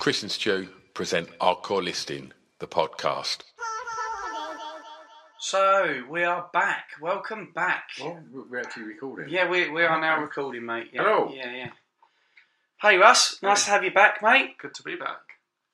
[0.00, 3.42] Chris and Stu present Our Core Listing, the podcast.
[5.38, 6.86] So we are back.
[7.02, 7.84] Welcome back.
[8.00, 8.18] Well,
[8.50, 9.28] we're actually recording.
[9.28, 10.88] Yeah, we, we are now recording, mate.
[10.92, 11.32] Yeah, Hello.
[11.34, 11.70] Yeah, yeah.
[12.80, 13.38] Hey, Russ.
[13.42, 14.56] Nice to have you back, mate.
[14.56, 15.18] Good to be back.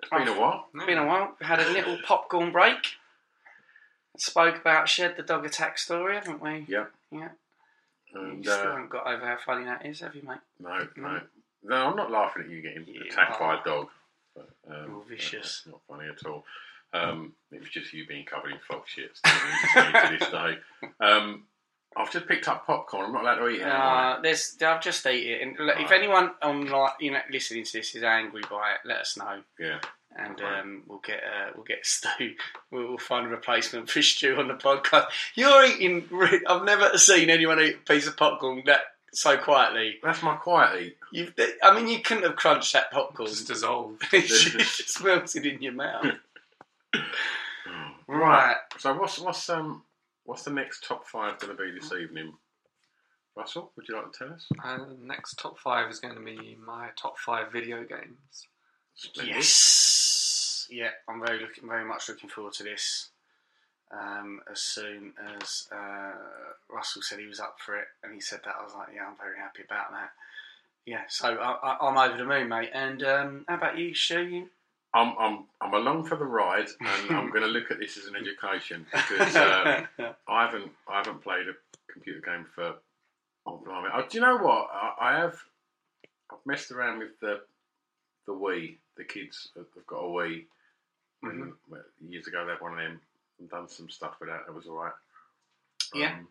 [0.01, 0.67] It's been a while.
[0.75, 1.37] It's been a while.
[1.41, 2.79] We had a little popcorn break.
[4.19, 6.65] Spoke about Shed the dog attack story, haven't we?
[6.69, 6.87] Yeah.
[7.13, 7.29] Yeah.
[8.13, 10.39] You And, still uh, haven't got over how funny that is, have you, mate?
[10.59, 11.21] no, no.
[11.63, 13.89] No, I'm not laughing at you getting You attacked by a dog.
[14.37, 15.62] But, um, You're vicious.
[15.65, 16.45] that's Not funny at all.
[16.92, 20.56] Um, it was just you being covered in fox shit to this day.
[21.01, 21.45] Um,
[21.97, 23.07] I've just picked up popcorn.
[23.07, 23.67] I'm not allowed to eat it.
[23.67, 25.41] Uh, there's, I've just eat it.
[25.42, 25.98] And look, if Right.
[26.03, 29.41] anyone on like you know listening to this is angry by it, let us know,
[29.59, 29.79] yeah.
[30.17, 30.61] and Right.
[30.61, 32.34] um, we'll get uh, we'll get Stu.
[32.70, 35.07] We'll, we'll find a replacement for Stu on the podcast.
[35.34, 36.07] You're eating.
[36.47, 38.80] I've never seen anyone eat a piece of popcorn that
[39.12, 39.96] so quietly.
[40.02, 40.96] That's my quiet eat.
[41.12, 43.28] You've, I mean, you couldn't have crunched that popcorn.
[43.28, 44.02] Just dissolved.
[44.12, 46.06] it just melted in your mouth.
[48.08, 48.56] Right.
[48.78, 49.83] So what's what's um
[50.24, 52.34] what's the next top five going to be this evening?
[53.36, 54.46] Russell, would you like to tell us?
[54.64, 58.46] And next top five is going to be my top five video games.
[58.94, 59.34] Splendid.
[59.34, 60.67] Yes.
[60.70, 63.11] Yeah, I'm very looking, very much looking forward to this.
[63.92, 66.13] Um, as soon as uh,
[66.69, 69.07] Russell said he was up for it, and he said that, I was like, yeah,
[69.07, 70.11] I'm very happy about that.
[70.85, 72.70] Yeah, so I, I, I'm over the moon, mate.
[72.73, 73.92] And um, how about you?
[74.08, 74.48] You?
[74.95, 78.07] I'm I'm I'm along for the ride, and I'm going to look at this as
[78.07, 79.85] an education because uh,
[80.29, 82.74] I haven't I haven't played a computer game for
[83.47, 83.89] oh blimey.
[83.92, 85.36] Oh, do you know what I, I have?
[86.30, 87.41] I've messed around with the
[88.27, 88.77] the Wii.
[88.97, 90.45] The kids have got a Wii.
[91.23, 93.01] Well, years ago, they had one of them
[93.39, 94.47] and done some stuff with that.
[94.47, 94.92] That was all right.
[95.95, 96.13] Yeah.
[96.14, 96.29] Um,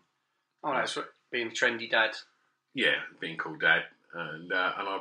[0.64, 2.10] oh, that's what, being a trendy dad.
[2.74, 3.82] yeah, being called dad,
[4.14, 4.98] and uh, and I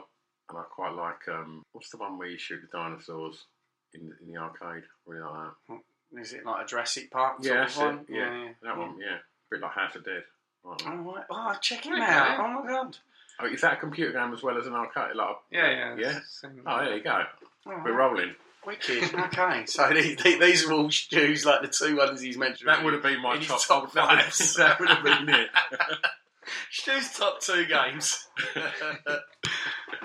[0.49, 3.45] and I quite like um, what's the one where you shoot the dinosaurs
[3.93, 4.83] in in the arcade?
[5.05, 6.21] Really like that.
[6.21, 7.43] Is it like a Jurassic Park?
[7.43, 7.95] sort Yeah, of that's one?
[7.99, 8.05] it.
[8.09, 8.49] Yeah, yeah, yeah.
[8.63, 8.95] that one.
[8.99, 10.23] Yeah, a bit like House of Dead.
[10.63, 10.81] Like.
[10.87, 11.25] Oh, right.
[11.29, 12.03] oh, check him Okay.
[12.03, 12.39] out!
[12.39, 12.97] Oh my god!
[13.39, 15.16] Oh, is that a computer game as well as an arcade?
[15.16, 15.95] Like, Yeah, yeah.
[15.97, 16.19] Yeah?
[16.66, 17.23] Oh, there you go.
[17.67, 18.33] Oh, We're rolling.
[18.65, 19.13] Wicked.
[19.13, 22.69] Okay, so these, these are all Stu's, like the two ones he's mentioned.
[22.69, 23.65] That would have been my In his top.
[23.65, 24.53] top that, would, five.
[24.57, 25.49] that would have been it.
[26.71, 28.27] Stu's top two games.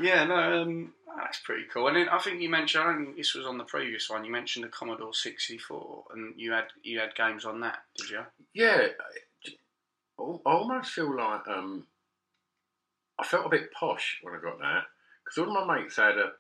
[0.01, 1.89] yeah, no, um, that's pretty cool.
[1.89, 4.25] And then I think you mentioned, I think this was on the previous one.
[4.25, 8.11] You mentioned the Commodore sixty four, and you had you had games on that, did
[8.11, 8.21] you?
[8.55, 8.87] yeah,
[10.19, 11.87] I almost feel like um,
[13.19, 14.85] I felt a bit posh when I got that
[15.25, 16.33] because all of my mates had a,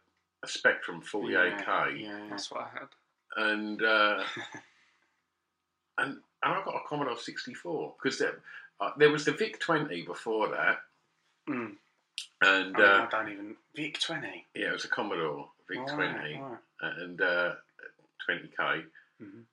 [0.43, 1.67] a Spectrum 48K.
[2.01, 2.27] Yeah, yeah.
[2.31, 2.89] That's what I had.
[3.37, 4.23] and uh,
[5.99, 6.13] and
[6.43, 8.41] and I got a Commodore 64 because there,
[8.81, 10.79] uh, there was the VIC 20 before that,
[11.49, 11.77] Mm.
[12.43, 14.47] and I, mean, uh, I don't even Vic twenty.
[14.55, 16.59] yeah, it was a Commodore VIC Right, 20 right.
[16.83, 17.55] and uh,
[18.29, 18.85] 20k,
[19.23, 19.45] Mhm.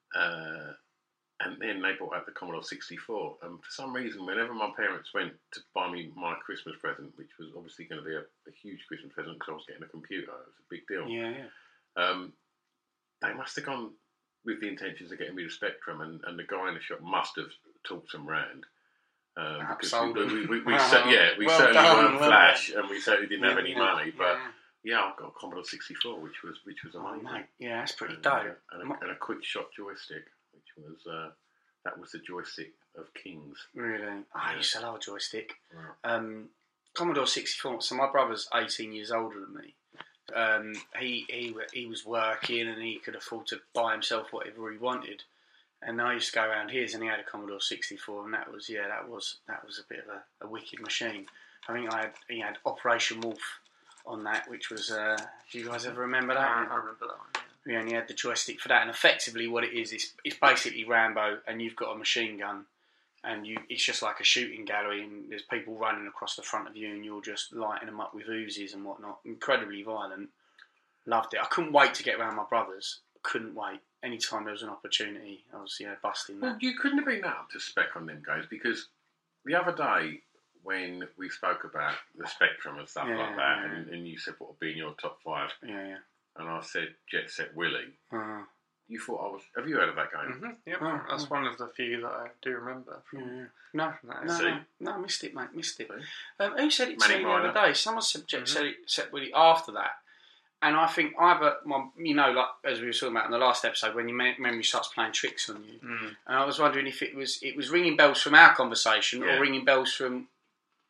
[1.40, 3.38] And then they brought out the Commodore 64.
[3.44, 7.30] And for some reason, whenever my parents went to buy me my Christmas present, which
[7.40, 9.88] was obviously going to be a, a huge Christmas present because I was getting a
[9.88, 11.08] computer, it was a big deal.
[11.08, 12.04] Yeah, yeah.
[12.04, 12.34] Um,
[13.22, 13.92] they must have gone
[14.46, 17.02] with the intentions of getting me the Spectrum, and, and the guy in the shop
[17.02, 17.52] must have
[17.88, 18.66] talked them round.
[19.38, 20.88] Um, because we, we, we, we, Wow.
[20.90, 23.72] cer- yeah, we Well certainly done, weren't well flash, and we certainly didn't have any
[23.74, 24.12] yeah, money.
[24.18, 24.38] But
[24.84, 24.98] yeah.
[24.98, 27.32] yeah, I've got a Commodore 64, which was which was Oh, amazing.
[27.32, 28.34] mate, yeah, that's pretty And, dope.
[28.34, 30.26] uh, and, a, and a QuickShot joystick,
[30.78, 31.30] was uh,
[31.84, 33.58] that was the joystick of kings.
[33.74, 34.24] Really?
[34.34, 35.54] I used to love a joystick.
[35.74, 36.16] Wow.
[36.16, 36.50] Um,
[36.94, 37.82] Commodore 64.
[37.82, 39.76] So my brother's 18 years older than me.
[40.36, 44.78] Um, he he he was working and he could afford to buy himself whatever he
[44.78, 45.24] wanted.
[45.82, 48.52] And I used to go around his, and he had a Commodore 64, and that
[48.52, 51.28] was yeah, that was that was a bit of a, a wicked machine.
[51.70, 53.40] I think I had he had Operation Wolf
[54.06, 54.92] on that, which was.
[54.92, 55.18] Uh,
[55.52, 56.50] do you guys ever remember that?
[56.50, 57.37] I, I remember that one.
[57.68, 60.86] We only had the joystick for that, and effectively, what it is, is it's basically
[60.86, 62.66] Rambo, and you've got a machine gun,
[63.26, 66.68] and you it's just like a shooting gallery, and there's people running across the front
[66.70, 69.20] of you, and you're just lighting them up with Uzis and whatnot.
[69.26, 70.30] Incredibly violent.
[71.06, 71.42] Loved it.
[71.42, 73.00] I couldn't wait to get around my brothers.
[73.22, 73.82] Couldn't wait.
[74.02, 77.28] Anytime there was an opportunity, I was yeah busting Well, you couldn't have been that
[77.36, 78.88] up to spec on them guys because
[79.44, 80.22] the other day
[80.64, 83.76] when we spoke about the spectrum and stuff Yeah, like that, yeah.
[83.76, 85.98] and, and you said what would be in your top five, Yeah, yeah.
[86.38, 88.44] And I said Jet Set Willy, Uh,
[88.88, 89.42] you thought I was.
[89.56, 90.32] Have you heard of that game?
[90.40, 91.28] hmm Yep, Oh, that's oh.
[91.28, 93.02] one of the few that I do remember.
[93.10, 93.46] From, yeah, yeah.
[93.74, 93.94] No,
[94.24, 94.44] no, See?
[94.46, 95.54] no, no, I missed it, mate.
[95.54, 95.90] Missed it.
[95.90, 96.44] See?
[96.44, 97.74] Um, who said it to Manic me the other day?
[97.74, 99.92] Someone said, said it said really after that,
[100.62, 103.38] and I think either my, you know, like as we were talking about in the
[103.38, 106.16] last episode, when your memory starts playing tricks on you, Mm.
[106.28, 109.36] and I was wondering if it was it was ringing bells from our conversation Yeah.
[109.38, 110.30] or ringing bells from,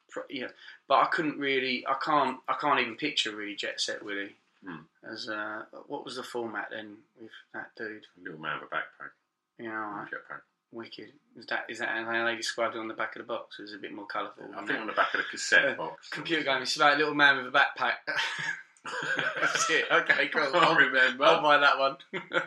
[0.10, 0.52] fr- you know,
[0.88, 4.36] but I couldn't really, I can't, I can't even picture really Jet Set Willy
[4.68, 5.12] Hmm.
[5.14, 8.04] as uh, what was the format then with that dude?
[8.22, 9.12] Little man with a backpack,
[9.60, 10.42] know, like, jetpack.
[10.72, 11.14] wicked.
[11.38, 13.60] Is that is that how they described it on the back of the box?
[13.60, 14.44] It was a bit more colourful.
[14.54, 14.80] I think that.
[14.82, 16.10] on the back of the cassette Uh, box.
[16.10, 16.62] Computer game.
[16.62, 17.94] It's about a little man with a backpack.
[19.42, 19.86] That's it.
[19.92, 20.50] Okay, cool.
[20.54, 21.24] I remember.
[21.24, 21.98] I'll buy that one.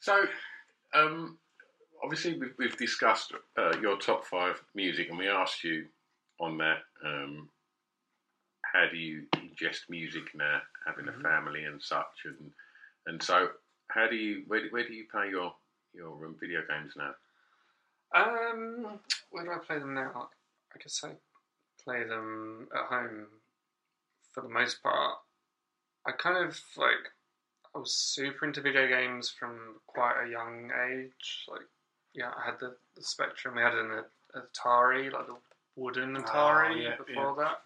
[0.00, 0.24] So,
[0.94, 1.38] um,
[2.02, 5.84] obviously, we've, we've discussed uh, your top five music, and we asked you
[6.40, 7.48] on that um,
[8.64, 11.22] how do you ingest music now, uh, having a mm-hmm.
[11.22, 12.52] family and such, and
[13.06, 13.48] and so
[13.88, 15.54] how do you where, do- where do you play your
[15.94, 17.14] your video games now?
[18.14, 19.00] Um,
[19.30, 20.28] where do I play them now?
[20.74, 21.10] I guess I
[21.82, 23.26] play them at home
[24.32, 25.18] for the most part.
[26.06, 27.12] I kind of like
[27.74, 31.46] I was super into video games from quite a young age.
[31.48, 31.66] Like,
[32.14, 33.56] yeah, I had the, the Spectrum.
[33.56, 34.02] We had an
[34.36, 35.36] Atari, like the
[35.76, 36.70] wooden ah, Atari.
[36.70, 37.62] Oh, yeah, before that,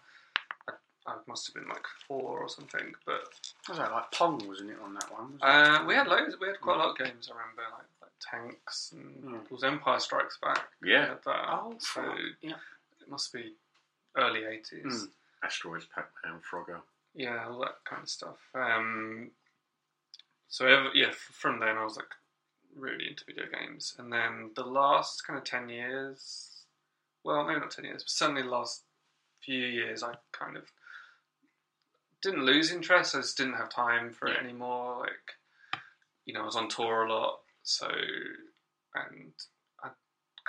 [1.07, 2.93] I, I must have been like four or something.
[3.05, 3.21] But
[3.69, 5.39] was that like Pong, wasn't it, on that one?
[5.41, 6.35] uh, we had loads.
[6.39, 7.29] We had quite a lot of games.
[7.31, 9.51] I remember, like, like tanks and Mm.
[9.51, 10.67] was Empire Strikes Back.
[10.83, 11.45] Yeah, had that.
[11.49, 12.01] Oh, so.
[12.41, 12.55] Yeah.
[13.01, 13.53] it must be
[14.17, 14.83] early eighties.
[14.85, 15.09] Mm.
[15.43, 16.81] Asteroids, Pac-Man, Frogger.
[17.13, 18.37] Yeah, all that kind of stuff.
[18.55, 19.31] Um,
[20.49, 22.05] so ever, yeah, from then I was like
[22.75, 26.49] really into video games, and then the last kind of ten years,
[27.23, 28.83] well, maybe not ten years, but certainly the last
[29.43, 30.63] few years, I kind of
[32.21, 33.15] didn't lose interest.
[33.15, 34.99] I just didn't have time for it anymore.
[35.01, 35.81] Like,
[36.25, 37.87] you know, I was on tour a lot, so
[38.95, 39.31] and
[39.83, 39.89] I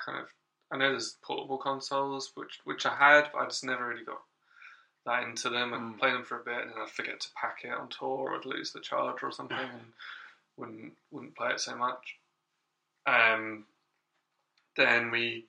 [0.05, 0.27] kind of
[0.73, 4.23] I know there's portable consoles, which which I had, but I just never really got
[5.07, 5.73] that into them.
[5.73, 5.99] I'd Mm.
[5.99, 8.37] play them for a bit, and then I'd forget to pack it on tour, or
[8.37, 9.93] I'd lose the charger or something, and
[10.57, 12.17] wouldn't wouldn't play it so much.
[13.07, 13.65] Um,
[14.77, 15.47] then we,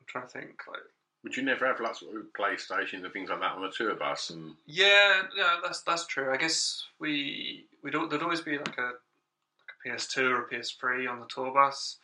[0.00, 0.80] I'm trying to think, like
[1.22, 2.08] Would you never have lots of
[2.38, 4.30] PlayStations and things like that on the tour bus?
[4.30, 6.32] And yeah, yeah, that's that's true.
[6.32, 10.48] I guess we we'd al- there'd always be like a like a PS2 or a
[10.48, 11.98] PS3 on the tour bus,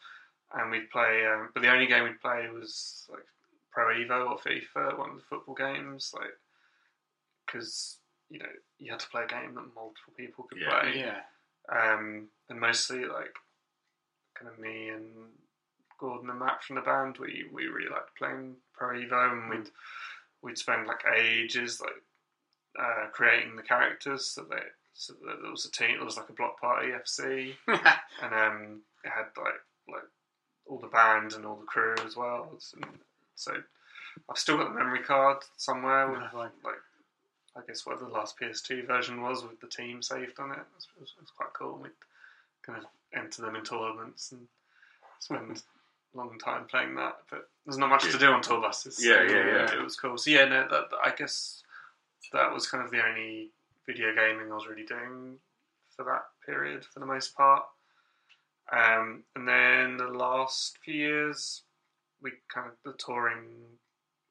[0.54, 1.24] and we'd play.
[1.26, 3.24] Um, but the only game we'd play was like
[3.72, 6.32] Pro Evo or FIFA, one of the football games, like
[7.46, 7.98] because
[8.28, 8.46] you know
[8.78, 10.80] you had to play a game that multiple people could Yeah.
[10.80, 10.98] play.
[10.98, 11.20] yeah.
[11.68, 13.34] Um, and mostly like
[14.38, 15.10] kind of me and
[15.98, 19.70] Gordon and Matt from the band, we, we really liked playing Pro Evo, and we'd
[20.42, 22.02] we'd spend like ages like
[22.78, 26.28] uh, creating the characters so that so that there was a team, there was like
[26.28, 30.08] a Bloc Party FC, and um, it had like like
[30.66, 32.48] all the band and all the crew as well.
[32.74, 32.84] And
[33.34, 33.52] so
[34.28, 36.50] I've still got the memory card somewhere with Right.
[36.64, 36.80] like
[37.56, 40.58] I guess what the last PS2 version was with the team saved on it.
[40.58, 41.78] It was, it was, quite cool.
[41.82, 41.90] We'd
[42.62, 42.84] kind of
[43.14, 44.46] enter them in tournaments and
[45.20, 45.62] spend
[46.14, 47.18] long time playing that.
[47.30, 48.96] But there's not much to do on tour buses.
[48.96, 49.74] so, Yeah, yeah, yeah.
[49.74, 50.18] It was cool.
[50.18, 51.62] So yeah, no, that, I guess
[52.32, 53.50] that was kind of the only
[53.86, 55.38] video gaming I was really doing
[55.94, 57.64] for that period for the most part.
[58.72, 61.62] Um, and then the last few years,
[62.20, 63.44] we kind of the touring,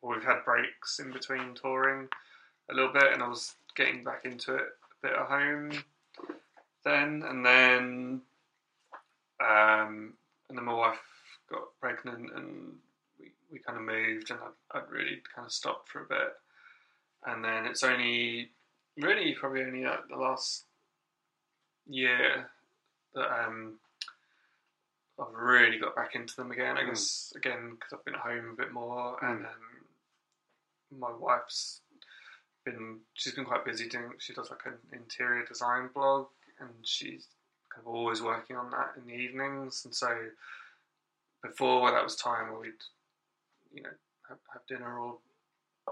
[0.01, 2.09] well, we've had breaks in between touring
[2.69, 5.71] a little bit, and I was getting back into it a bit at home
[6.85, 8.21] then, and then,
[9.41, 10.13] um,
[10.47, 10.99] and then my wife
[11.49, 12.73] got pregnant, and
[13.19, 16.33] we, we kind of moved, and I, I'd really kind of stopped for a bit,
[17.25, 18.49] and then it's only
[18.97, 20.63] really probably only like the last
[21.87, 22.49] year
[23.13, 23.73] that um,
[25.19, 26.77] I've really got back into them again.
[26.77, 26.87] I Mm.
[26.87, 31.81] guess again because I've been at home a bit more, and um, my wife's
[32.65, 34.11] been she's been quite busy doing.
[34.17, 36.27] She does like an interior design blog,
[36.59, 37.27] and she's
[37.69, 39.83] kind of always working on that in the evenings.
[39.85, 40.07] And so
[41.47, 42.73] before when that was time where we'd
[43.73, 43.89] you know
[44.29, 45.17] have, have dinner or
[45.87, 45.91] I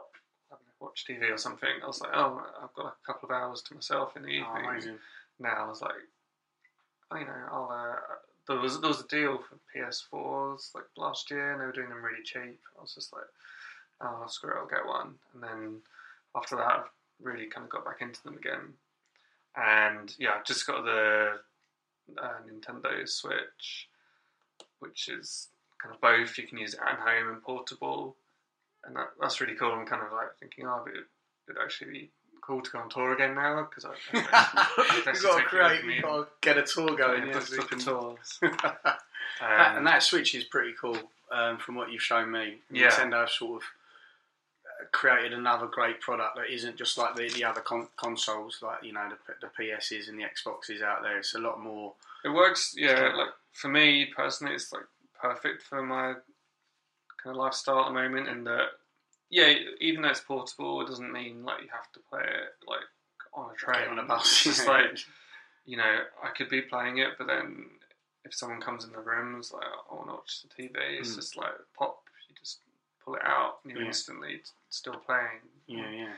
[0.55, 3.61] know, watch TV or something, I was like, oh, I've got a couple of hours
[3.63, 4.69] to myself in the Oh, evening.
[4.69, 4.99] amazing.
[5.39, 5.91] now I was like,
[7.11, 7.69] oh, you know, I'll.
[7.71, 7.95] Uh,
[8.47, 11.89] there was there was a deal for PS4s like last year, and they were doing
[11.89, 12.59] them really cheap.
[12.77, 13.23] I was just like,
[14.01, 15.13] oh, screw it, I'll get one.
[15.33, 15.77] And then
[16.35, 16.89] after that, I've
[17.21, 18.73] really kind of got back into them again.
[19.55, 21.39] And yeah, I've just got the
[22.21, 23.87] uh, Nintendo Switch,
[24.83, 25.47] which is
[25.81, 26.37] kind of both.
[26.37, 28.15] You can use it at home and portable,
[28.85, 29.71] and that, that's really cool.
[29.71, 31.05] I'm kind of like thinking, oh, but it
[31.47, 32.09] would actually be
[32.41, 36.03] cool to go on tour again now because I, I You've got to create, you've
[36.03, 37.21] got to get a tour going.
[37.21, 38.39] yeah, yeah, book, so you book a can- tours.
[38.61, 38.99] That-
[39.41, 40.97] Um, and that Switch is pretty cool
[41.31, 42.59] um, from what you've shown me.
[42.69, 42.89] Yeah.
[42.91, 43.67] Nintendo have sort of
[44.65, 48.83] uh, created another great product that isn't just like the, the other con- consoles, like
[48.83, 51.17] you know the, the PSs and the Xboxes out there.
[51.17, 51.93] It's a lot more.
[52.23, 53.11] It works, yeah.
[53.15, 54.83] Like for me personally, it's like
[55.19, 56.13] perfect for my
[57.21, 58.27] kind of lifestyle at the moment.
[58.27, 58.67] In that,
[59.29, 62.79] yeah, even though it's portable, it doesn't mean like you have to play it like
[63.33, 64.21] on a train Get on a bus.
[64.47, 64.97] It's just like
[65.65, 67.65] you know, I could be playing it, but then
[68.25, 70.75] if someone comes in the room, it's like I want to watch the TV.
[70.99, 71.15] It's Mm.
[71.15, 71.99] just like pop.
[72.29, 72.59] You just
[73.03, 73.87] pull it out, and you're Yeah.
[73.87, 75.41] instantly still playing.
[75.67, 76.13] yeah, yeah.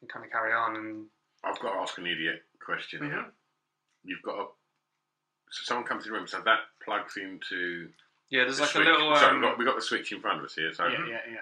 [0.00, 0.76] and kind of carry on.
[0.76, 1.06] And
[1.42, 3.14] I've got to ask an idiot question here.
[3.22, 3.32] Mhm.
[4.04, 4.46] You've got a
[5.50, 7.88] so someone comes in the room, so that plugs into
[8.30, 8.86] yeah, there's the like switch.
[8.86, 9.14] a little.
[9.16, 10.72] so Um, we've got, we've got the switch in front of us here.
[10.72, 11.40] So yeah, yeah, yeah.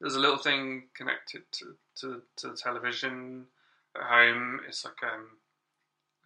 [0.00, 3.46] there's a little thing connected to, to, to the television
[3.96, 4.60] at home.
[4.68, 5.26] It's like um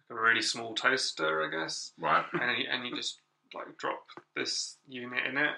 [0.09, 3.17] like a really small toaster, I guess, right, and you, and you just
[3.53, 4.03] like drop
[4.35, 5.55] this unit in it,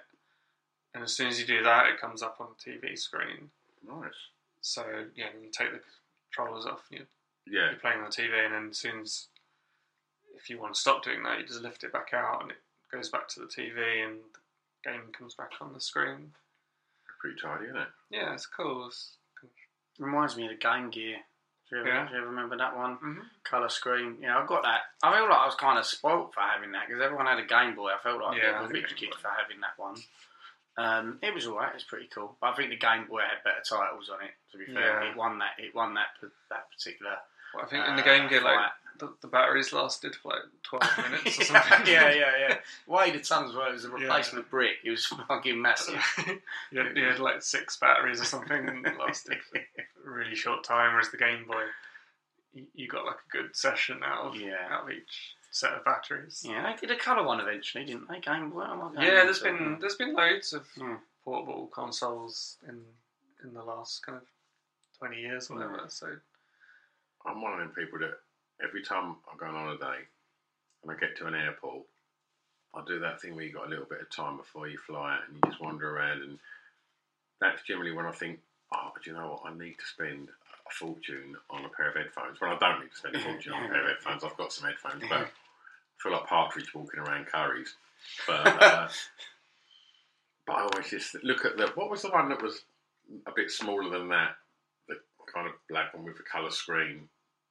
[0.94, 3.50] and as soon as you do that, it comes up on the TV screen.
[3.88, 4.12] nice.
[4.62, 4.84] So
[5.16, 5.80] yeah, then you take the
[6.34, 7.02] controllers off, you're,
[7.48, 9.28] Yeah, you're playing on the TV, and then as soon as
[10.40, 12.58] if you want to stop doing that, you just lift it back out, and it
[12.92, 14.20] goes back to the TV, and
[14.84, 16.34] the game comes back on the screen.
[17.20, 17.88] pretty tidy, isn't it?
[18.10, 18.88] Yeah, it's cool.
[18.88, 21.18] It's kind of- Reminds me of the Game Gear.
[21.70, 22.06] Do you ever, Yeah.
[22.08, 22.98] do you ever remember that one?
[22.98, 23.30] Mhm.
[23.44, 24.22] Colour screen.
[24.22, 24.94] Yeah, I got that.
[25.04, 27.44] I feel like I was kind of spoilt for having that because everyone had a
[27.44, 27.94] Game Boy.
[27.94, 29.98] I felt like Yeah, a I bit of a rich kid for having that one.
[30.78, 31.76] Um, it was alright.
[31.76, 32.38] It's pretty cool.
[32.40, 34.34] But I think the Game Boy had better titles on it.
[34.54, 35.10] To be fair, Yeah.
[35.10, 35.60] it won that.
[35.60, 36.16] It won that
[36.48, 37.20] that particular.
[37.54, 38.72] Well, I think in the Uh, Game Gear, like fight.
[39.00, 41.88] The, the batteries lasted for like twelve minutes or something.
[41.88, 42.56] yeah, yeah, yeah.
[42.86, 43.56] Why did tons.
[43.56, 44.78] Well, it was a replacement brick.
[44.84, 46.04] It was fucking massive.
[46.72, 49.60] you, had, you had like six batteries or something, and it lasted for
[50.10, 50.92] a really short time.
[50.94, 51.64] Whereas the Game Boy,
[52.54, 54.68] you, you got like a good session out of Yeah.
[54.70, 56.44] out of each set of batteries.
[56.48, 58.20] Yeah, they did a colour one eventually, didn't they?
[58.20, 58.64] Game Boy.
[58.64, 60.98] Am I going Yeah, there's into- been there's been loads of Yeah.
[61.24, 62.82] portable consoles in
[63.44, 64.24] in the last kind of
[64.98, 65.60] twenty years, or hmm.
[65.62, 65.78] whatever.
[65.84, 65.88] Yeah.
[65.90, 66.08] So
[67.26, 68.20] I'm one of them people that
[68.64, 70.00] every time I go on holiday
[70.84, 71.84] and I get to an airport,
[72.74, 75.16] I do that thing where you got a little bit of time before you fly
[75.16, 76.40] out and you just wander around, and
[77.42, 78.40] that's generally when I think,
[78.74, 79.52] oh, do you know what?
[79.52, 82.40] I need to spend a fortune on a pair of headphones.
[82.40, 84.24] Well, I don't need to spend a fortune on a pair of headphones.
[84.24, 85.28] I've got some headphones, but I
[86.02, 87.74] feel like Partridge walking around Curry's.
[88.28, 88.88] But uh,
[90.46, 92.62] but I always just look at the what was the one that was
[93.26, 94.36] a bit smaller than that,
[94.88, 94.96] the
[95.34, 97.10] kind of black one with the colour screen.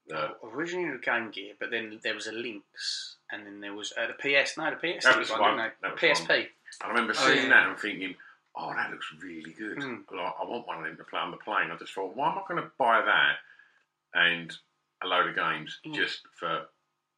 [0.09, 3.93] The, originally the Game Gear, but then there was a Lynx, and then there was
[3.97, 4.57] uh, the PS.
[4.57, 5.57] No, the PS That was one, one.
[5.83, 6.47] That was PSP.
[6.83, 7.49] I remember Oh, seeing yeah.
[7.51, 8.15] that and thinking,
[8.57, 9.79] oh, that looks really good.
[9.79, 10.05] Mm.
[10.11, 11.71] Like, I want one of them to play on the plane.
[11.71, 13.37] I just thought, why am I going to buy that
[14.15, 14.53] and
[15.03, 15.95] a load of games Mm.
[15.95, 16.67] just for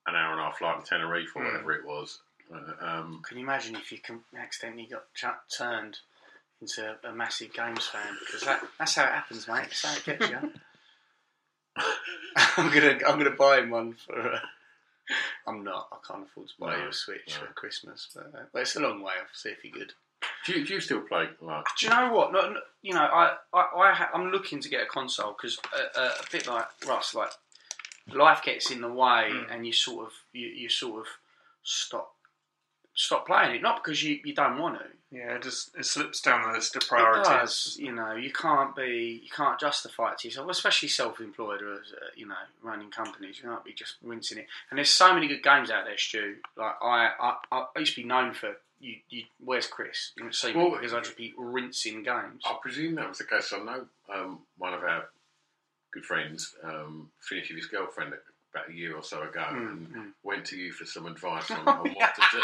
[0.06, 1.52] an hour and a half flight to Tenerife or Mm.
[1.52, 2.20] whatever it was?
[2.52, 5.98] Uh, um, Can you imagine if you can accidentally got ch- turned
[6.60, 8.16] into a massive games fan?
[8.26, 9.62] Because that, that's how it happens, mate.
[9.68, 10.52] That's how it gets you.
[12.56, 14.18] I'm gonna I'm gonna buy him one for.
[14.34, 14.38] Uh,
[15.46, 15.88] I'm not.
[15.92, 17.46] I can't afford to buy No, you a Switch no.
[17.46, 19.28] for Christmas, but, uh, but it's a long way off.
[19.34, 19.92] See if you're good.
[20.46, 21.28] do, you, do you still play?
[21.40, 22.32] Like, Do you know what?
[22.32, 25.58] No, no, you know, I, I, I ha- I'm looking to get a console because
[25.74, 27.30] uh, uh, a bit like Russ, like
[28.12, 29.46] life gets in the way, Mm.
[29.54, 31.06] and you sort of you, you sort of
[31.64, 32.14] stop
[33.00, 33.62] stop playing it.
[33.62, 34.84] Not because you, you don't want to.
[35.10, 37.26] yeah, it just it slips down the list of priorities.
[37.26, 41.62] It does, you know, you can't be, you can't justify it to yourself, especially self-employed
[41.62, 43.40] or as uh, you know, running companies.
[43.42, 44.46] You can't be just rinsing it.
[44.70, 46.36] And there's so many good games out there, Stu.
[46.56, 47.10] Like I,
[47.50, 48.96] I, I used to be known for you.
[49.08, 50.12] you where's Chris?
[50.16, 52.42] You don't see me Well, because I'd just be rinsing games.
[52.44, 53.52] I presume that was the case.
[53.54, 55.06] I know um, one of our
[55.92, 58.12] good friends um, finished with his girlfriend
[58.52, 60.12] about a year or so ago Mm, and mm.
[60.22, 62.42] went to you for some advice on, on what to do.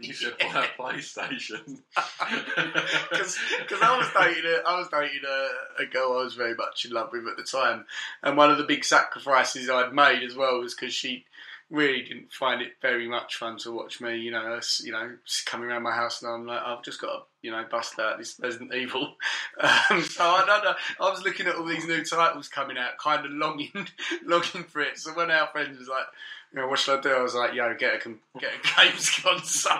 [0.00, 1.80] You should buy a PlayStation.
[1.94, 3.38] because
[3.82, 6.92] I was dating a, I was dating a, a girl I was very much in
[6.92, 7.86] love with at the time,
[8.22, 11.24] and one of the big sacrifices I'd made as well was because she
[11.70, 15.16] really didn't find it very much fun to watch me, you know, us, you know,
[15.46, 18.18] coming around my house and I'm like, I've just got to, you know, bust out
[18.18, 19.14] this Resident Evil.
[19.60, 20.74] Um, so I don't know.
[21.00, 23.70] I was looking at all these new titles coming out, kind of longing,
[24.24, 24.98] longing for it.
[24.98, 26.06] So when our friend was like,
[26.54, 27.10] you know, what should I do?
[27.10, 28.08] I was like, yo, get a
[28.38, 29.78] get a games console.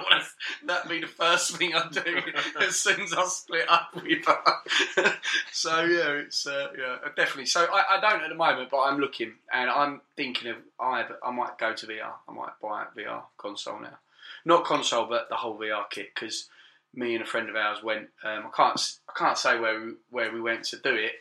[0.66, 2.20] That'd be the first thing I do
[2.60, 5.14] as soon as I split up with her.
[5.52, 7.46] so yeah, it's uh, yeah, definitely.
[7.46, 11.04] So I, I don't at the moment, but I'm looking and I'm thinking of I
[11.24, 12.12] I might go to VR.
[12.28, 13.98] I might buy a VR console now,
[14.44, 16.48] not console, but the whole VR kit because
[16.92, 18.08] me and a friend of ours went.
[18.24, 21.12] Um, I can't I can't say where we, where we went to do it.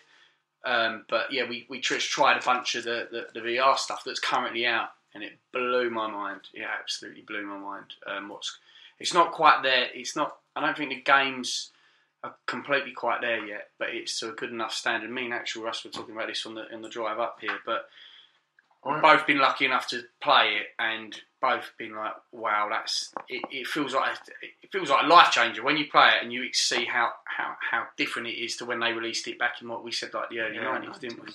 [0.65, 4.03] Um, but yeah, we, we tr- tried a bunch of the, the, the VR stuff
[4.05, 6.41] that's currently out, and it blew my mind.
[6.53, 7.93] It absolutely blew my mind.
[8.07, 8.57] Um, what's
[8.99, 9.87] it's not quite there.
[9.93, 10.37] It's not.
[10.55, 11.71] I don't think the games
[12.23, 15.09] are completely quite there yet, but it's to a good enough standard.
[15.09, 17.59] Me and actual Russ were talking about this on the on the drive up here,
[17.65, 17.87] but
[18.85, 23.43] we've both been lucky enough to play it and both been like, wow, that's it,
[23.51, 26.51] it feels like it feels like a life changer when you play it and you
[26.53, 29.83] see how, how, how different it is to when they released it back in what
[29.83, 31.31] we said like the early Yeah, nineties, didn't we?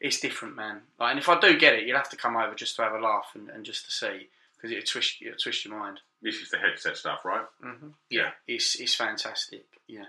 [0.00, 0.82] It's different, man.
[0.98, 2.92] Like, and if I do get it, you'll have to come over just to have
[2.92, 6.00] a laugh and, and just to see because it'll twist it'll twist your mind.
[6.22, 7.44] this is the headset stuff, right?
[7.62, 9.64] hmm Yeah, it's it's fantastic.
[9.86, 10.06] Yeah.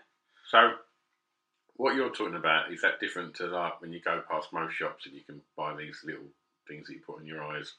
[0.50, 0.74] So,
[1.78, 5.06] what you're talking about is that different to like when you go past most shops
[5.06, 6.26] and you can buy these little
[6.68, 7.74] things that you put in your eyes.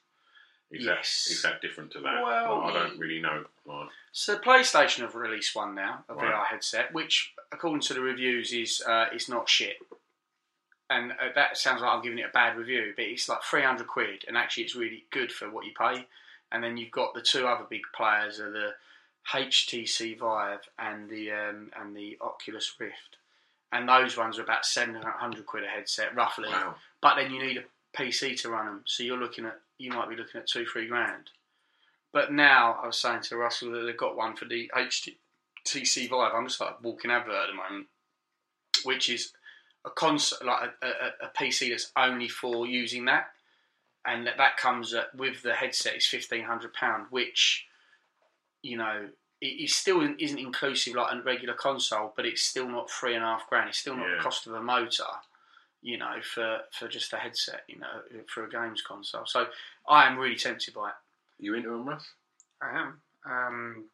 [0.70, 1.26] Is Yes.
[1.26, 2.22] that is that different to that?
[2.22, 3.44] Well, I don't really know.
[3.66, 6.34] Like, So PlayStation have released one now, a Right.
[6.34, 9.76] VR headset, which, according to the reviews, is uh, is not shit.
[10.88, 13.86] And uh, that sounds like I'm giving it a bad review, but it's like 300
[13.86, 16.06] quid, and actually it's really good for what you pay.
[16.52, 18.74] And then you've got the two other big players are the
[19.32, 23.16] HTC Vive and the um, and the Oculus Rift,
[23.72, 26.48] and those ones are about 700 quid a headset, roughly.
[26.48, 26.76] wow.
[27.00, 27.64] But then you need a
[27.98, 30.86] PC to run them, so you're looking at you might be looking at two, three
[30.86, 31.30] grand.
[32.12, 36.32] But now I was saying to Russell that they've got one for the HTC Vive.
[36.34, 37.88] I'm just like walking advert at the moment,
[38.84, 39.32] which is
[39.86, 43.28] a console like a, a, a PC that's only for using that,
[44.04, 47.66] and that, that comes at, with the headset is fifteen hundred pound, which
[48.62, 49.08] you know
[49.40, 53.24] it, it still isn't inclusive like a regular console, but it's still not three and
[53.24, 53.68] a half grand.
[53.68, 54.16] It's still not Yeah.
[54.16, 55.04] the cost of a motor
[55.82, 59.24] you know, for, for just a headset, you know, for a games console.
[59.24, 59.46] So
[59.88, 60.94] I am really tempted by it.
[61.38, 62.04] You into them, Russ?
[62.60, 63.00] I am.
[63.24, 63.84] Um,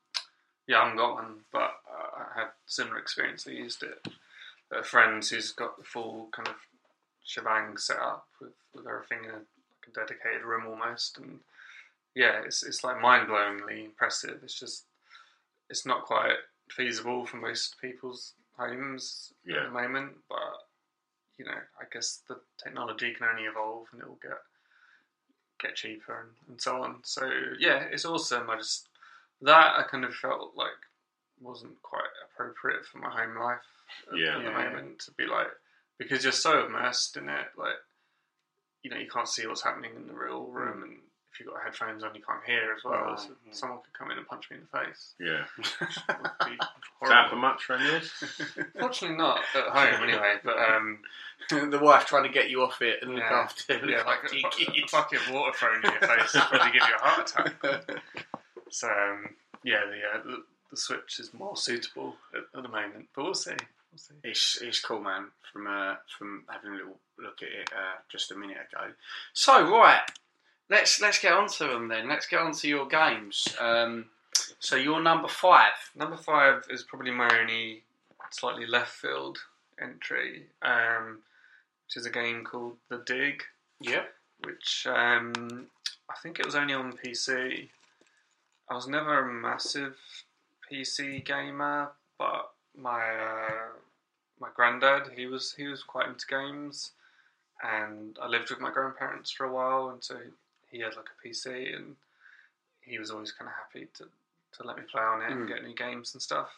[0.66, 3.46] yeah, I haven't got one, but uh, I had similar experience.
[3.46, 4.12] I used it at
[4.72, 6.54] a friend's who's got the full kind of
[7.24, 11.38] shebang set up with, with everything in a, like a dedicated room almost, and
[12.14, 14.40] yeah, it's it's like mind blowingly impressive.
[14.42, 14.85] It's just
[15.70, 16.37] it's not quite
[16.70, 19.58] feasible for most people's homes Yeah.
[19.58, 20.38] at the moment, but
[21.38, 24.38] you know, I guess the technology can only evolve and it will get
[25.61, 26.96] get cheaper and, and so on.
[27.04, 28.50] So yeah, it's awesome.
[28.50, 28.88] I just
[29.42, 30.70] that I kind of felt like
[31.40, 33.58] wasn't quite appropriate for my home life
[34.12, 34.37] at, Yeah.
[34.38, 34.68] at the Yeah.
[34.70, 35.48] moment to be like
[35.98, 37.76] because you're so immersed in it, like
[38.83, 40.98] you know, you can't see what's happening in the real room and
[41.33, 42.92] if you've got headphones on you can't hear as well.
[42.94, 43.52] Right, so yeah.
[43.52, 45.14] someone could come in and punch me in the face.
[45.20, 45.44] Yeah.
[46.09, 48.12] It would be Is that for much, friend yours?
[48.78, 50.98] Fortunately not at home anyway, but um
[51.70, 53.33] the wife trying to get you off it and look Yeah.
[53.40, 54.92] after, look yeah, like after a, your bu- a kids.
[54.92, 58.02] bucket of water thrown in your face would probably give you a heart attack.
[58.70, 63.09] So um, yeah, the, uh, the the Switch is more suitable at, at the moment,
[63.14, 63.52] but we'll see.
[63.92, 64.14] We'll see.
[64.24, 65.26] It's it's cool, man.
[65.52, 68.92] From uh, from having a little look at it uh, just a minute ago.
[69.35, 70.00] So right,
[70.70, 72.09] let's let's get on to them then.
[72.09, 73.48] Let's get on to your games.
[73.61, 74.07] Um,
[74.59, 75.72] so you're number five.
[75.94, 77.83] Number five is probably my only
[78.31, 79.38] slightly left field
[79.81, 81.18] entry, um,
[81.87, 83.42] which is a game called The Dig,
[83.81, 84.11] Yep.
[84.44, 85.66] which um,
[86.09, 87.68] I think it was only on PC.
[88.70, 89.96] I was never a massive
[90.70, 93.68] PC gamer, but my uh,
[94.40, 96.92] my granddad he was he was quite into games,
[97.62, 100.16] and I lived with my grandparents for a while, and so
[100.70, 101.96] he had like a PC, and
[102.80, 104.04] he was always kind of happy to
[104.58, 105.48] to let me play on it and Mm.
[105.48, 106.48] get new games and stuff.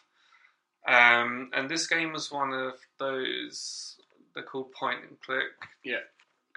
[0.87, 3.97] Um, and this game was one of those
[4.35, 5.53] they're called point and click
[5.85, 6.01] Yeah.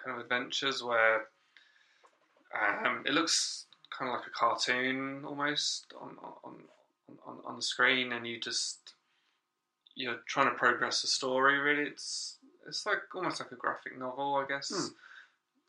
[0.04, 1.28] kind of adventures where
[2.84, 3.66] um, it looks
[3.98, 6.56] kind of like a cartoon almost on on,
[7.26, 8.87] on, on the screen, and you just
[9.98, 11.58] you're trying to progress the story.
[11.58, 14.70] Really, it's it's like almost like a graphic novel, I guess.
[14.70, 14.94] Hmm.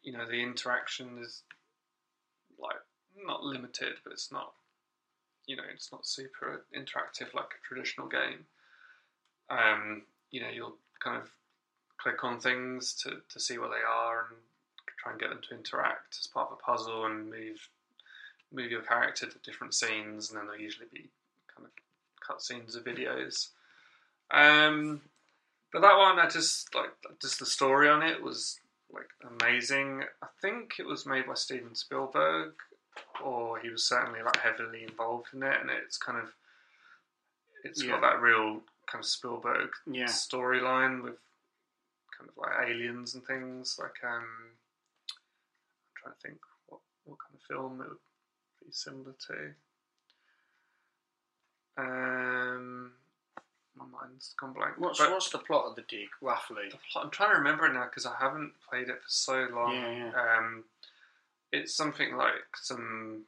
[0.02, 1.42] You know, the interaction is
[2.58, 2.76] like
[3.26, 4.52] not limited, but it's not
[5.46, 8.44] you know it's not super interactive like a traditional game.
[9.50, 11.30] Um, you know, you'll kind of
[11.96, 14.38] click on things to, to see what they are and
[14.98, 17.68] try and get them to interact as part of a puzzle and move
[18.52, 21.10] move your character to different scenes, and then there'll usually be
[21.54, 21.72] kind of
[22.24, 23.48] cutscenes or videos.
[24.30, 25.00] Um,
[25.72, 28.60] but that one, I just like just the story on it was
[28.92, 29.08] like
[29.40, 30.04] amazing.
[30.22, 32.54] I think it was made by Steven Spielberg,
[33.24, 36.28] or he was certainly like heavily involved in it, and it's kind of
[37.64, 37.90] it's Yeah.
[37.92, 40.06] got that real kind of Spielberg Yeah.
[40.06, 41.18] storyline with
[42.16, 43.78] kind of like aliens and things.
[43.78, 46.38] Like um, I'm trying to think
[46.68, 47.98] what what kind of film it would
[48.66, 49.54] be similar to.
[51.76, 52.92] Um,
[53.78, 54.76] my mind's gone blank.
[54.78, 56.68] What's But- what's the plot of the dig roughly?
[56.68, 59.42] the plot- I'm trying to remember it now because I haven't played it for so
[59.44, 59.74] long.
[59.74, 60.64] Yeah, Um,
[61.52, 63.26] it's something like some.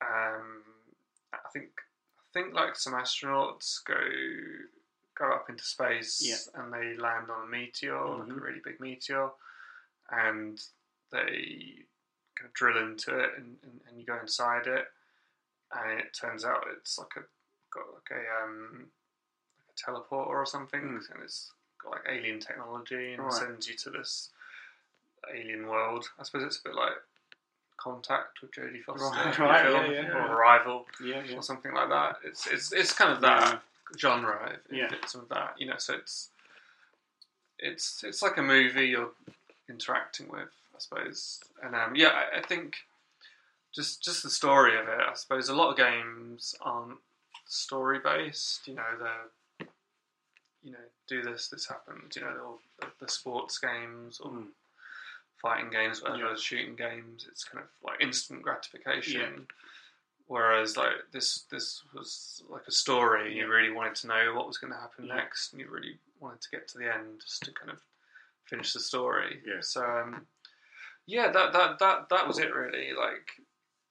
[0.00, 0.64] Um,
[1.32, 3.98] I think I think like some astronauts go
[5.16, 6.60] go up into space Yeah.
[6.60, 8.40] and they land on a meteor, like a Mhm.
[8.40, 9.32] really big meteor,
[10.10, 10.62] and
[11.10, 11.86] they
[12.36, 14.92] kind of drill into it and, and, and you go inside it,
[15.72, 17.24] and it turns out it's like a
[17.70, 18.97] got like a um like a
[19.84, 21.10] teleporter or something, Mm.
[21.14, 23.32] and it's got like alien technology and Right.
[23.32, 24.30] sends you to this
[25.32, 26.10] alien world.
[26.18, 26.94] I suppose it's a bit like
[27.76, 30.08] Contact with Jodie Foster, Right, right, film, yeah, yeah.
[30.14, 32.18] or Arrival, Yeah, or something like that.
[32.24, 33.62] It's it's it's kind of that
[33.96, 34.50] genre.
[34.52, 34.84] It, Yeah.
[34.86, 35.76] it fits with that, you know.
[35.78, 36.30] So it's
[37.58, 39.12] it's it's like a movie you're
[39.68, 41.40] interacting with, I suppose.
[41.62, 42.76] And um, yeah, I, I think
[43.72, 45.00] just just the story of it.
[45.00, 46.98] I suppose a lot of games aren't
[47.46, 48.66] story based.
[48.66, 49.12] You know, the
[50.62, 52.14] you know do this, this happened.
[52.14, 54.48] You know, the, the sports games or Mm.
[55.40, 56.34] fighting games, whatever, Yeah.
[56.36, 57.26] shooting games.
[57.30, 59.46] It's kind of like instant gratification.
[59.48, 59.54] Yeah.
[60.26, 63.34] Whereas like this this was like a story.
[63.36, 63.44] Yeah.
[63.44, 66.40] You really wanted to know what was going to happen next, and you really wanted
[66.42, 67.80] to get to the end just to kind of
[68.44, 69.40] finish the story.
[69.46, 69.60] Yeah.
[69.60, 70.26] So um,
[71.06, 72.92] yeah, that that that that was it really.
[72.92, 73.30] Like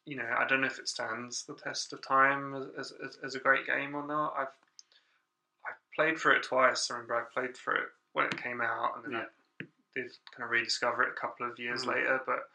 [0.06, 3.36] you know, I don't know if it stands the test of time as as, as
[3.36, 4.36] a great game or not.
[4.38, 4.54] I've
[5.98, 6.90] played for it twice.
[6.90, 9.26] I remember I played for it when it came out, and then I
[9.96, 11.88] did kind of rediscover it a couple of years Mhm.
[11.88, 12.22] later.
[12.26, 12.50] But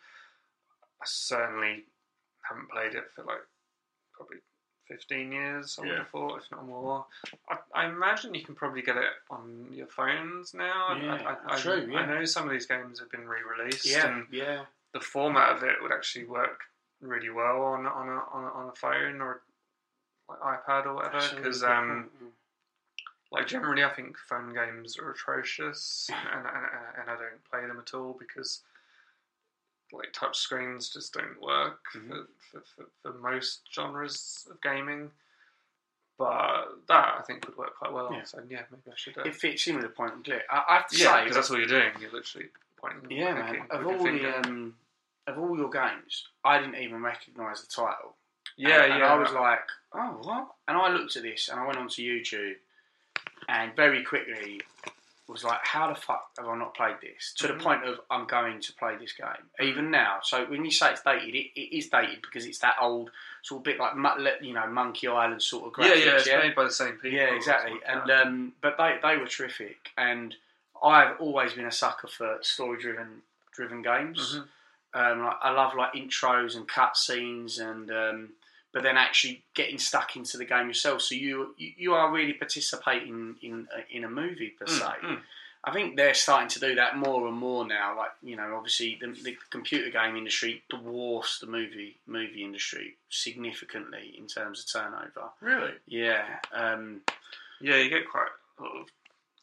[1.00, 1.84] I certainly
[2.42, 3.42] haven't played it for like
[4.14, 4.38] probably
[4.86, 5.98] 15 years, I would Yeah.
[5.98, 7.06] have thought, if not more.
[7.48, 10.88] I, I imagine you can probably get it on your phones now.
[10.88, 12.00] I- Yeah, I, I, true, yeah.
[12.00, 14.66] I know some of these games have been re-released, Yeah, and yeah.
[14.92, 16.64] the format of it would actually work
[17.00, 19.42] really well on on a on a, on a phone or
[20.28, 21.34] like iPad or whatever.
[21.36, 22.10] Because um,
[23.32, 26.66] like generally, I think phone games are atrocious, and, and,
[27.00, 28.60] and, I don't play them at all because
[29.90, 32.26] like touch screens just don't work Mhm.
[32.50, 35.10] for, for, for, most genres of gaming.
[36.18, 38.12] But that I think would work quite well.
[38.12, 38.24] Yeah.
[38.24, 39.16] So yeah, maybe I should.
[39.16, 40.42] Uh, it fits in with the point and click.
[40.50, 41.90] I, I have to yeah, say, because that's all you're doing.
[42.00, 43.10] You're literally pointing.
[43.10, 43.62] yeah, man.
[43.70, 44.74] Of all the um,
[45.26, 48.14] of all your games, I didn't even recognise the title.
[48.56, 48.94] yeah, and, yeah.
[48.96, 49.60] And I was like,
[49.94, 50.48] oh, what?
[50.68, 52.56] And I looked at this and I went onto YouTube
[53.48, 54.60] and very quickly
[55.28, 57.32] was like, how the fuck have I not played this?
[57.38, 57.56] To Mhm.
[57.58, 59.26] the point of I'm going to play this game.
[59.28, 59.64] Mm-hmm.
[59.64, 60.18] Even now.
[60.22, 63.10] So when you say it's dated, it, it is dated because it's that old
[63.42, 63.94] sort of bit like,
[64.42, 65.98] you know, Monkey Island sort of yeah, graphics.
[66.00, 67.10] yeah, yeah, it's made by the same people.
[67.18, 67.80] Yeah, exactly.
[67.86, 70.34] And um, but they they were terrific, and
[70.82, 74.36] I've always been a sucker for story driven driven games.
[74.36, 74.48] Mhm.
[74.94, 78.28] Um, I love like intros and cutscenes, and um,
[78.72, 81.02] but then actually getting stuck into the game yourself.
[81.02, 84.84] So you you, are really participating in a- in a movie per se.
[85.02, 85.20] mm.
[85.64, 87.96] I think they're starting to do that more and more now.
[87.96, 94.14] Like you know, obviously the, the computer game industry dwarfs the movie movie industry significantly
[94.18, 95.30] in terms of turnover.
[95.40, 95.72] Really?
[95.86, 97.02] Yeah, um,
[97.60, 98.86] yeah, you get quite a lot of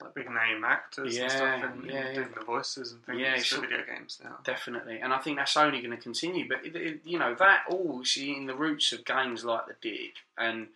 [0.01, 2.13] like big name actors Yeah, and stuff, and, yeah, and yeah.
[2.13, 4.37] doing the voices and things Yeah, for so- video games now.
[4.43, 6.47] definitely, and I think that's only going to continue.
[6.47, 9.75] But it, it- you know, that all see in the roots of games like the
[9.81, 10.67] Dig, and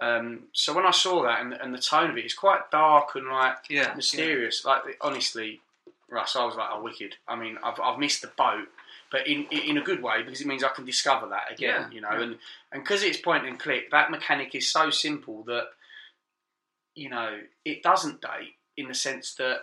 [0.00, 3.14] um, so when I saw that and, and the tone of it, it's quite dark
[3.14, 4.64] and like Yeah, mysterious.
[4.64, 5.60] Like honestly,
[6.08, 7.14] Russ, I was like, oh, wicked.
[7.28, 8.66] I mean, I've, I've missed the boat,
[9.12, 11.92] but in in a good way because it means I can discover that again.
[11.92, 12.38] You know, and
[12.72, 15.68] and because it's point and click, that mechanic is so simple that
[16.96, 19.58] you know it doesn't date in the sense that.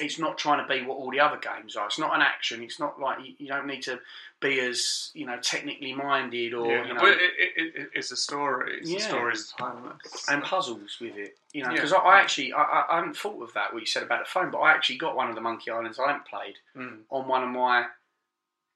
[0.00, 1.86] It's not trying to be what all the other games are.
[1.86, 2.64] It's not an action.
[2.64, 4.00] It's not like you, you don't need to
[4.40, 6.84] be as you know technically minded or yeah.
[6.88, 8.78] you know but it, it, it, it's a story.
[8.80, 8.96] It's Yeah.
[8.96, 10.26] a story is timeless.
[10.28, 11.36] and puzzles with it.
[11.52, 11.74] You know, Yeah.
[11.76, 14.24] because I, I actually I, I, I hadn't thought of that what you said about
[14.24, 17.02] the phone, but I actually got one of the Monkey Islands I hadn't played Mm.
[17.10, 17.84] on one of my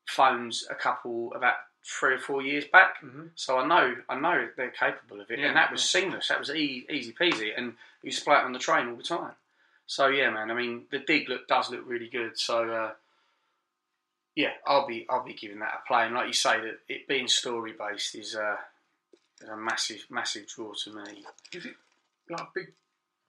[0.07, 1.55] phones a couple about
[1.91, 3.01] three or four years back.
[3.03, 3.31] Mhm.
[3.35, 6.01] So I know I know they're capable of it, Yeah, and that was yeah.
[6.03, 6.29] seamless.
[6.29, 7.69] That was e- easy peasy, and
[8.03, 9.35] you used play it on the train all the time.
[9.87, 10.51] So yeah, man.
[10.51, 12.39] I mean, the dig look does look really good.
[12.39, 12.95] So uh,
[14.35, 16.05] yeah, I'll be I'll be giving that a play.
[16.05, 18.59] And like you say, that it being story based is uh,
[19.41, 21.25] is a massive massive draw to me.
[21.53, 21.75] Is it
[22.29, 22.73] like a big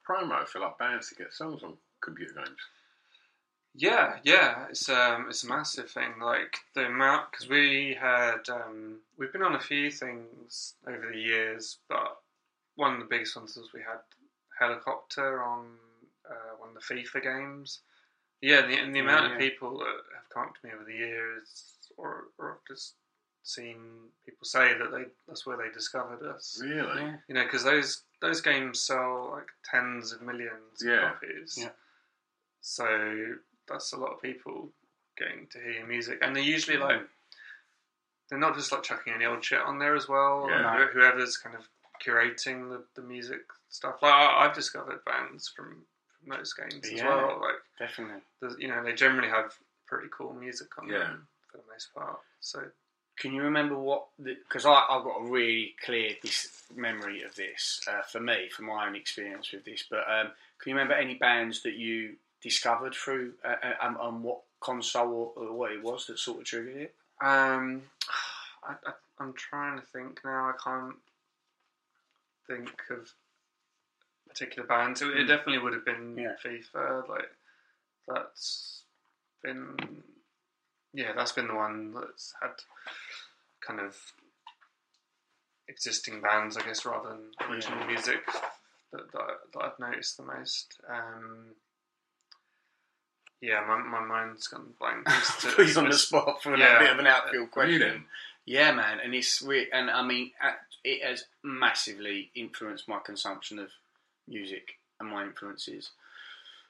[0.08, 2.60] promo for like bands to get songs on computer games?
[3.80, 6.20] Yeah, yeah, it's um, it's a massive thing.
[6.22, 11.18] Like the amount because we had um, we've been on a few things over the
[11.18, 12.18] years, but
[12.76, 14.00] one of the biggest ones was we had
[14.60, 15.66] helicopter on
[16.30, 17.80] uh, one of the FIFA games.
[18.42, 19.34] Yeah, the, and the amount yeah.
[19.34, 22.96] of people that have come up to me over the years, or or I've just
[23.44, 23.78] seen
[24.26, 26.60] people say that they that's where they discovered us.
[26.62, 27.02] Really?
[27.02, 27.16] Yeah.
[27.30, 31.12] You know, because those those games sell like tens of millions Yeah.
[31.12, 31.58] of copies.
[31.58, 31.70] Yeah.
[32.62, 33.36] So
[33.70, 34.70] that's a lot of people
[35.18, 37.02] getting to hear your music, and they're usually like
[38.30, 40.48] they're not just like chucking any old shit on there as well.
[40.50, 40.88] Yeah.
[40.94, 41.68] Whoever's kind of
[42.06, 43.96] curating the, the music stuff.
[44.02, 45.84] Like I, I've discovered bands from
[46.20, 47.40] from those games as well.
[47.42, 48.22] Like Definitely.
[48.60, 49.54] you know, they generally have
[49.88, 51.00] pretty cool music on Yeah.
[51.00, 52.20] them for the most part.
[52.42, 52.62] So
[53.18, 54.06] Can you remember what?
[54.22, 58.88] Because I've got a really clear this memory of this uh, for me, from my
[58.88, 59.84] own experience with this.
[59.90, 60.28] But um,
[60.62, 65.34] can you remember any bands that you discovered through uh, uh, um, on what console
[65.36, 66.96] or, or what it was that sort of triggered it?
[67.22, 67.84] Um,
[68.64, 70.50] I, I, I'm trying to think now.
[70.50, 70.96] I can't
[72.48, 73.12] think of
[74.28, 75.02] particular bands.
[75.02, 75.28] It, it Mm.
[75.28, 76.36] definitely would have been Yeah.
[76.44, 77.10] FIFA.
[77.10, 77.30] Like
[78.08, 78.84] that's
[79.44, 79.76] been,
[80.94, 82.52] yeah, that's been the one that's had
[83.62, 83.98] kind of
[85.68, 87.88] existing bands, I guess, rather than original Yeah.
[87.88, 88.26] music
[88.92, 90.80] that, that, that I've noticed the most.
[90.90, 91.56] Um,
[93.42, 95.04] yeah, my, my mind's gone blank.
[95.08, 98.06] as to- Put you on the spot for a bit of an outfield question.
[98.46, 100.32] Yeah, man, and it's re- and I mean
[100.84, 103.70] it has massively influenced my consumption of
[104.28, 105.92] music and my influences.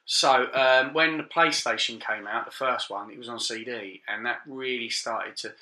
[0.04, 4.26] So um, when the PlayStation came out, the first one, it was on CD, and
[4.26, 5.52] that really started to.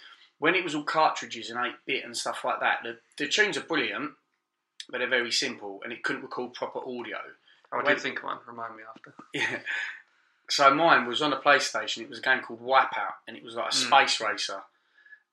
[0.41, 3.57] When it was all cartridges and eight bit and stuff like that, the, the tunes
[3.57, 4.13] are brilliant,
[4.89, 7.19] but they're very simple, and it couldn't record proper audio.
[7.73, 8.39] Oh, I When- did think of one.
[8.47, 9.15] Remind me after.
[9.35, 9.59] Yeah.
[10.51, 11.99] So mine was on a PlayStation.
[12.03, 13.87] It was a game called Wipeout, and it was like a Mm.
[13.87, 14.63] space racer.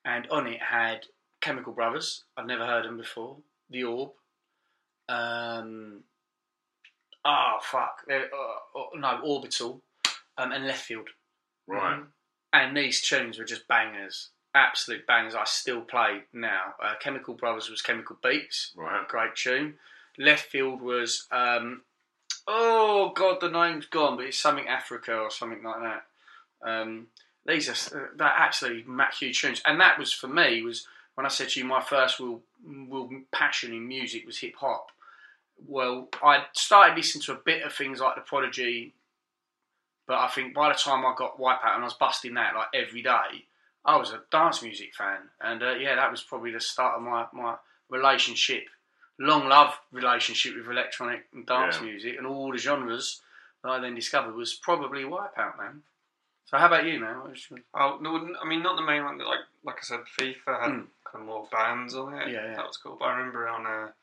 [0.04, 1.06] And on it had
[1.42, 2.24] Chemical Brothers.
[2.38, 3.38] I'd never heard them before.
[3.70, 4.12] The Orb.
[5.08, 6.04] Um.
[7.24, 8.06] Oh fuck!
[8.08, 9.82] They're, Uh, uh, no, Orbital,
[10.38, 11.08] um, and Leftfield.
[11.68, 12.04] Right.
[12.54, 15.34] And these tunes were just bangers, absolute bangers.
[15.36, 16.76] I still play now.
[16.82, 19.08] Uh, Chemical Brothers was Chemical Beats Right.
[19.08, 19.80] great tune.
[20.20, 21.84] Leftfield was um,
[22.48, 26.04] oh god, the name's gone, but it's something Africa or something like that.
[26.62, 27.08] Um,
[27.46, 31.30] these are they're absolutely ma- huge tunes, and that was for me was when I
[31.30, 34.88] said to you my first real, real passion in music was hip hop.
[35.68, 38.94] Well, I started listening to a bit of things like the Prodigy,
[40.06, 42.68] but I think by the time I got Wipeout and I was busting that like
[42.74, 43.46] every day,
[43.86, 47.04] I was a dance music fan, and uh, yeah, that was probably the start of
[47.04, 47.56] my my
[47.90, 48.64] relationship,
[49.20, 51.84] long love relationship with electronic and dance Yeah.
[51.84, 53.22] music and all the genres
[53.64, 55.84] that I then discovered was probably Wipeout, man.
[56.46, 57.18] So how about you, man?
[57.74, 58.36] Oh no!
[58.42, 59.18] I mean, not the main one.
[59.18, 60.88] Like, like I said, FIFA had Mm.
[61.04, 62.30] kind of more bands on it.
[62.30, 62.56] Yeah, yeah.
[62.56, 62.98] that was cool.
[63.00, 63.94] But I remember on a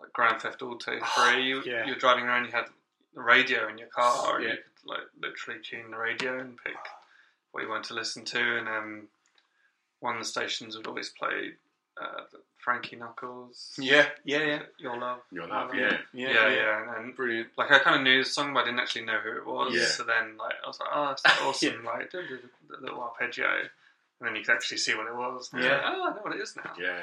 [0.00, 1.86] like Grand Theft Auto Three, you, yeah.
[1.86, 2.44] you're driving around.
[2.44, 2.66] You had
[3.14, 4.50] the radio in your car, and Yeah.
[4.50, 6.76] you could like literally tune the radio and pick
[7.52, 8.58] what you want to listen to.
[8.58, 9.08] And um,
[10.00, 11.52] one of the stations would always play
[12.00, 13.72] uh, the Frankie Knuckles.
[13.78, 14.62] Yeah, yeah, yeah.
[14.78, 15.18] Your love.
[15.30, 15.98] Your love, Yeah.
[16.12, 16.30] yeah.
[16.32, 17.48] Yeah, yeah, and, and Brilliant.
[17.58, 19.74] like I kind of knew the song, but I didn't actually know who it was.
[19.74, 19.86] Yeah.
[19.86, 23.00] So then, like, I was like, "Oh, that's awesome!" Like, do, do, do, the little
[23.00, 23.46] arpeggio,
[24.20, 25.50] and then you could actually see what it was.
[25.52, 25.72] And Yeah.
[25.72, 26.72] like, oh, I know what it is now.
[26.80, 27.02] Yeah.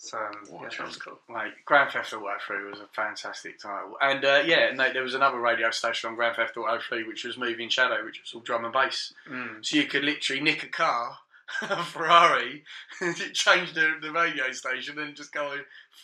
[0.00, 1.18] So um, What yeah, cool.
[1.28, 5.14] Like Grand Theft Auto 3 was a fantastic title, and uh, yeah, no, there was
[5.14, 8.40] another radio station on Grand Theft Auto 3 which was Moving Shadow, which was all
[8.42, 9.12] drum and bass.
[9.28, 9.64] Mm.
[9.66, 11.18] So you could literally nick a car,
[11.62, 12.64] a Ferrari,
[13.32, 15.56] change the, the radio station, and just go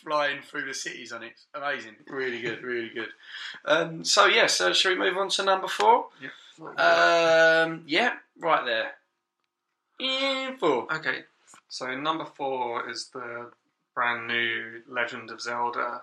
[0.03, 1.33] flying through the cities on it.
[1.53, 3.09] Amazing, really good, really good.
[3.65, 6.07] Um, so yeah, so shall we move on to number four?
[6.21, 7.63] Yeah.
[7.63, 8.91] Um, yeah, right there.
[9.99, 10.87] Info.
[10.91, 11.23] Okay,
[11.69, 13.51] so number four is the
[13.93, 16.01] brand new Legend of Zelda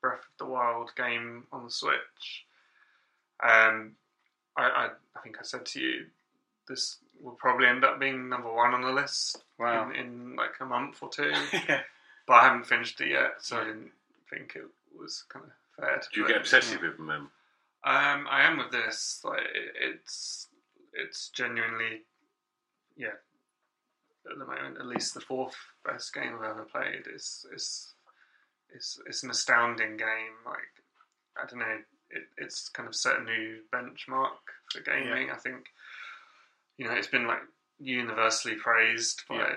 [0.00, 2.46] Breath of the Wild game on the Switch.
[3.42, 3.92] Um,
[4.56, 6.06] I, I, I think I said to you,
[6.68, 9.90] this will probably end up being number one on the list Wow.
[9.90, 11.32] in, in like a month or two.
[11.52, 11.80] yeah.
[12.26, 13.90] but I haven't finished it yet, so I didn't
[14.28, 14.64] think it
[14.98, 15.98] was kind of fair.
[15.98, 16.40] To Do you get it.
[16.40, 17.06] obsessive with them?
[17.06, 17.20] then?
[17.86, 19.20] Um, I am with this.
[19.24, 19.40] Like,
[19.80, 20.48] it's
[20.92, 22.02] it's genuinely,
[22.96, 23.16] yeah,
[24.30, 27.06] at the moment, at least the fourth best game I've ever played.
[27.12, 27.94] It's it's
[28.74, 30.34] it's it's an astounding game.
[30.46, 30.72] Like
[31.42, 31.78] I don't know,
[32.10, 34.30] it, it's kind of set a new benchmark
[34.72, 35.30] for gaming.
[35.30, 35.66] I think
[36.78, 37.42] you know it's been like
[37.78, 39.56] universally praised by Yeah.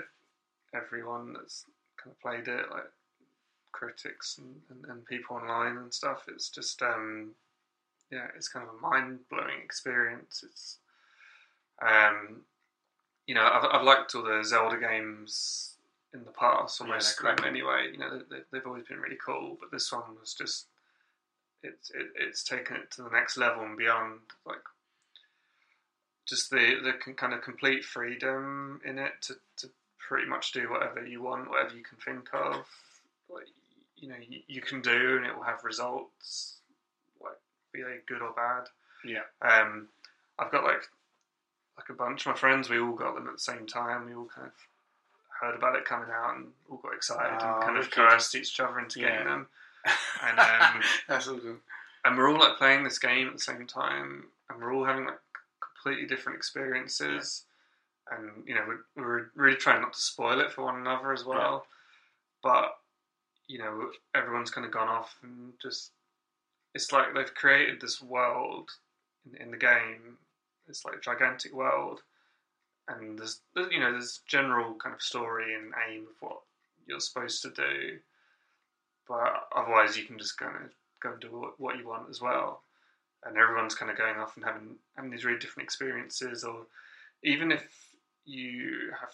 [0.73, 1.65] everyone that's
[1.97, 2.91] kind of played it, like
[3.71, 6.25] critics and, and, and people online and stuff.
[6.27, 7.31] It's just um,
[8.11, 10.43] yeah, it's kind of a mind blowing experience.
[10.43, 10.77] It's
[11.81, 12.41] um,
[13.27, 15.73] you know, I've, I've liked all the Zelda games
[16.13, 17.89] in the past, almost them anyway.
[17.91, 20.67] You know, they, they've always been really cool, but this one was just
[21.63, 24.19] it's it, it's taken it to the next level and beyond.
[24.45, 24.63] Like
[26.27, 29.69] just the the kind of complete freedom in it to, to
[30.07, 32.65] pretty much do whatever you want, whatever you can think of.
[33.29, 33.45] Like
[33.95, 36.57] you know, you, you can do, and it will have results,
[37.21, 37.37] like
[37.73, 38.67] be they good or bad.
[39.03, 39.21] Yeah.
[39.41, 39.87] Um,
[40.39, 40.83] I've got like
[41.77, 42.69] like a bunch of my friends.
[42.69, 44.05] We all got them at the same time.
[44.07, 44.53] We all kind of
[45.41, 48.59] heard about it coming out and all got excited Oh, and kind of coerced each
[48.59, 49.09] other into Yeah.
[49.09, 49.47] getting them.
[50.27, 51.61] And um, That's awesome.
[52.03, 55.05] and we're all like playing this game at the same time, and we're all having
[55.05, 55.19] like
[55.87, 57.45] completely different experiences.
[58.11, 61.25] And you know, we're, we're really trying not to spoil it for one another as
[61.25, 61.65] well.
[62.43, 62.71] But
[63.47, 65.91] you know, everyone's kind of gone off and just
[66.73, 68.69] it's like they've created this world
[69.25, 70.17] in, in the game.
[70.67, 72.01] It's like a gigantic world,
[72.89, 76.39] and there's you know there's general kind of story and aim of what
[76.85, 77.97] you're supposed to do,
[79.07, 80.71] but otherwise you can just kind of
[81.01, 82.63] go and do what you want as well.
[83.25, 86.67] And everyone's kind of going off and having having these really different experiences, or
[87.23, 87.67] even if
[88.25, 89.09] you have,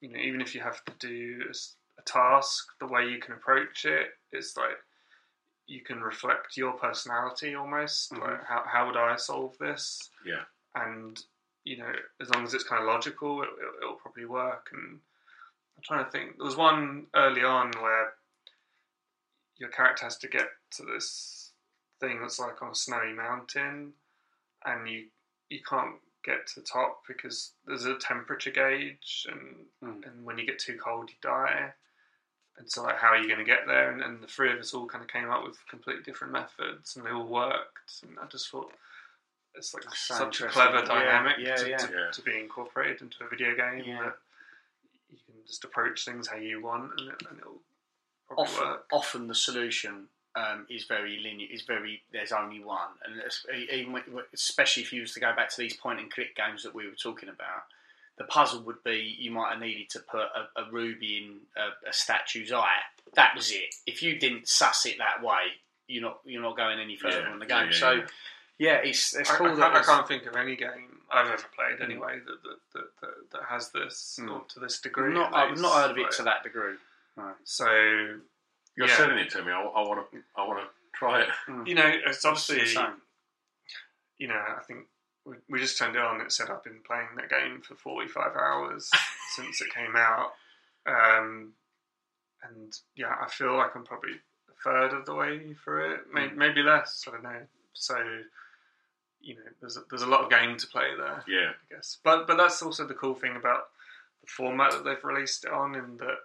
[0.00, 1.42] you know, even if you have to do
[1.98, 4.78] a task, the way you can approach it it is like
[5.66, 8.10] you can reflect your personality almost.
[8.12, 8.20] Mhm.
[8.20, 10.10] Like how how would I solve this?
[10.24, 10.44] Yeah.
[10.74, 11.18] and
[11.64, 14.70] you know, as long as it's kind of logical, it, it, it'll probably work.
[14.72, 14.98] And
[15.76, 16.36] I'm trying to think.
[16.36, 18.14] There was one early on where
[19.58, 21.39] your character has to get to this
[22.00, 23.92] thing that's like on a snowy mountain,
[24.64, 25.06] and you
[25.48, 30.06] you can't get to the top because there's a temperature gauge, and Mm.
[30.06, 31.72] and when you get too cold, you die.
[32.58, 33.90] And so, like, how are you going to get there?
[33.90, 36.94] And, and the three of us all kind of came up with completely different methods,
[36.94, 38.02] and they all worked.
[38.02, 38.70] And I just thought
[39.54, 41.76] it's like That's such a clever dynamic yeah, to, yeah.
[41.78, 42.10] To, Yeah.
[42.10, 44.02] to be incorporated into a video game Yeah.
[44.02, 44.18] that
[45.08, 47.62] you can just approach things how you want, and, it, and it'll
[48.26, 48.86] probably often, work.
[48.92, 51.48] often the solution um, is very linear.
[51.52, 53.22] Is very there's only one, and
[53.72, 54.02] even when,
[54.34, 56.86] especially if you was to go back to these point and click games that we
[56.86, 57.62] were talking about,
[58.18, 61.88] the puzzle would be you might have needed to put a, a ruby in a,
[61.88, 62.66] a statue's eye.
[63.14, 63.74] That was it.
[63.86, 65.54] If you didn't suss it that way,
[65.88, 67.66] you're not you're not going any further Yeah, on the game.
[67.72, 68.04] yeah, so yeah.
[68.58, 70.98] yeah, it's it's I, cool I, that can't, I there's- can't think of any game
[71.12, 74.30] I've ever played anyway that that, that, that, that has this Mm.
[74.30, 75.08] or to this degree.
[75.08, 76.18] I've not, I've not heard of it least.
[76.18, 76.74] to that degree.
[77.44, 77.66] So
[78.80, 78.96] You're Yeah.
[78.96, 79.52] selling it to me.
[79.52, 80.18] I, want to.
[80.36, 81.28] I want to try it.
[81.66, 82.94] you know, it's obviously insane.
[84.18, 84.86] you know, I think
[85.26, 86.20] we, we just turned it on.
[86.22, 88.90] It said I've been playing that game for 45 hours
[89.36, 90.32] since it came out.
[90.86, 91.52] Um,
[92.42, 94.12] and yeah, I feel like I'm probably
[94.48, 96.36] a third of the way through it, maybe, Mm.
[96.36, 97.04] maybe less.
[97.06, 97.42] I don't know.
[97.74, 97.96] So,
[99.20, 101.50] you know, there's a, there's a lot of game to play there, Yeah.
[101.50, 101.98] I guess.
[102.02, 103.64] But but that's also the cool thing about
[104.22, 106.16] the format that they've released it on, in that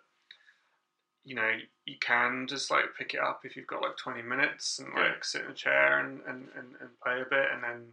[1.26, 1.52] you know
[1.86, 4.98] you can just like pick it up if you've got like 20 minutes and like
[5.06, 5.14] Yeah.
[5.22, 7.88] sit in a chair and, and, and, and play a bit, and then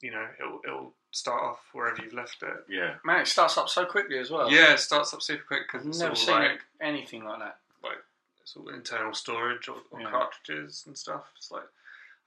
[0.00, 2.64] you know it'll it'll start off wherever you've left it.
[2.68, 2.94] Yeah.
[3.04, 4.50] Man, it starts up so quickly as well.
[4.50, 7.38] Yeah, it starts up super quick because I've it's never all seen like anything like
[7.38, 7.58] that.
[7.82, 7.98] like
[8.42, 10.10] it's all internal storage or, or Yeah.
[10.10, 11.24] cartridges and stuff.
[11.36, 11.64] It's like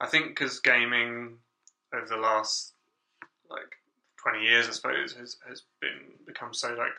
[0.00, 1.38] I think because gaming
[1.94, 2.72] over the last
[3.48, 3.76] like
[4.16, 6.92] twenty years, I suppose, has has been become so like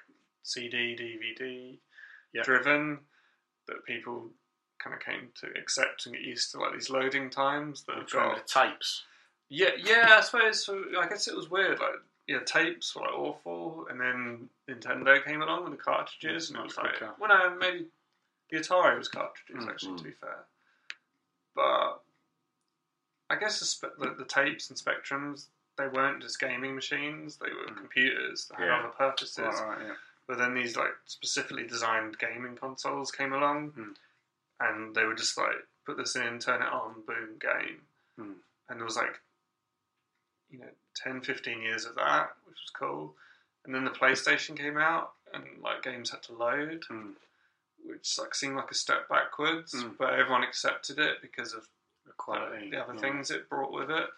[0.44, 1.78] CD, DVD
[2.34, 2.44] Yeah.
[2.44, 3.00] driven
[3.68, 4.30] that people
[4.80, 8.10] kind of came to accept and get used to like these loading times that have
[8.10, 9.04] got the tapes.
[9.50, 10.16] yeah, yeah.
[10.18, 10.66] I suppose.
[10.66, 11.80] So I guess it was weird.
[11.80, 16.60] Like, yeah, tapes were like awful, and then Nintendo came along with the cartridges, and
[16.60, 17.86] it was like, well, no, maybe
[18.50, 19.70] the Atari was cartridges Mm.
[19.70, 19.98] actually.
[19.98, 20.46] To be fair,
[21.56, 22.02] but
[23.30, 25.46] I guess the, spe- the, the tapes and Spectrums
[25.78, 28.80] they weren't just gaming machines; they were computers that had Yeah.
[28.80, 29.40] other purposes.
[29.40, 29.94] Right, right, yeah.
[30.32, 33.92] But then these like specifically designed gaming consoles came along, Hmm.
[34.62, 37.82] and they would just like put this in, turn it on, boom, game.
[38.16, 38.34] Hmm.
[38.70, 39.20] And there was like,
[40.50, 43.18] you know, 10, 15 years of that, which was cool.
[43.66, 47.12] And then the PlayStation came out, and like games had to load, Hmm.
[47.84, 49.74] which like seemed like a step backwards.
[49.74, 49.90] Hmm.
[50.00, 51.68] But everyone accepted it because of
[52.06, 52.70] The quality.
[52.70, 53.02] the other yeah.
[53.02, 54.10] things it brought with it.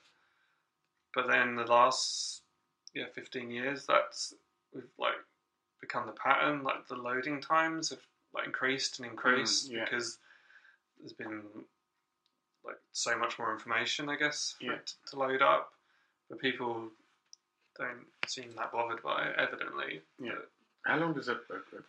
[1.16, 2.44] But then the last
[2.94, 4.36] yeah fifteen years, that's
[4.72, 5.16] we've like
[5.84, 6.64] become the pattern.
[6.64, 8.00] Like the loading times have
[8.34, 9.84] like increased and increased Mm, yeah.
[9.86, 10.18] because
[11.00, 11.42] there's been
[12.66, 14.74] like so much more information, I guess, for Yeah.
[14.74, 15.74] it to load up.
[16.30, 16.90] But people
[17.78, 20.02] don't seem that bothered by it, evidently.
[20.20, 20.32] Yeah.
[20.86, 21.36] How long does a, a,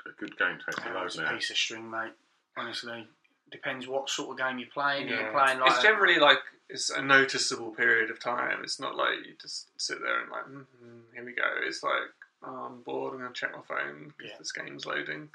[0.09, 2.13] a good game take to That load was a piece of string, mate.
[2.57, 3.07] Honestly,
[3.51, 5.09] depends what sort of game you're playing.
[5.09, 5.21] Yeah.
[5.23, 6.39] You're playing like it's generally like
[6.69, 8.63] it's a noticeable period of time.
[8.65, 10.65] It's not like you just sit there and like, mm
[11.15, 11.43] here we go.
[11.65, 12.11] It's like,
[12.47, 13.13] oh, I'm bored.
[13.15, 14.39] I'm going to check my phone because Yeah.
[14.39, 15.31] this game's loading.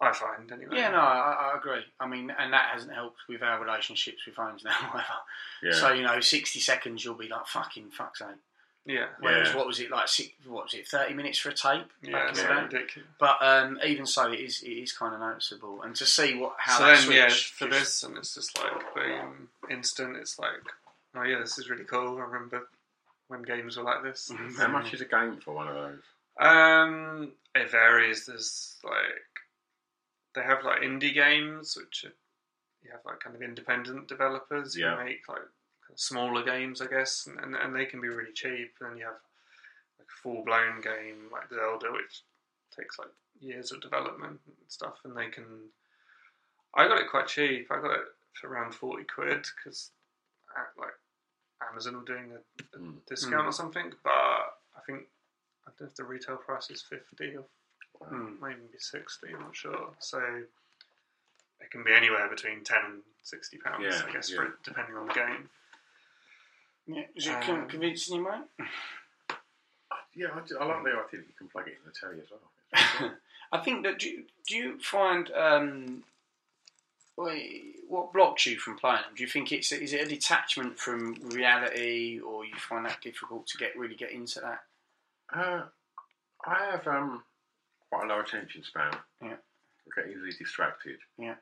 [0.00, 0.76] I find anyway.
[0.76, 1.82] Yeah, no, I, I agree.
[1.98, 5.04] I mean, and that hasn't helped with our relationships with phones now, either.
[5.62, 5.72] Yeah.
[5.72, 8.28] So you know, sixty seconds, you'll be like, "Fucking fuck's sake."
[8.86, 9.56] yeah, Whereas Yeah.
[9.56, 10.06] what was it like?
[10.06, 10.86] Six, what was it?
[10.86, 12.28] Thirty minutes for a tape yeah.
[12.28, 12.54] It's the yeah.
[12.54, 12.62] day.
[12.76, 13.08] ridiculous.
[13.18, 16.54] But um, even so, it is it is kind of noticeable, and to see what
[16.58, 20.16] how so that then, yeah, for just- this, and it's just like boom, instant.
[20.16, 20.62] It's like,
[21.16, 22.18] oh yeah, this is really cool.
[22.18, 22.68] I remember
[23.28, 24.30] when games were like this.
[24.58, 26.00] How much is a game for one of those?
[26.40, 28.26] Um, it varies.
[28.26, 29.00] There's like
[30.34, 32.12] they have like indie games, which are,
[32.84, 35.02] you have like kind of independent developers who Yeah.
[35.02, 35.42] make like
[35.96, 38.74] smaller games, I guess, and, and and they can be really cheap.
[38.80, 39.14] And then you have
[39.98, 42.22] like a full blown game like Zelda, which
[42.76, 43.08] takes like
[43.40, 45.44] years of development and stuff, and they can.
[46.74, 47.66] I got it quite cheap.
[47.72, 48.04] I got it
[48.34, 49.90] for around forty quid because
[50.78, 50.92] like
[51.70, 52.36] Amazon were doing a,
[52.76, 53.04] a Mm.
[53.06, 53.48] discount Mm.
[53.48, 55.08] or something, but I think
[55.66, 57.44] I don't know if the retail price is fifty or
[58.06, 58.36] Hmm.
[58.40, 59.34] maybe sixty.
[59.34, 59.94] I'm not sure.
[59.98, 60.20] So
[61.60, 64.36] it can be anywhere between ten and sixty pounds, Yeah, I guess, yeah.
[64.36, 65.50] for it, depending on the game.
[66.86, 68.68] Yeah, is it Um, con- convincing you, mate?
[70.14, 72.20] Yeah, I, do- I like the idea that you can plug it in the telly
[72.20, 73.12] as well.
[73.52, 76.02] I think that do you, do you find um,
[77.18, 79.14] wait, what blocks you from playing them?
[79.16, 83.46] Do you think it's is it a detachment from reality, or you find that difficult
[83.48, 84.60] to get really get into that?
[85.34, 85.64] Uh,
[86.46, 87.22] I have um,
[87.90, 88.92] quite a low attention span.
[89.22, 89.34] Yeah.
[89.34, 90.98] I get easily distracted.
[91.18, 91.34] Yeah.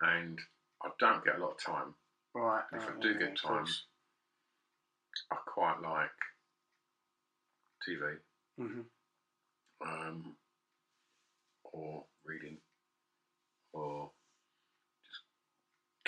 [0.00, 0.38] And
[0.82, 1.94] I don't get a lot of time.
[2.34, 2.62] Right.
[2.72, 3.66] If I do yeah, get time.
[5.32, 6.10] I quite like
[7.86, 8.16] TV
[8.58, 8.84] Mhm.
[9.84, 10.36] um,
[11.64, 12.58] or reading
[13.72, 14.09] or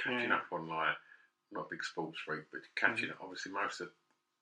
[0.04, 0.36] catching Yeah.
[0.36, 3.18] up on like I'm not a big sports freak, but catching up.
[3.20, 3.90] Obviously, most of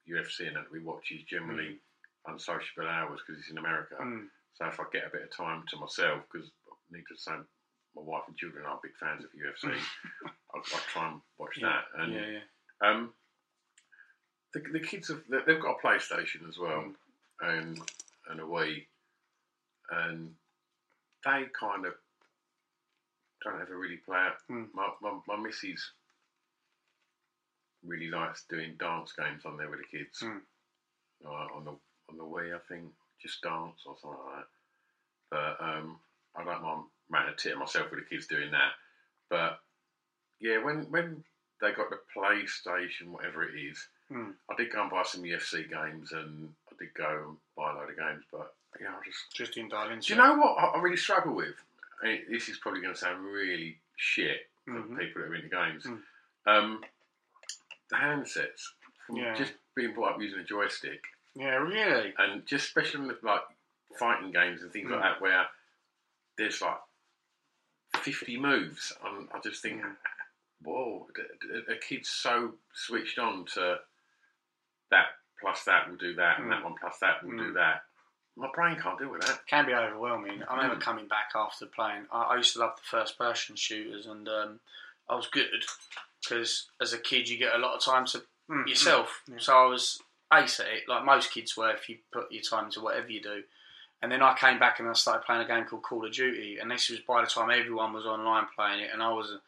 [0.09, 1.79] UFC and that we watch is generally
[2.27, 3.97] unsociable hours because it's in America.
[4.01, 4.27] Mm.
[4.55, 7.33] So if I get a bit of time to myself, because I need to say
[7.33, 9.75] my wife and children are big fans of UFC,
[10.55, 12.03] I'll, I'll try and watch Yeah, that.
[12.03, 12.89] And yeah, yeah.
[12.89, 13.13] um,
[14.55, 16.95] the, the kids have they- they've got a PlayStation as well, Mm.
[17.43, 17.81] and
[18.29, 18.87] and a Wii,
[19.91, 20.35] and
[21.25, 21.95] they kind of
[23.43, 24.53] don't ever really play it.
[24.53, 24.68] Mm.
[24.74, 25.93] My, my my missus
[27.84, 30.41] really likes doing dance games on there with the kids, Mm.
[31.24, 31.70] uh, on the
[32.11, 34.49] on the Wii, I think, just dance or something like that.
[35.30, 35.99] But um,
[36.36, 38.72] I don't mind making a tit myself with the kids doing that.
[39.28, 39.61] But
[40.41, 41.24] yeah, when when
[41.61, 44.34] they got the PlayStation, whatever it is, Mm.
[44.51, 47.74] I did go and buy some UFC games, and I did go and buy a
[47.76, 48.24] load of games.
[48.32, 50.97] But yeah, I just Just in dial into do you know what I, I really
[50.97, 51.55] struggle with?
[52.03, 54.98] This is probably going to sound really shit for Mhm.
[54.98, 55.84] people that are into games.
[55.84, 56.03] Mm.
[56.46, 56.84] Um,
[57.88, 58.72] the handsets,
[59.07, 59.34] from Yeah.
[59.34, 62.14] just being brought up using a joystick, Yeah, really.
[62.16, 63.42] and just especially with like
[63.98, 64.92] fighting games and things Mm.
[64.92, 65.51] like that, where
[66.36, 66.80] there's like
[68.03, 69.96] fifty moves, and I just think, Mm.
[70.62, 71.11] whoa,
[71.68, 73.84] a kid's so switched on to
[74.90, 76.51] that plus that will do that, and Mm.
[76.51, 77.55] that one plus that will do Mm.
[77.55, 77.84] that.
[78.41, 79.30] My brain can't deal with that.
[79.30, 80.43] It can be overwhelming.
[80.49, 80.80] I remember Mm.
[80.80, 82.07] coming back after playing.
[82.11, 84.61] I, I used to love the first person shooters, and um,
[85.09, 85.64] I was good
[86.22, 89.22] because as a kid you get a lot of time to Mm, yourself.
[89.28, 89.38] mm, yeah.
[89.41, 91.70] So I was ace at it, like most kids were.
[91.70, 93.45] If you put your time into whatever you do,
[94.03, 96.59] and then I came back and I started playing a game called Call of Duty,
[96.61, 99.30] and this was by the time everyone was online playing it, and I was.
[99.30, 99.41] A,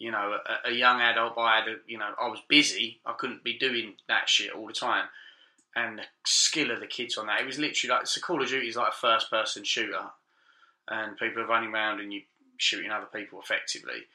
[0.00, 3.00] you know, a, a young adult, I had, a, you know, I was busy.
[3.04, 5.06] I couldn't be doing that shit all the time.
[5.76, 8.48] And the skill of the kids on that, it was literally like, so Call of
[8.48, 10.06] Duty is like a first person shooter,
[10.88, 12.22] and people are running around and you
[12.56, 14.06] shooting other people effectively.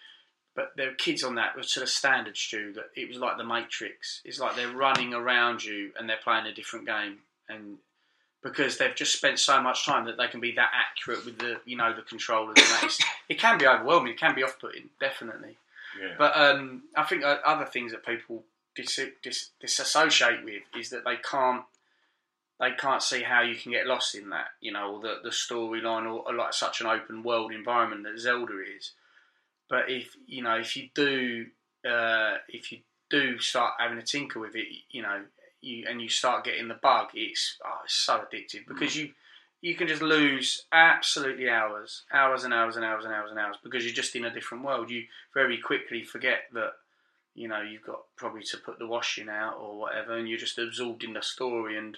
[0.56, 3.38] But there were kids on that were to the standard, Stu, that it was like
[3.38, 4.22] the Matrix.
[4.26, 7.78] It's like they're running around you and they're playing a different game, and
[8.43, 11.62] because they've just spent so much time that they can be that accurate with the,
[11.64, 12.58] you know, the controllers.
[12.58, 12.99] And that is,
[13.30, 14.12] it can be overwhelming.
[14.12, 15.56] It can be off-putting, definitely.
[15.97, 16.16] Yeah.
[16.18, 18.43] But um, I think uh, other things that people
[18.76, 21.63] dis- dis- disassociate with is that they can't
[22.59, 25.30] they can't see how you can get lost in that, you know, or the the
[25.30, 28.91] storyline or, or like such an open world environment that Zelda is.
[29.69, 31.47] But if you know, if you do,
[31.88, 35.24] uh, if you do start having a tinker with it, you know,
[35.61, 39.11] you and you start getting the bug, it's oh, it's so addictive because you
[39.61, 43.55] you can just lose absolutely hours, hours and hours and hours and hours and hours
[43.63, 44.89] because you're just in a different world.
[44.89, 46.74] You very quickly forget that
[47.36, 50.57] you know you've got probably to put the washing out or whatever, and you're just
[50.57, 51.97] absorbed in the story and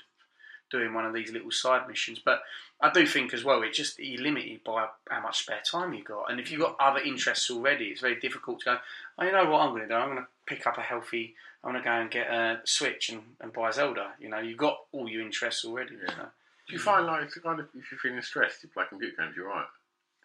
[0.71, 2.19] doing one of these little side missions.
[2.23, 2.41] But
[2.81, 6.05] I do think as well, it's just you're limited by how much spare time you've
[6.05, 8.77] got, and if you've got other interests already, it's very difficult to go.
[9.17, 9.93] Oh, you know what I'm going to do?
[9.93, 11.36] I'm going to pick up a healthy.
[11.63, 14.11] I'm going to go and get a Switch and, and buy Zelda.
[14.19, 15.95] You know, you've got all your interests already.
[15.95, 16.13] Yeah.
[16.13, 16.21] So.
[16.67, 19.36] Do you find like it's kind of if you're feeling stressed, you play computer games,
[19.36, 19.65] you're right.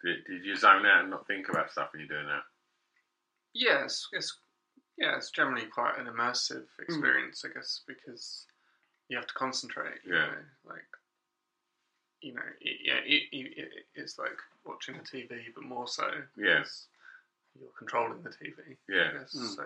[0.03, 2.43] Did, did you zone out and not think about stuff when you're doing that?
[3.53, 4.37] Yes, it's
[4.97, 6.83] yeah, it's generally quite an immersive Hmm.
[6.83, 8.45] experience, I guess, because
[9.09, 9.99] you have to concentrate.
[10.05, 10.27] you Yeah.
[10.27, 10.85] know, like
[12.21, 16.07] you know, it, yeah, it, it, it's like watching a TV, but more so.
[16.37, 16.59] Yeah.
[16.59, 16.87] because
[17.59, 18.77] You're controlling the TV.
[18.87, 19.09] Yeah.
[19.09, 19.33] I guess.
[19.35, 19.55] Mm.
[19.55, 19.63] So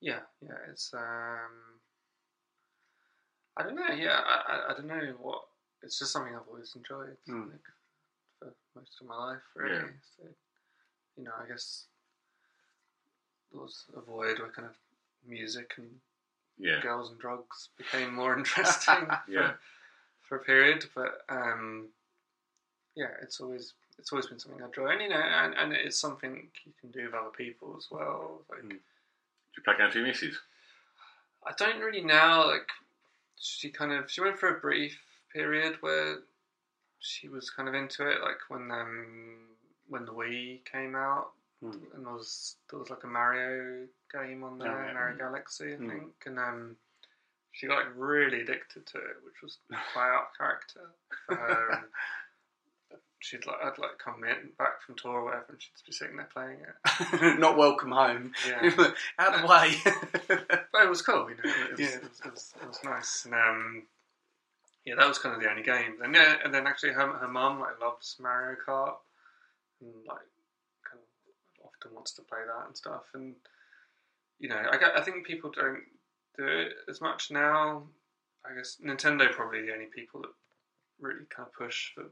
[0.00, 1.80] yeah, yeah, it's um,
[3.56, 3.92] I don't know.
[3.94, 5.42] Yeah, I, I, I don't know what.
[5.82, 7.50] It's just something I've always enjoyed, Mm.
[7.50, 7.60] like
[8.38, 9.74] for most of my life, really.
[9.74, 9.86] Yeah.
[10.16, 10.24] So,
[11.16, 11.86] you know, I guess
[13.54, 14.74] those avoid were kind of
[15.26, 15.88] music and
[16.58, 16.80] Yeah.
[16.80, 19.52] girls and drugs became more interesting Yeah.
[19.52, 19.58] for,
[20.22, 20.84] for a period.
[20.94, 21.88] But um,
[22.94, 25.98] yeah, it's always it's always been something I enjoy, and you know, and, and it's
[25.98, 28.42] something you can do with other people as well.
[28.50, 28.68] Like Mm.
[29.54, 30.36] Did you play with your missus?
[31.46, 32.46] I don't really now.
[32.46, 32.68] Like
[33.38, 34.96] she kind of she went for a brief
[35.32, 36.18] period where
[37.00, 39.36] she was kind of into it, like when um
[39.88, 41.32] when the Wii came out,
[41.62, 41.72] Hmm.
[41.94, 44.92] and there was there was like a Mario game on there, Oh, yeah.
[44.94, 45.88] Mario Galaxy, I Hmm.
[45.90, 46.76] think, and um
[47.52, 49.58] she got like really addicted to it, which was
[49.92, 50.90] quite out of character
[51.26, 51.70] for her.
[51.72, 55.92] and she'd like I'd like come in back from tour or whatever, and she'd be
[55.92, 57.38] sitting there playing it.
[57.40, 58.32] Not welcome home.
[58.48, 58.70] Yeah.
[59.18, 59.74] Out of the way.
[60.72, 61.42] But it was cool, you know.
[61.44, 61.96] It was, Yeah.
[61.96, 63.24] it, was, it, was, it was nice.
[63.26, 63.82] And um,
[64.86, 65.96] yeah, that was kind of the only game.
[66.02, 68.94] And yeah, and then actually her her mum like loves Mario Kart
[69.82, 70.24] and like
[71.80, 73.02] often wants to play that and stuff.
[73.14, 73.34] And
[74.38, 75.82] you know, I, I think people don't
[76.36, 77.82] do it as much now.
[78.50, 80.30] I guess Nintendo probably the only people that
[81.00, 82.04] really kind of push for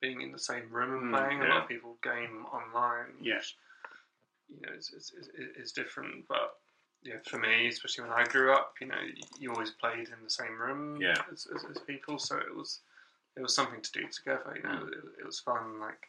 [0.00, 1.42] being in the same room and Mm, playing.
[1.42, 3.12] A lot of people game online.
[3.22, 3.40] Yeah.
[4.48, 5.12] you know, it's, is,
[5.56, 6.28] is different.
[6.28, 6.56] But
[7.02, 8.96] yeah, for me, especially when I grew up, you know,
[9.38, 11.22] you always played in the same room Yeah.
[11.32, 12.80] as, as, as people, so it was
[13.34, 14.52] it was something to do together.
[14.56, 14.88] You know, Mm.
[14.92, 15.80] it, it was fun.
[15.80, 16.08] Like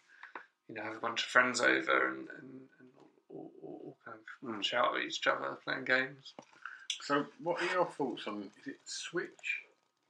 [0.68, 2.50] you know, have a bunch of friends over and, and,
[2.80, 2.88] and
[3.30, 4.64] all, all, all kind of Mm.
[4.64, 6.34] shout at each other playing games.
[7.02, 9.28] So, what are your thoughts on is it Switch,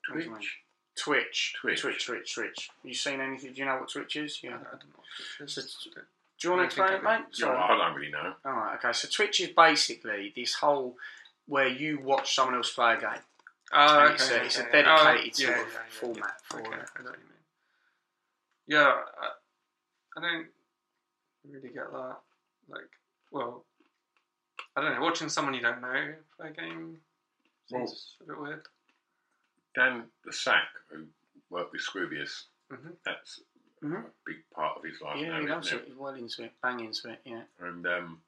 [0.09, 0.59] What Twitch?
[0.95, 1.55] Twitch.
[1.61, 1.81] Twitch.
[1.81, 2.69] Twitch, Twitch, Twitch.
[2.83, 3.53] You seen anything?
[3.53, 4.39] Do you know what Twitch is?
[4.43, 4.53] I, Yeah.
[4.55, 5.05] I don't know what
[5.39, 5.53] it is.
[5.53, 7.25] So- Do you want to explain it, mate?
[7.31, 7.57] So, Sorry.
[7.57, 8.33] I don't really know.
[8.45, 8.75] All right.
[8.75, 8.93] Okay.
[8.93, 10.97] So Twitch is basically this whole
[11.47, 13.09] where you watch someone else play a game.
[13.71, 14.71] Oh, okay, it's a- it's a okay.
[14.83, 16.47] dedicated Oh, sort yeah, of yeah, yeah, format yeah.
[16.49, 16.89] for okay, it.
[16.95, 17.33] I know what you mean.
[18.67, 19.29] Yeah, I,
[20.17, 20.47] I don't
[21.49, 22.17] really get that.
[22.69, 22.89] Like,
[23.31, 23.65] well,
[24.75, 25.01] I don't know.
[25.01, 26.97] Watching someone you don't know play a game
[27.69, 28.61] seems a bit weird.
[29.75, 31.05] Dan le Sac, who
[31.49, 32.97] worked with Scroobius, Mhm.
[33.03, 33.41] that's
[33.81, 34.05] Mhm.
[34.05, 35.85] a big part of his life Yeah, now, he loves isn't it.
[35.87, 36.53] He's well into it.
[36.61, 37.21] Bang into it.
[37.25, 37.43] Yeah.
[37.59, 38.23] And um,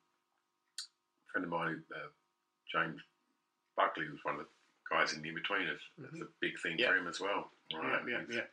[0.79, 2.09] a friend of mine, uh,
[2.71, 3.01] James
[3.75, 4.51] Buckley, was one of the
[4.89, 5.81] guys in the Inbetweeners.
[5.97, 6.89] That's a big thing Yeah.
[6.91, 7.51] for him as well.
[7.73, 8.07] Right.
[8.07, 8.21] Yeah.
[8.29, 8.35] Yeah.
[8.35, 8.47] Yeah.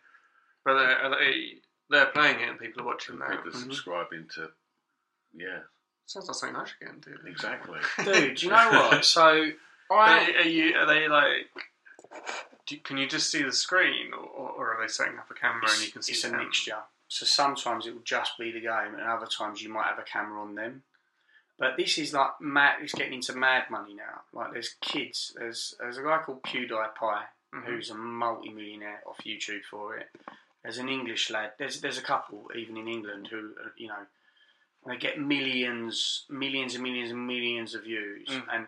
[0.64, 3.30] But they, are they, they're playing it and people are watching and that.
[3.30, 3.62] People are Mhm.
[3.64, 4.54] subscribing to.
[5.34, 5.62] Yeah,
[6.06, 7.26] Sounds like something I should get into.
[7.26, 7.78] exactly.
[8.04, 9.04] Dude, you know what?
[9.04, 9.50] So
[9.88, 10.32] But I.
[10.38, 11.48] are, you, are they like?
[12.66, 14.18] Do, can you just see the screen, or,
[14.50, 16.12] or are they setting up a camera and you can see?
[16.12, 16.44] it's the a camera?
[16.46, 16.78] mixture.
[17.08, 20.02] So sometimes it will just be the game, and other times you might have a
[20.02, 20.82] camera on them.
[21.58, 22.76] But this is like mad.
[22.82, 24.22] It's getting into mad money now.
[24.32, 25.32] Like there's kids.
[25.36, 27.22] There's there's a guy called PewDiePie
[27.54, 27.64] Mhm.
[27.66, 30.08] who's a multi-millionaire off YouTube for it.
[30.62, 31.52] There's an English lad.
[31.58, 34.06] There's there's a couple even in England who uh, you know
[34.86, 38.44] they get millions, millions and millions and millions of views, Mm.
[38.52, 38.66] and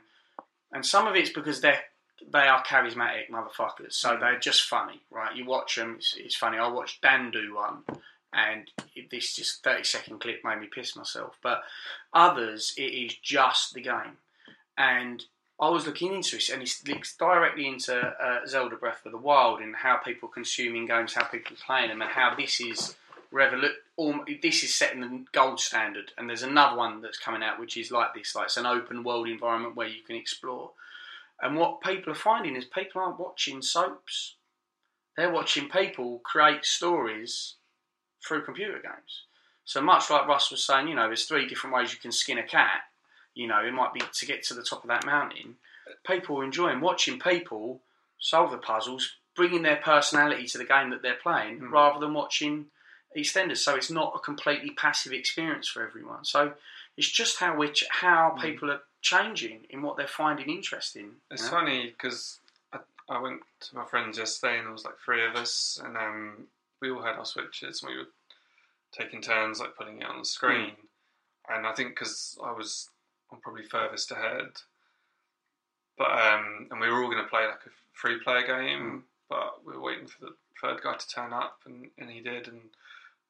[0.72, 1.82] and some of it's because they're
[2.26, 3.92] they are charismatic motherfuckers, Mm.
[3.92, 5.34] so they're just funny, right?
[5.36, 6.58] You watch them, it's, it's funny.
[6.58, 7.84] I watched Dan do one,
[8.32, 11.36] and it, this just thirty second clip made me piss myself.
[11.42, 11.62] But
[12.12, 14.18] others, it is just the game,
[14.78, 15.24] and
[15.60, 19.18] I was looking into it, and it links directly into uh, Zelda Breath of the
[19.18, 22.96] Wild and how people consuming games, how people playing them, and how this is
[23.35, 26.12] revolu- all, This is setting the gold standard.
[26.16, 29.03] And there's another one that's coming out which is like this, like it's an open
[29.03, 30.70] world environment where you can explore.
[31.43, 34.37] And what people are finding is people aren't watching soaps;
[35.16, 37.55] they're watching people create stories
[38.26, 39.24] through computer games.
[39.64, 42.39] So much like Russ was saying, you know, there's three different ways you can skin
[42.39, 42.82] a cat.
[43.35, 45.57] You know, it might be to get to the top of that mountain.
[46.07, 47.80] People are enjoying watching people
[48.18, 51.70] solve the puzzles, bringing their personality to the game that they're playing Mm.
[51.70, 52.70] rather than watching
[53.16, 53.58] EastEnders.
[53.58, 56.24] So it's not a completely passive experience for everyone.
[56.24, 56.54] So
[56.96, 58.42] it's just how which how Mm.
[58.42, 61.12] people are changing in what they're finding interesting.
[61.30, 61.50] It's know?
[61.50, 62.40] funny because
[62.72, 65.96] I, I went to my friend's yesterday and there was like three of us and
[65.96, 66.46] um,
[66.80, 68.08] we all had our switches and we were
[68.92, 70.72] taking turns like putting it on the screen.
[71.48, 72.88] And I think because I was
[73.32, 74.48] I'm probably furthest ahead,
[75.98, 79.64] but um, and we were all going to play like a free player game, but
[79.66, 82.60] we were waiting for the third guy to turn up and, and he did and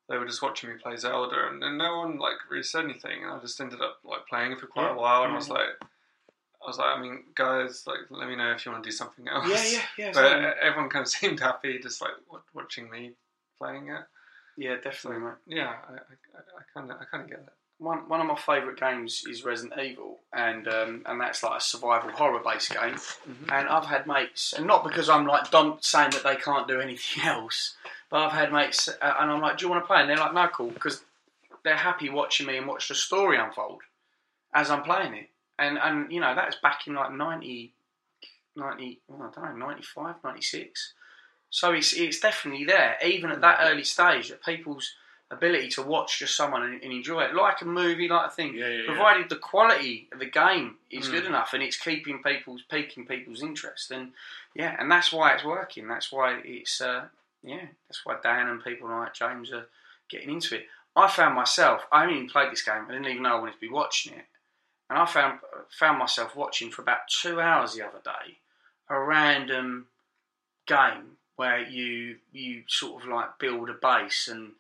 [0.09, 3.23] they were just watching me play Zelda and, and no one like really said anything
[3.23, 4.95] and I just ended up like playing it for quite Yeah.
[4.95, 8.37] a while and I was like I was like I mean guys like let me
[8.37, 10.11] know if you want to do something else Yeah, yeah, yeah.
[10.13, 12.13] but so- everyone kind of seemed happy just like
[12.55, 13.13] watching me
[13.59, 14.03] playing it
[14.57, 15.35] yeah, definitely, mate.
[15.47, 17.49] yeah I I kind of I kind of get it
[17.79, 21.63] One one of my favourite games is Resident Evil, and um, and that's like a
[21.63, 22.97] survival horror based game.
[23.51, 26.81] And I've had mates, and not because I'm like dom- saying that they can't do
[26.81, 27.75] anything else,
[28.11, 30.17] but I've had mates, uh, and I'm like, "Do you want to play?" And they're
[30.17, 31.03] like, "No, cool," because
[31.65, 33.83] they're happy watching me and watch the story unfold
[34.55, 35.31] as I'm playing it.
[35.59, 37.75] And and you know that's back in like 90,
[38.57, 40.95] 90 well, I don't know, 95, 96.
[41.51, 44.93] So it's it's definitely there, even at that early stage, that people's
[45.35, 48.55] ability to watch just someone and, and enjoy it, like a movie, like a thing,
[48.55, 48.87] Yeah, yeah, yeah.
[48.87, 51.11] provided the quality of the game is Mm.
[51.13, 54.13] good enough and it's keeping people's piquing people's interest, and
[54.55, 55.89] yeah, and that's why it's working.
[55.89, 57.07] That's why it's uh,
[57.43, 59.67] yeah, that's why Dan and people like James are
[60.09, 60.67] getting into it.
[60.97, 63.61] I found myself, I even played this game, I didn't even know I wanted to
[63.61, 64.27] be watching it,
[64.89, 68.39] and I found found myself watching for about two hours the other day
[68.89, 69.87] a random
[70.67, 74.53] game where you you sort of like build a base and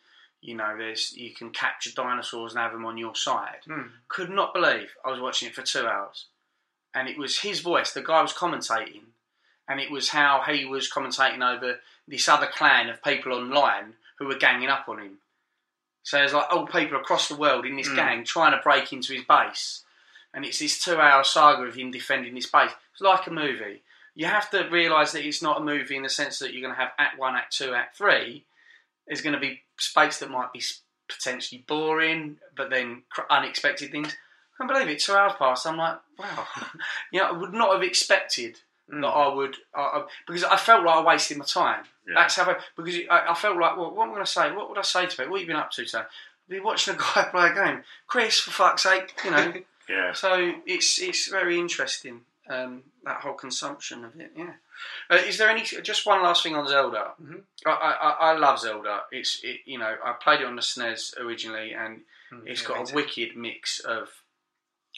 [0.45, 3.61] you know there's you can capture dinosaurs and have them on your side.
[3.67, 3.83] Hmm.
[4.09, 6.27] Could not believe I was watching it for two hours,
[6.95, 7.93] and it was his voice.
[7.93, 9.05] The guy was commentating,
[9.69, 14.27] and it was how he was commentating over this other clan of people online who
[14.27, 15.19] were ganging up on him.
[16.03, 17.97] So there's like old people across the world in this Mm.
[17.97, 19.83] gang trying to break into his base,
[20.35, 22.73] and it's this two-hour saga of him defending his base.
[22.93, 23.83] It's like a movie.
[24.15, 26.75] You have to realise that it's not a movie in the sense that you're going
[26.75, 28.45] to have Act One, Act Two, Act Three.
[29.07, 30.63] There's going to be space that might be
[31.09, 34.09] potentially boring, but then cr- unexpected things.
[34.09, 35.01] I can't believe it.
[35.01, 35.67] Two hours passed.
[35.67, 36.47] I'm like, wow.
[37.13, 40.85] you know, I would not have expected that I would, uh, uh, because I felt
[40.85, 41.85] like I wasted my time.
[42.07, 42.15] Yeah.
[42.17, 44.53] That's how I, because I, I felt like, well, what am I going to say?
[44.53, 45.33] What would I say to people?
[45.33, 45.99] What have you been up to today?
[45.99, 47.83] I've been watching a guy play a game.
[48.07, 49.53] Chris, for fuck's sake, you know.
[49.87, 50.15] Yeah.
[50.15, 54.33] so it's it's very interesting um, that whole consumption of it.
[54.37, 54.53] Yeah.
[55.11, 57.13] Uh, is there any just one last thing on Zelda?
[57.23, 57.43] Mhm.
[57.67, 59.03] I, I I love Zelda.
[59.13, 62.69] It's it, you know I played it on the SNES originally, and Hmm, it's yeah,
[62.69, 64.09] got a wicked mix of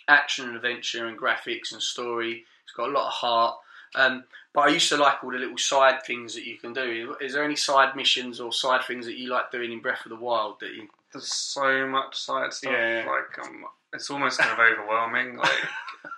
[0.08, 2.44] action and adventure and graphics and story.
[2.64, 3.56] It's got a lot of heart.
[3.94, 7.16] Um, but I used to like all the little side things that you can do.
[7.20, 10.10] Is there any side missions or side things that you like doing in Breath of
[10.10, 10.88] the Wild that you?
[11.16, 12.72] There's so much side stuff.
[12.72, 13.10] Yeah, yeah.
[13.10, 15.36] Like um, it's almost kind of overwhelming.
[15.36, 15.50] Like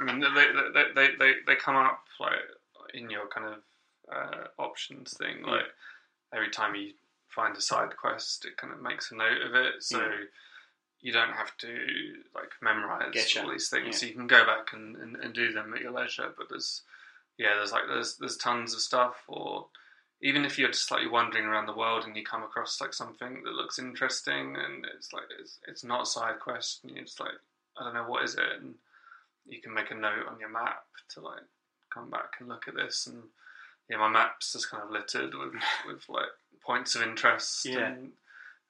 [0.00, 2.32] I mean, they they, they, they, they come up like
[2.94, 3.58] in your kind of
[4.12, 5.42] uh, options thing.
[5.44, 5.66] Like
[6.34, 6.92] every time you
[7.28, 9.74] find a side quest, it kind of makes a note of it.
[9.80, 9.98] So.
[9.98, 10.24] Yeah.
[11.00, 11.68] You don't have to
[12.34, 13.44] like memorize Getcha.
[13.44, 14.00] all these things.
[14.00, 16.34] So you can go back and, and, and do them at your leisure.
[16.36, 16.82] But there's
[17.38, 19.14] yeah, there's like there's there's tons of stuff.
[19.28, 19.68] Or
[20.20, 23.42] even if you're just like wandering around the world and you come across like something
[23.44, 27.20] that looks interesting and it's like it's, it's not a side quest and you're just
[27.20, 27.30] like
[27.78, 28.74] I don't know what is it and
[29.46, 30.82] you can make a note on your map
[31.14, 31.42] to like
[31.92, 33.22] come back and look at this and
[33.88, 35.54] yeah my map's just kind of littered with
[35.86, 36.28] with like
[36.64, 37.86] points of interest Yeah.
[37.86, 38.10] and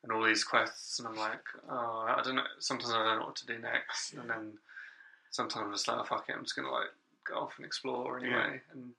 [0.04, 3.26] and all these quests and I'm like oh I don't know sometimes I don't know
[3.26, 4.52] what to do next and then
[5.30, 6.92] sometimes I'm just like oh, fuck it I'm just gonna like
[7.26, 8.90] go off and explore anyway and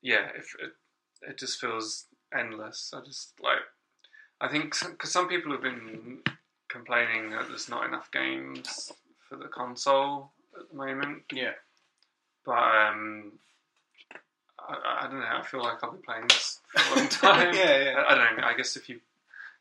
[0.00, 0.72] yeah if it,
[1.28, 2.06] it just feels
[2.36, 2.92] endless.
[2.94, 3.58] I just like
[4.40, 6.18] I think because some people have been
[6.68, 8.92] complaining that there's not enough games
[9.28, 11.52] for the console at the moment, Yeah.
[12.44, 13.32] but um,
[14.58, 15.26] I, I don't know.
[15.26, 17.54] I feel like I'll be playing this for a long time.
[17.54, 18.02] Yeah, yeah.
[18.08, 18.44] I, I don't know.
[18.46, 19.00] I guess if you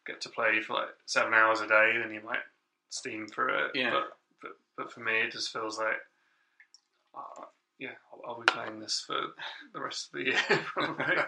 [0.05, 2.39] get to play for like seven hours a day, then you might
[2.89, 3.71] steam through it.
[3.75, 3.91] Yeah.
[3.91, 6.01] But but, but for me, it just feels like.
[7.15, 7.45] Uh,
[7.79, 9.19] yeah, I'll, I'll be playing this for
[9.73, 10.39] the rest of the year.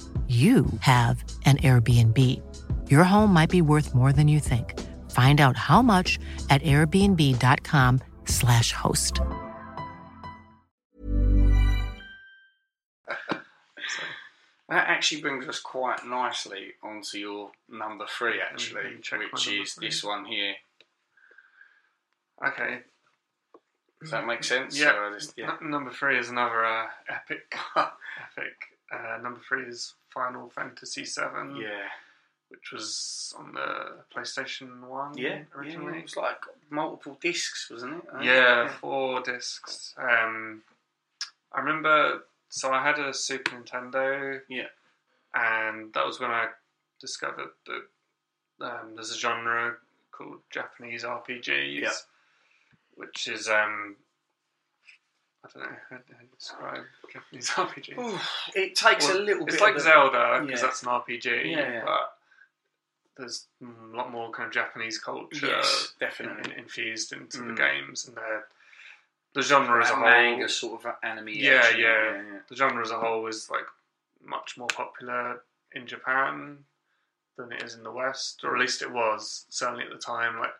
[0.31, 2.17] you have an Airbnb.
[2.89, 4.79] Your home might be worth more than you think.
[5.11, 6.17] Find out how much
[6.49, 9.19] at airbnb.com/slash host.
[14.69, 19.73] That actually brings us quite nicely onto your number three, actually, check my which is
[19.73, 19.87] three.
[19.87, 20.53] this one here.
[22.47, 22.79] Okay.
[24.01, 24.79] Does that make sense?
[24.79, 24.91] Yeah.
[24.93, 25.57] So just- yeah.
[25.61, 27.53] N- number three is another uh, epic.
[27.75, 28.55] epic.
[28.93, 31.61] Uh, number three is Final Fantasy VII.
[31.61, 31.87] Yeah.
[32.49, 35.17] Which was on the PlayStation One.
[35.17, 35.93] Yeah, originally.
[35.93, 38.03] yeah, it was like multiple discs, wasn't it?
[38.13, 39.95] I Yeah, four discs.
[39.97, 40.61] Um,
[41.53, 42.23] I remember.
[42.49, 44.41] So I had a Super Nintendo.
[44.49, 44.67] Yeah.
[45.33, 46.47] And that was when I
[46.99, 49.77] discovered that um, there's a genre
[50.11, 51.81] called Japanese RPGs.
[51.81, 51.89] Yeah.
[52.95, 53.95] Which is um,
[55.45, 56.03] I don't know how to
[56.37, 56.83] describe
[57.13, 57.97] Japanese RPGs.
[57.97, 58.19] Ooh,
[58.55, 59.53] it takes Well, a little bit.
[59.53, 60.67] It's like a- Zelda because Yeah.
[60.67, 61.25] that's an RPG.
[61.51, 61.83] Yeah, yeah.
[61.85, 62.17] But
[63.17, 66.51] there's a lot more kind of Japanese culture Yes, definitely.
[66.53, 67.57] in- infused into the Mm.
[67.57, 68.43] games and the
[69.33, 70.03] the genre as a whole.
[70.03, 71.29] manga sort of anime.
[71.29, 71.77] yeah, yeah,
[72.21, 72.39] yeah.
[72.49, 73.65] The genre as a whole is like
[74.21, 75.41] much more popular
[75.71, 76.65] in Japan
[77.37, 80.37] than it is in the West, or at least it was certainly at the time.
[80.37, 80.53] Like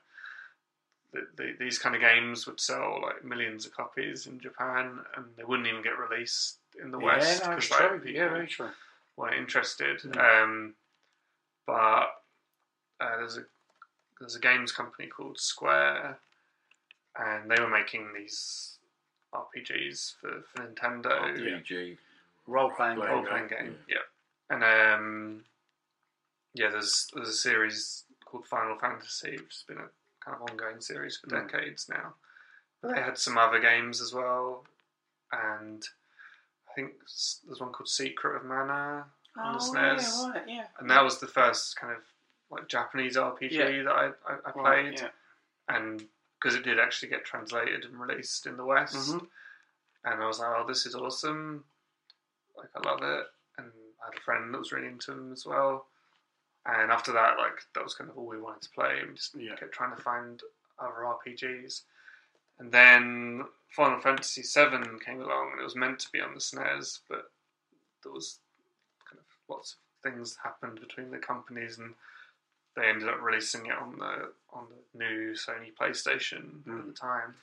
[1.14, 5.26] the, the, these kind of games would sell like millions of copies in Japan, and
[5.38, 7.59] they wouldn't even get released in the Yeah, West no, like,
[8.03, 8.70] people Yeah, very true.
[9.18, 9.99] weren't interested.
[9.99, 10.43] Mm.
[10.43, 10.74] Um,
[11.66, 12.07] but
[12.99, 13.43] uh, there's a
[14.20, 16.20] there's a games company called Square,
[17.18, 18.78] and they were making these
[19.34, 21.38] RPGs for, for Nintendo.
[21.38, 21.97] RPG.
[22.47, 23.30] Role playing Play Role game.
[23.30, 23.97] playing game, game, yeah.
[24.49, 25.43] And um,
[26.53, 29.89] yeah, there's there's a series called Final Fantasy, which has been a
[30.22, 31.47] kind of ongoing series for Mm.
[31.47, 32.15] decades now.
[32.82, 34.65] But they had some other games as well,
[35.32, 35.88] and
[36.69, 36.93] I think
[37.45, 39.05] there's one called Secret of Mana
[39.38, 40.67] on the Oh, SNES, yeah, right, yeah.
[40.80, 42.03] and that was the first kind of
[42.49, 43.84] like Japanese RPG Yeah.
[43.84, 45.09] that I, I, I Right, played, yeah.
[45.69, 46.07] and
[46.39, 49.30] because it did actually get translated and released in the West, Mhm.
[50.05, 51.63] and I was like, "Oh, this is awesome!
[52.55, 55.45] Like, I love it." And I had a friend that was really into them as
[55.45, 55.88] well.
[56.66, 59.34] And after that, like, that was kind of all we wanted to play, we just
[59.36, 59.55] Yeah.
[59.55, 60.43] kept trying to find
[60.78, 61.84] other RPGs.
[62.59, 66.39] And then Final Fantasy VII came along, and it was meant to be on the
[66.39, 67.32] SNES, but
[68.03, 68.39] there was
[69.05, 71.95] kind of lots of things happened between the companies, and
[72.76, 76.88] they ended up releasing it on the on the new Sony PlayStation at hmm.
[76.88, 77.36] the time,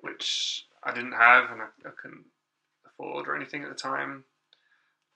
[0.00, 2.24] which I didn't have and I, I couldn't
[2.86, 4.24] afford or anything at the time.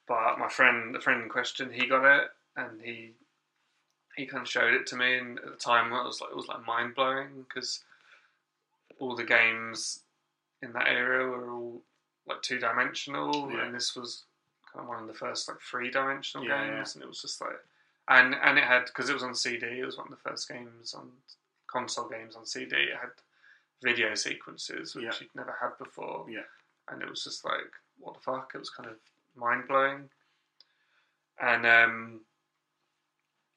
[0.07, 2.31] But my friend, the friend in question, he got it
[2.69, 3.13] and he
[4.17, 6.37] he kind of showed it to me, and at the time it was like it
[6.37, 7.83] was like mind blowing because
[8.99, 10.01] all the games
[10.63, 11.81] in that area were all
[12.27, 13.65] like two dimensional, Yeah.
[13.65, 14.25] and this was
[14.73, 17.41] kind of one of the first like three dimensional Yeah, games, and it was just
[17.41, 17.59] like,
[18.09, 20.49] and and it had because it was on CD, it was one of the first
[20.49, 21.11] games on
[21.67, 22.77] console games on CD.
[22.77, 23.11] It had
[23.83, 25.13] video sequences which Yeah.
[25.21, 26.45] you'd never had before, Yeah.
[26.89, 28.53] and it was just like what the fuck?
[28.55, 28.97] It was kind of
[29.37, 30.11] mind blowing,
[31.39, 32.21] and um,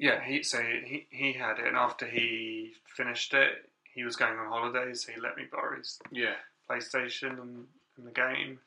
[0.03, 4.37] yeah, he so he he had it, and after he finished it, he was going
[4.37, 6.35] on holidays, so he let me borrow his Yeah.
[6.69, 7.65] PlayStation and,
[7.97, 8.59] and the game,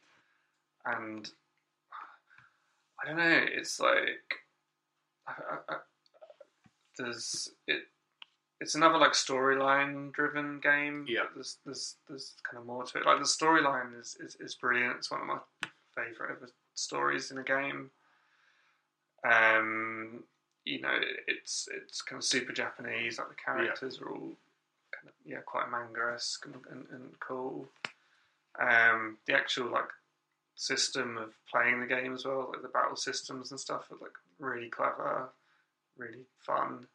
[0.87, 1.31] and
[3.03, 3.45] I don't know.
[3.53, 4.37] It's like
[5.29, 5.77] I, I, I,
[6.99, 7.83] there's it.
[8.59, 11.05] It's another like storyline driven game.
[11.07, 11.25] Yeah.
[11.35, 13.05] There's there's there's kind of more to it.
[13.05, 14.97] Like the storyline is, is, is brilliant.
[14.97, 15.39] It's one of my
[15.95, 17.91] favorite ever stories in a game.
[19.31, 20.25] Um,
[20.67, 20.99] you know,
[21.29, 23.19] it's it's kind of super Japanese.
[23.19, 24.33] Like the characters are all
[24.93, 27.69] kind of yeah, quite manga esque and, and, and cool.
[28.59, 29.89] Um, the actual like
[30.57, 34.13] system of playing the game as well, like the battle systems and stuff, are like
[34.41, 35.29] really clever,
[35.97, 36.87] really fun.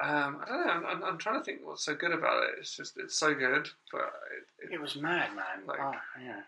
[0.00, 0.72] Um, I don't know.
[0.72, 2.50] I'm, I'm, I'm trying to think what's so good about it.
[2.60, 4.12] It's just it's so good, but
[4.62, 5.66] it, It was mad, man.
[5.66, 5.92] Like- oh,
[6.22, 6.40] yeah.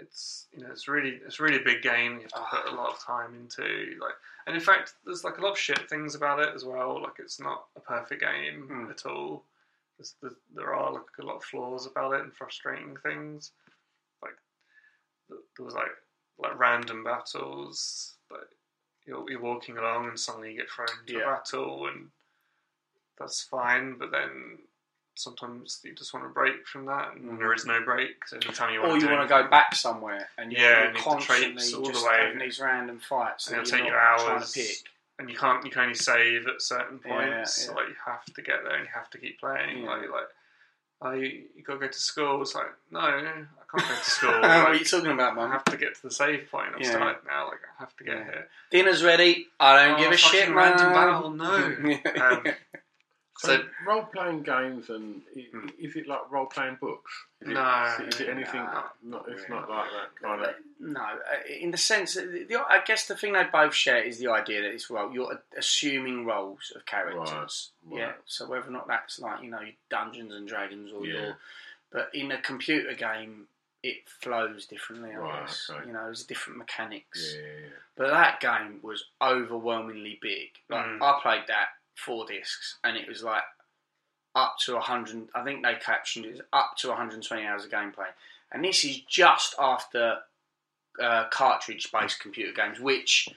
[0.00, 2.14] It's you know it's really it's really a big game.
[2.16, 3.62] You have to put a lot of time into
[4.00, 4.14] like,
[4.46, 7.00] and in fact, there's like a lot of shit things about it as well.
[7.02, 8.90] Like it's not a perfect game Hmm.
[8.90, 9.44] at all.
[10.54, 13.52] There are like a lot of flaws about it and frustrating things.
[14.22, 14.36] Like
[15.28, 15.92] there was like
[16.38, 18.14] like random battles.
[18.30, 18.48] Like
[19.06, 21.20] you're, you're walking along and suddenly you get thrown into Yeah.
[21.20, 22.08] a battle and
[23.18, 23.96] that's fine.
[23.98, 24.58] But then
[25.20, 28.26] sometimes you just want to break from that, and there is no break.
[28.26, 30.68] So anytime you want Or to you want to go back somewhere and you're, Yeah,
[30.78, 32.16] you're and you have to constantly the just way.
[32.20, 34.82] having these random fights and it'll take you hours.
[35.18, 37.66] And you can't, you can only save at certain Yeah, points.
[37.68, 37.74] yeah.
[37.74, 39.82] Like you have to get there and you have to keep playing.
[39.82, 39.90] Yeah.
[39.90, 40.28] Like, like,
[41.02, 42.40] oh, you, you got to go to school.
[42.40, 43.46] It's like, no, I can't
[43.88, 44.30] go to school.
[44.40, 45.48] what are you talking about, man?
[45.48, 46.70] I have to get to the save point.
[46.74, 46.90] I'm Yeah.
[46.90, 47.48] started now.
[47.48, 48.24] Like, I have to get Yeah.
[48.24, 48.48] here.
[48.70, 49.48] Dinner's ready.
[49.60, 50.94] I don't Oh, give a shit, random man.
[50.94, 51.98] battle, no.
[52.22, 52.44] Um,
[53.42, 57.10] So, So- role playing games and i- is it like role playing books?
[57.40, 58.60] Is No, is it, is it anything?
[58.62, 60.54] no, not, it's not like that kind of.
[60.78, 61.18] No, uh,
[61.48, 64.28] in the sense that the, the, I guess the thing they both share is the
[64.28, 67.70] idea that it's well, you're assuming roles of characters.
[67.86, 68.12] Right, Yeah.
[68.26, 71.12] So whether or not that's like you know Dungeons and Dragons or Yeah.
[71.20, 71.38] your,
[71.90, 73.46] but in a computer game,
[73.82, 75.12] it flows differently.
[75.12, 75.86] I Right, guess okay.
[75.86, 77.34] you know, there's different mechanics.
[77.34, 77.66] Yeah, yeah, yeah.
[77.96, 80.50] But that game was overwhelmingly big.
[80.68, 81.00] Like Mm.
[81.02, 81.70] I played that
[82.04, 83.42] four discs, and it was like
[84.34, 85.28] up to hundred.
[85.34, 88.08] I think they captioned it up to 120 hours of gameplay.
[88.52, 90.18] And this is just after
[91.00, 93.28] uh, cartridge-based computer games, which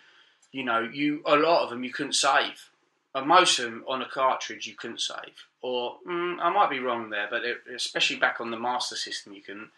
[0.52, 2.70] you know you a lot of them you couldn't save.
[3.16, 5.46] And most of them on a cartridge you couldn't save.
[5.62, 9.34] Or mm, I might be wrong there, but it, especially back on the Master System
[9.34, 9.70] you couldn't.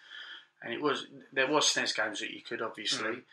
[0.63, 3.23] And it was there was SNES games that you could obviously.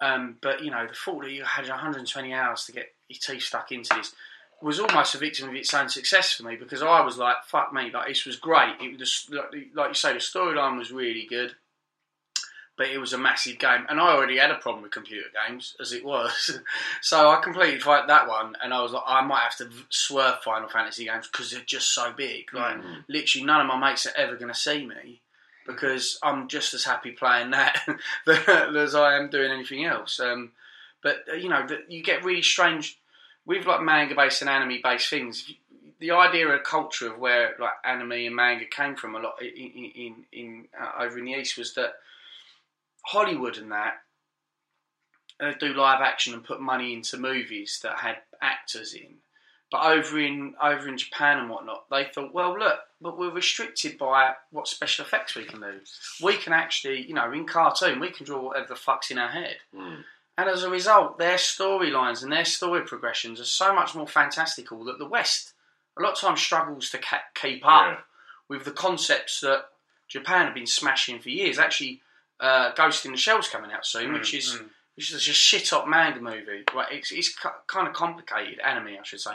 [0.00, 3.44] Um, but you know, the thought that you had 120 hours to get your teeth
[3.44, 4.14] stuck into this
[4.62, 7.72] was almost a victim of its own success for me because I was like, "Fuck
[7.72, 8.74] me!" Like this was great.
[8.80, 11.54] It was like, like you say, the storyline was really good,
[12.76, 15.76] but it was a massive game, and I already had a problem with computer games
[15.80, 16.58] as it was.
[17.02, 20.42] so I completely fight that one, and I was like, I might have to swerve
[20.42, 22.52] Final Fantasy games because they're just so big.
[22.54, 22.78] Like
[23.08, 25.20] literally, none of my mates are ever going to see me
[25.66, 27.78] because I'm just as happy playing that
[28.26, 30.20] as I am doing anything else.
[30.20, 30.52] Um,
[31.02, 32.98] but uh, you know, you get really strange
[33.46, 35.52] with like manga-based and anime-based things.
[35.98, 39.46] The idea of culture of where like anime and manga came from a lot in
[39.48, 41.94] in, in, uh, over in the east was that
[43.02, 43.94] Hollywood and that
[45.40, 49.16] uh, do live action and put money into movies that had actors in.
[49.70, 53.98] But over in over in Japan and whatnot, they thought, well, look, but we're restricted
[53.98, 55.80] by what special effects we can do.
[56.22, 59.28] We can actually, you know, in cartoon, we can draw whatever the fuck's in our
[59.28, 59.56] head.
[60.38, 64.84] And as a result, their storylines and their story progressions are so much more fantastical
[64.84, 65.52] that the West
[65.98, 68.00] a lot of times struggles to ca- keep up Yeah.
[68.48, 69.70] with the concepts that
[70.08, 71.58] Japan have been smashing for years.
[71.58, 72.02] Actually,
[72.38, 74.60] uh, Ghost in the Shell's coming out soon, which is
[74.94, 76.64] which is a shit up manga movie.
[76.74, 77.34] Right, it's it's
[77.66, 79.32] kind of complicated anime, I should say.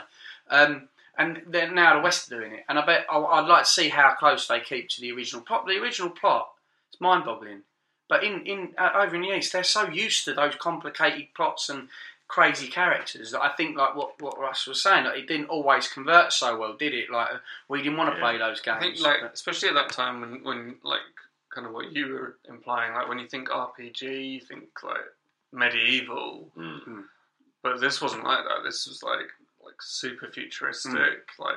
[0.50, 0.88] Um,
[1.18, 3.88] and then now the West are doing it, and I bet I'd like to see
[3.88, 5.66] how close they keep to the original plot.
[5.66, 6.48] The original plot
[6.92, 7.62] is mind boggling,
[8.08, 11.68] but in in uh, over in the East, they're so used to those complicated plots
[11.68, 11.88] and
[12.28, 15.88] crazy characters that I think like what what Russ was saying, like, it didn't always
[15.88, 17.10] convert so well, did it?
[17.10, 17.28] Like
[17.68, 18.22] we didn't want to Yeah.
[18.22, 18.76] play those games.
[18.78, 21.00] I think like especially at that time when when like
[21.54, 25.04] kind of what you were implying, like when you think RPG, you think like
[25.52, 27.04] medieval, Mm.
[27.62, 28.62] but this wasn't like that.
[28.64, 29.30] This was like
[29.64, 30.92] like super futuristic.
[30.92, 31.38] Mm.
[31.38, 31.56] Like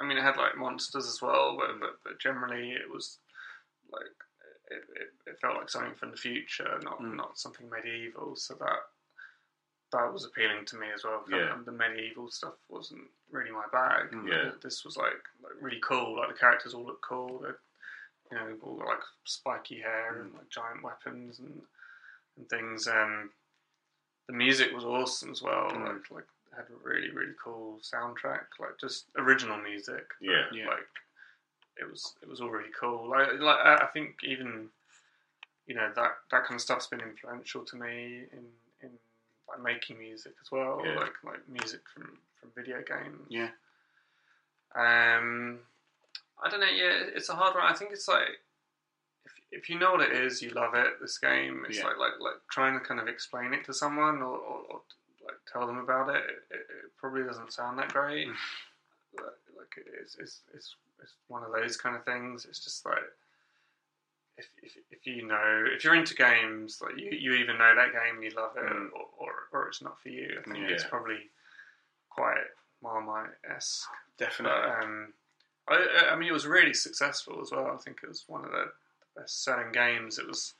[0.00, 3.18] I mean, it had like monsters as well, but but, but generally it was
[3.92, 4.02] like
[4.70, 7.16] it, it, it felt like something from the future, not Mm.
[7.16, 8.36] not something medieval.
[8.36, 8.78] So that
[9.92, 11.24] that was appealing to me as well.
[11.30, 11.56] Yeah.
[11.64, 14.10] The medieval stuff wasn't really my bag.
[14.10, 14.28] Mm.
[14.28, 14.50] Yeah.
[14.62, 16.16] This was like, like really cool.
[16.16, 17.38] Like the characters all look cool.
[17.42, 17.50] They,
[18.32, 21.62] you know, all got like spiky hair and like giant weapons and
[22.36, 22.88] and things.
[22.88, 23.30] Um,
[24.26, 25.70] the music was awesome as well.
[25.70, 25.84] Mm.
[25.86, 28.46] Like like had a really really cool soundtrack.
[28.58, 30.06] Like just original music.
[30.20, 30.46] Yeah.
[30.50, 30.66] but, Yeah.
[30.66, 30.88] Like
[31.80, 33.08] it was it was all really cool.
[33.08, 34.68] Like, like I think even
[35.66, 38.44] you know that that kind of stuff's been influential to me in
[38.82, 38.90] in
[39.48, 40.94] like making music as well, Yeah.
[40.96, 43.26] like like music from from video games.
[43.28, 43.48] Yeah.
[44.74, 45.60] Um,
[46.42, 46.66] I don't know.
[46.66, 47.64] Yeah, it's a hard one.
[47.64, 48.40] I think it's like
[49.24, 51.00] if if you know what it is, you love it.
[51.00, 51.84] This game, it's Yeah.
[51.84, 54.80] like like like trying to kind of explain it to someone or, or, or
[55.24, 56.22] like tell them about it.
[56.24, 58.28] It, it, it probably doesn't sound that great.
[59.16, 59.24] like,
[59.56, 60.74] like it's, it's it's
[61.04, 62.44] it's one of those kind of things.
[62.48, 62.98] It's just like.
[64.36, 67.92] If, if, if you know if you're into games like you, you either know that
[67.92, 68.88] game you love it Mm.
[68.92, 70.74] or, or, or it's not for you I think Yeah.
[70.74, 71.30] it's probably
[72.10, 72.42] quite
[72.82, 73.88] Marmite esque
[74.18, 74.58] Definitely.
[74.60, 75.12] but, um,
[75.68, 77.70] I, I mean, it was really successful as well.
[77.72, 78.72] I think it was one of the
[79.16, 80.18] best selling games.
[80.18, 80.54] It was,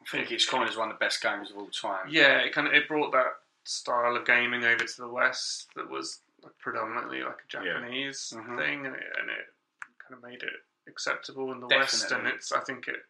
[0.00, 2.06] I think it's kind of one of the best games of all time.
[2.08, 3.34] yeah, it kind of it brought that
[3.64, 6.20] style of gaming over to the West that was
[6.58, 7.74] predominantly like a Yeah.
[7.74, 8.56] Japanese Mhm.
[8.56, 9.52] thing, and it, and it
[10.08, 10.52] kind of made it
[10.88, 12.10] acceptable in the West.
[12.12, 13.00] And it's, I think it,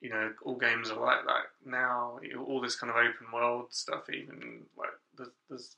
[0.00, 2.18] you know, all games are like that now.
[2.46, 5.76] All this kind of open world stuff, even like there's, there's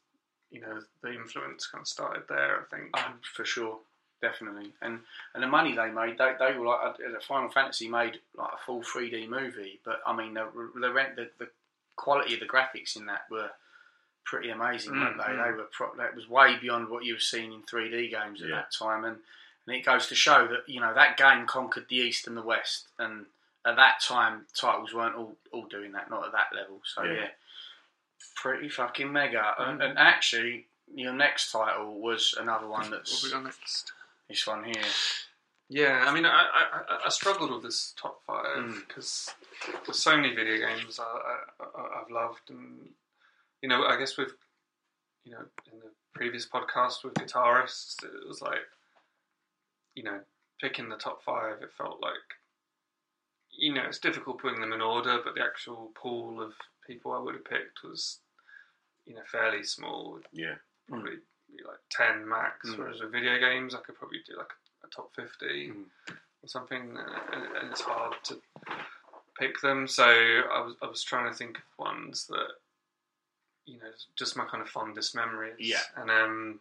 [0.50, 2.60] you know, the influence kind of started there.
[2.60, 2.90] I think.
[2.96, 3.78] Oh, for sure,
[4.20, 4.72] definitely.
[4.82, 5.00] And
[5.34, 8.52] and the money they made, they, they were like uh, the Final Fantasy made like
[8.54, 9.80] a full three D movie.
[9.84, 10.46] But I mean, the
[10.80, 11.48] the, rent, the the
[11.96, 13.50] quality of the graphics in that were
[14.24, 15.32] pretty amazing, weren't Mm, they?
[15.32, 15.44] mm.
[15.44, 18.42] They were pro- that was way beyond what you were seeing in three D games
[18.42, 18.56] at Yeah.
[18.56, 19.04] that time.
[19.04, 19.16] And
[19.68, 22.42] and it goes to show that you know that game conquered the East and the
[22.42, 22.88] West.
[22.98, 23.26] And
[23.66, 26.80] at that time, titles weren't all, all doing that, not at that level.
[26.84, 27.12] So Yeah.
[27.12, 27.28] yeah,
[28.34, 29.54] pretty fucking mega.
[29.58, 29.90] And, Mm.
[29.90, 33.92] and actually, your next title was another one that's What we got next?
[34.28, 34.84] this one here.
[35.68, 38.86] Yeah, I mean, I, I, I- struggled with this top five Mm.
[38.88, 39.34] because
[39.84, 42.94] there's so many video games I, I- I've loved, and
[43.60, 44.32] you know, I guess with
[45.24, 48.66] you know in the previous podcast with guitarists, it was like
[49.98, 50.20] you know
[50.60, 51.56] picking the top five.
[51.62, 52.28] It felt like
[53.50, 56.52] you know it's difficult putting them in order, but the actual pool of
[56.86, 58.18] people I would have picked was
[59.06, 60.54] you know fairly small Yeah.
[60.88, 61.16] probably
[61.48, 62.68] be like 10 max.
[62.68, 62.78] Mm.
[62.78, 64.52] Whereas with video games, I could probably do like
[64.84, 65.84] a top 50 Mm.
[66.42, 66.82] or something,
[67.32, 68.40] and, and it's hard to
[69.38, 69.88] pick them.
[69.88, 72.48] So I was, I was trying to think of ones that,
[73.66, 75.56] you know, just my kind of fondest memories.
[75.58, 75.80] Yeah.
[75.96, 76.60] And um,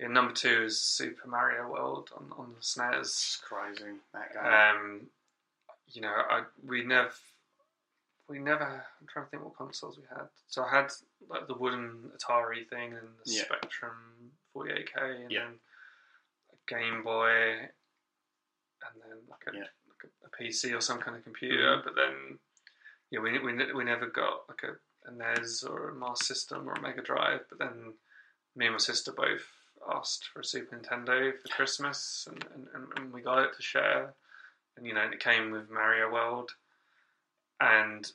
[0.00, 3.42] yeah, number two is Super Mario World on, on the It's SNES.
[3.42, 4.44] crazy that game.
[4.82, 5.06] Um,
[5.88, 7.12] you know, I we never
[8.28, 8.64] we never.
[8.64, 10.28] I'm trying to think what consoles we had.
[10.48, 10.90] So I had
[11.28, 13.42] like the wooden Atari thing and the Yeah.
[13.44, 15.44] Spectrum 48k, and Yeah.
[15.44, 15.60] then
[16.52, 19.68] a Game Boy, and then like a, Yeah.
[19.88, 21.76] like a, a PC or some kind of computer.
[21.76, 21.84] Mhm.
[21.84, 22.38] But then,
[23.10, 24.76] yeah, we we we never got like a,
[25.08, 27.46] a NES or a Master System or a Mega Drive.
[27.50, 27.94] But then
[28.56, 29.46] me and my sister both
[29.92, 34.14] asked for a Super Nintendo for Christmas, and, and, and, we got it to share.
[34.76, 36.50] And you know, and it came with Mario World,
[37.60, 38.10] and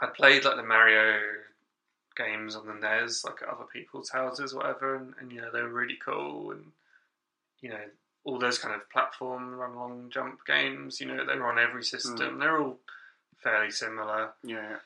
[0.00, 1.18] I played like the Mario
[2.16, 5.50] games on the NES, like at other people's houses, or whatever, and, and you know
[5.52, 6.64] they were really cool, and
[7.60, 7.80] you know
[8.24, 11.00] all those kind of platform run along jump games.
[11.00, 12.34] You know they were on every system.
[12.34, 12.38] Hmm.
[12.38, 12.78] They're all
[13.42, 14.32] fairly similar.
[14.42, 14.76] yeah.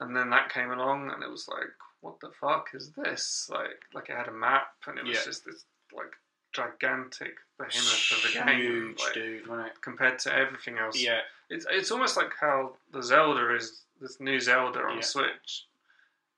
[0.00, 1.68] And then that came along, and it was like,
[2.00, 3.48] what the fuck is this?
[3.52, 5.24] Like, like it had a map, and it was Yeah.
[5.24, 6.12] just this like
[6.52, 9.82] gigantic behemoth of a game, Huge, like, dude, it?
[9.82, 10.98] compared to everything else.
[11.00, 11.20] Yeah.
[11.48, 15.00] It's it's almost like how the Zelda is this new Zelda on Yeah.
[15.02, 15.66] Switch.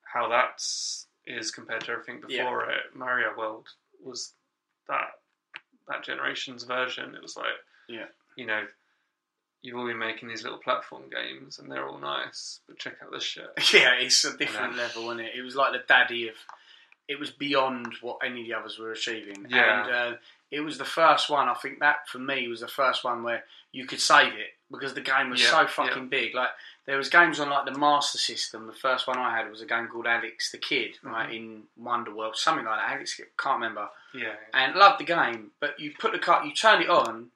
[0.03, 2.43] How that's is compared to everything Yeah.
[2.43, 2.95] before it.
[2.95, 3.69] Mario World
[4.01, 4.35] was
[4.89, 5.21] that
[5.89, 7.15] that generation's version.
[7.15, 7.57] It was like
[7.89, 8.09] Yeah.
[8.37, 8.67] you know,
[9.63, 13.13] you've all been making these little platform games and they're all nice, but check out
[13.13, 13.47] this shit.
[13.73, 15.33] Yeah, it's a different level, isn't it?
[15.37, 16.35] It was like the daddy of.
[17.09, 19.45] It was beyond what any of the others were achieving.
[19.49, 19.85] Yeah.
[19.85, 20.17] And uh,
[20.51, 23.45] it was the first one, I think that for me was the first one where
[23.73, 25.67] you could save it because the game was Yeah, so yeah.
[25.67, 26.35] fucking big.
[26.35, 26.51] Like,
[26.87, 28.67] there was games on like the Master System.
[28.67, 31.35] The first one I had was a game called Alex the Kidd, right, Mm-hmm.
[31.35, 32.95] in Wonderworld, something like that.
[32.95, 33.89] Alex, can't remember.
[34.15, 34.35] Yeah.
[34.55, 35.51] and loved the game.
[35.61, 37.27] But you put the car, you turn it on,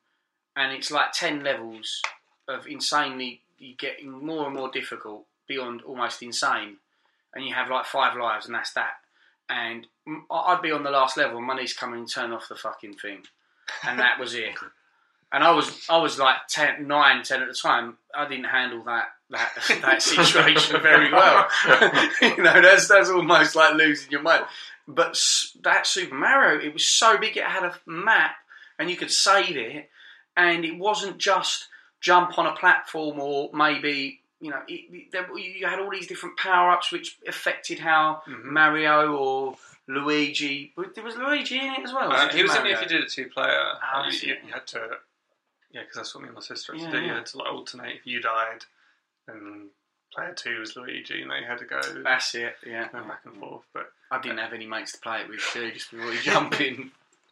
[0.55, 2.01] and it's like ten levels
[2.49, 3.41] of insanely.
[3.79, 6.77] Getting more and more difficult beyond almost insane,
[7.35, 8.97] and you have like five lives, and that's that.
[9.49, 9.87] And
[10.31, 12.95] I'd be on the last level, and my niece come and turn off the fucking
[12.95, 13.23] thing,
[13.83, 14.55] and that was it.
[15.33, 17.99] And I was I was like 10, 9, 10 at the time.
[18.15, 21.49] I didn't handle that that that situation very well.
[22.23, 24.45] you know, that's that's almost like losing your mind.
[24.87, 25.21] But
[25.63, 27.37] that Super Mario, it was so big.
[27.37, 28.37] It had a map,
[28.79, 29.91] and you could save it,
[30.37, 31.67] and it wasn't just
[32.09, 34.81] jump on a platform or maybe you know it,
[35.61, 38.45] you had all these different power ups which affected how Mhm.
[38.45, 39.57] Mario or
[39.89, 40.73] Luigi.
[40.95, 42.13] There was Luigi in it as well.
[42.13, 43.65] Uh, he was just in it if you did it two player.
[43.83, 44.81] Ah, you, you, had to,
[45.71, 47.03] yeah, because that's what me and my sister had Yeah, to do.
[47.03, 47.15] You yeah.
[47.19, 47.95] had to like alternate.
[47.97, 48.63] If you died,
[49.29, 49.69] and
[50.13, 51.81] player two was Luigi, and they had to go.
[52.03, 52.57] That's it.
[52.67, 53.65] Yeah, go back and forth.
[53.73, 56.61] But I didn't have any mates to play it with too, just before you jump
[56.61, 56.91] in.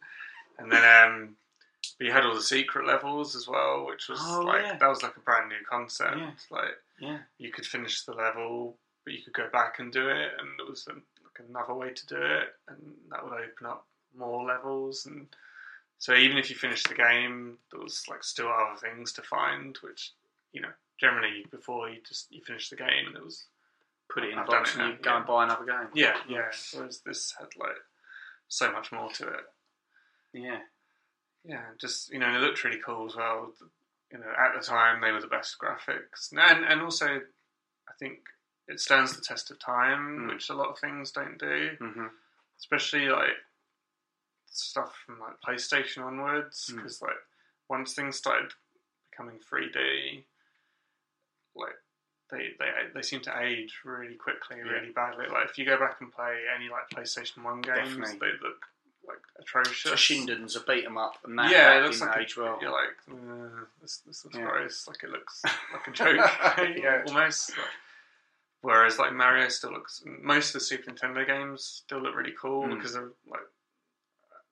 [0.59, 1.35] and then um,
[1.99, 4.77] we had all the secret levels as well, which was Oh, like yeah.
[4.77, 6.17] that was like a brand new concept.
[6.17, 6.31] Yeah.
[6.49, 7.19] Like Yeah.
[7.37, 10.65] you could finish the level, but you could go back and do it, and there
[10.67, 12.79] was um, like another way to do it, and
[13.11, 13.85] that would open up
[14.17, 15.05] more levels.
[15.05, 15.27] And
[15.97, 19.77] so even if you finished the game, there was like still other things to find,
[19.81, 20.11] which
[20.53, 23.45] you know generally before you just you finish the game and it was
[24.07, 25.17] Put it in a I've box it and you go yeah.
[25.17, 25.87] and buy another game.
[25.95, 26.51] yeah yeah.
[26.73, 27.75] Whereas this had like
[28.47, 29.45] so much more to it.
[30.31, 30.59] Yeah.
[31.47, 33.51] Yeah, just you know, and it looked really cool as well.
[34.11, 38.19] You know, at the time they were the best graphics, and and also I think
[38.67, 40.33] it stands the test of time, Mm.
[40.33, 41.77] which a lot of things don't do.
[41.79, 42.07] Mm-hmm.
[42.57, 43.37] Especially like
[44.47, 46.77] stuff from like PlayStation onwards, Mm.
[46.77, 47.17] because like
[47.69, 48.51] once things started
[49.11, 50.23] becoming 3D,
[51.55, 51.75] like
[52.31, 54.63] they they they seem to age really quickly, Yeah.
[54.71, 55.27] really badly.
[55.27, 58.17] Like if you go back and play any like PlayStation One games, Definitely.
[58.19, 58.65] they look
[59.07, 59.91] like atrocious.
[59.99, 62.57] Shindens a beat 'em up, and that, yeah, that it looks like age a, well.
[62.61, 64.45] You're like, uh, this, this looks Yeah.
[64.45, 64.87] gross.
[64.87, 65.41] Like it looks
[65.73, 66.15] like a joke,
[66.77, 67.03] Yeah.
[67.07, 67.49] almost.
[67.57, 67.67] Like,
[68.61, 70.03] whereas like Mario still looks.
[70.05, 72.75] Most of the Super Nintendo games still look really cool Mm.
[72.75, 73.41] because they're like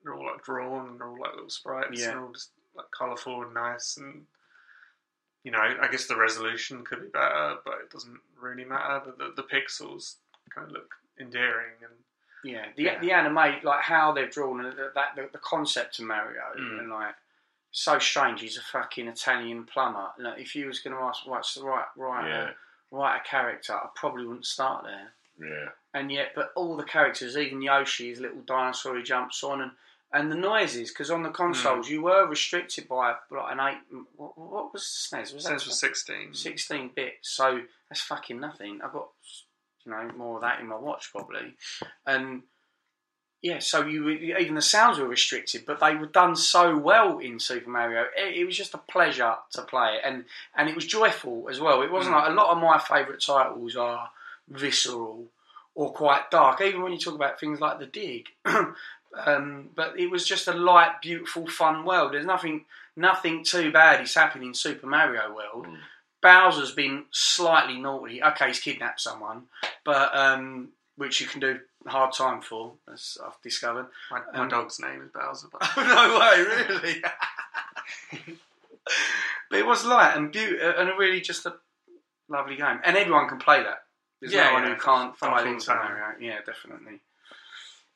[0.04, 2.12] they're all like drawn and they're all like little sprites Yeah.
[2.12, 4.26] and all just like colourful and nice and.
[5.46, 9.02] You know, I guess the resolution could be better, but it doesn't really matter.
[9.18, 10.16] The, the, the pixels
[10.56, 11.92] kind of look endearing, and
[12.44, 13.00] Yeah, the Yeah.
[13.00, 16.80] the anime, like how they've drawn and that, that the, the concept of Mario, Mm.
[16.80, 17.16] and like
[17.72, 18.42] so strange.
[18.42, 20.10] He's a fucking Italian plumber.
[20.20, 22.52] Like, if you was going to ask what's the right right Yeah.
[22.92, 25.14] write a character, I probably wouldn't start there.
[25.40, 25.70] Yeah.
[25.96, 29.72] And yet, but all the characters, even Yoshi, his little dinosaur he jumps on, and
[30.16, 33.80] and the noises, because on the consoles you were restricted by like an eight.
[34.16, 35.34] What, what was the SNES?
[35.34, 36.36] Was that since was sixteen.
[36.36, 38.80] 16 bits, so that's fucking nothing.
[38.84, 39.10] I've got
[39.86, 41.54] you know more of that in my watch probably,
[42.06, 42.44] and
[43.42, 47.40] yeah, so you even the sounds were restricted, but they were done so well in
[47.42, 48.06] Super Mario.
[48.18, 50.26] It, it was just a pleasure to play it, and
[50.56, 51.82] and it was joyful as well.
[51.82, 52.20] It wasn't Mm.
[52.22, 54.12] like a lot of my favourite titles are
[54.48, 55.26] visceral
[55.76, 58.28] or quite dark, even when you talk about things like the Dig.
[59.26, 62.14] um, but it was just a light, beautiful, fun world.
[62.14, 62.66] There's nothing
[62.96, 65.68] nothing too bad is happening in Super Mario World.
[66.24, 68.24] Bowser's been slightly naughty.
[68.24, 69.44] Okay, he's kidnapped someone,
[69.86, 73.88] but um, which you can do hard time for, as I've discovered.
[74.10, 75.48] My, my Um, dog's name is Bowser.
[75.52, 77.04] But no way, really.
[79.50, 81.56] but it was light and beautiful, and a really just a
[82.30, 83.84] lovely game, and everyone can play that.
[84.22, 86.16] There's Yeah, no one yeah, who can't for into fun.
[86.20, 87.02] Yeah, definitely.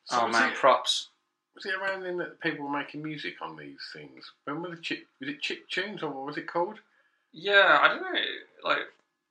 [0.04, 1.08] So oh man, it- props.
[1.54, 4.30] Was it around then that people were making music on these things?
[4.44, 5.04] When were the chip?
[5.18, 6.78] Was it chip tunes or what was it called?
[7.32, 8.20] Yeah, I don't know.
[8.64, 8.78] Like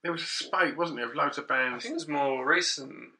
[0.04, 1.84] There was a spate, wasn't there, of loads of I bands.
[1.84, 3.12] think it's more recent.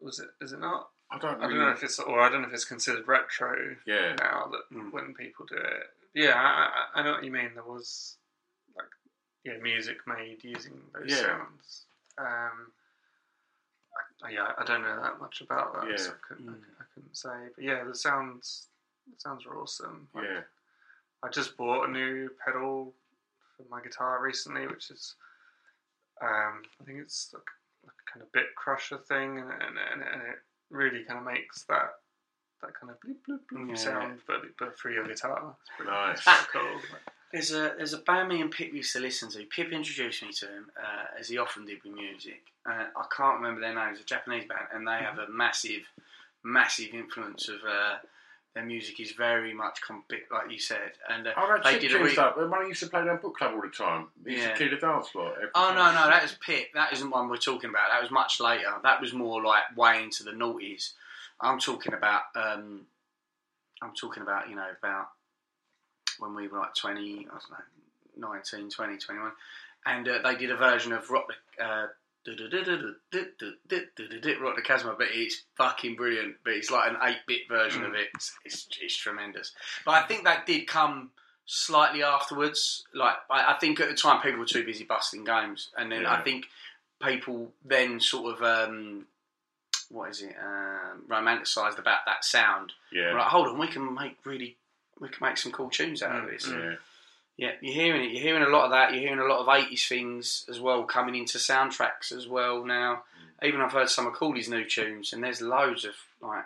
[0.00, 0.28] Was it?
[0.40, 0.88] Is it not?
[1.10, 1.54] I don't I really.
[1.58, 4.14] don't know if it's, or I don't know if it's considered retro Yeah.
[4.18, 4.92] now that Mm.
[4.92, 5.90] when people do it.
[6.14, 7.50] Yeah, I, I I know what you mean.
[7.54, 8.16] There was
[8.76, 8.86] like
[9.44, 11.16] yeah, music made using those Yeah.
[11.22, 11.86] sounds.
[12.18, 12.72] Um,
[14.22, 16.12] I, yeah, I don't know that much about that, so Yeah.
[16.12, 16.54] I couldn't, I, Mm.
[16.60, 17.48] couldn't- I couldn't say.
[17.54, 18.68] But yeah, the sounds,
[19.12, 20.08] the sounds are awesome.
[20.14, 20.42] Like, Yeah.
[21.22, 22.94] I just bought a new pedal
[23.62, 25.14] for my guitar recently, which is,
[26.22, 27.42] um, I think it's like,
[27.84, 30.38] like a kind of bit crusher thing, and, and, and, and it
[30.70, 31.90] really kind of makes that
[32.62, 33.74] that kind of bloop bloop bloop Yeah.
[33.76, 35.56] sound, but but through your guitar.
[35.84, 36.16] Nice.
[36.18, 36.80] It's quite cool.
[37.32, 39.44] There's a there's a band me and Pip used to listen to.
[39.46, 42.42] Pip introduced me to him, uh, as he often did with music.
[42.68, 43.92] Uh, I can't remember their name.
[43.92, 45.82] It's a Japanese band, and they have a massive,
[46.44, 47.96] massive influence of uh,
[48.54, 49.78] their music is very much
[50.30, 50.92] like you said.
[51.08, 52.36] And uh, Oh, they did a re- stuff.
[52.36, 54.50] When I used to play down book club all the time, they used Yeah.
[54.50, 55.34] to clear the dance floor.
[55.54, 56.72] Oh no, no, that was Pip.
[56.74, 57.90] That isn't one we're talking about.
[57.90, 58.72] That was much later.
[58.82, 60.92] That was more like way into the noughties.
[61.40, 62.22] I'm talking about.
[62.34, 62.86] Um,
[63.82, 65.08] I'm talking about you know about
[66.18, 69.32] when we were like 20, I don't know, 19, 20, 21,
[69.86, 71.64] and uh, they did a version of Rock the.
[71.64, 71.86] Uh,
[74.40, 76.36] Rock the Casbah, but it's fucking brilliant.
[76.44, 78.08] But it's like an eight-bit version of it.
[78.14, 79.52] It's, it's, it's tremendous.
[79.84, 81.10] But I think that did come
[81.46, 82.84] slightly afterwards.
[82.94, 86.06] Like I, I think at the time people were too busy busting games, and then
[86.06, 86.22] I Yeah.
[86.22, 86.46] think
[87.02, 89.06] people then sort of um,
[89.90, 92.72] what is it um, romanticised about that sound.
[92.92, 93.12] Yeah.
[93.14, 94.56] We're hold on, we can make really
[95.00, 96.46] we can make some cool tunes out of this.
[96.48, 96.74] Yeah.
[97.40, 98.12] Yeah, you're hearing it.
[98.12, 98.92] You're hearing a lot of that.
[98.92, 103.04] You're hearing a lot of 80s things as well coming into soundtracks as well now.
[103.42, 106.44] Even I've heard some of Cooley's new tunes, and there's loads of like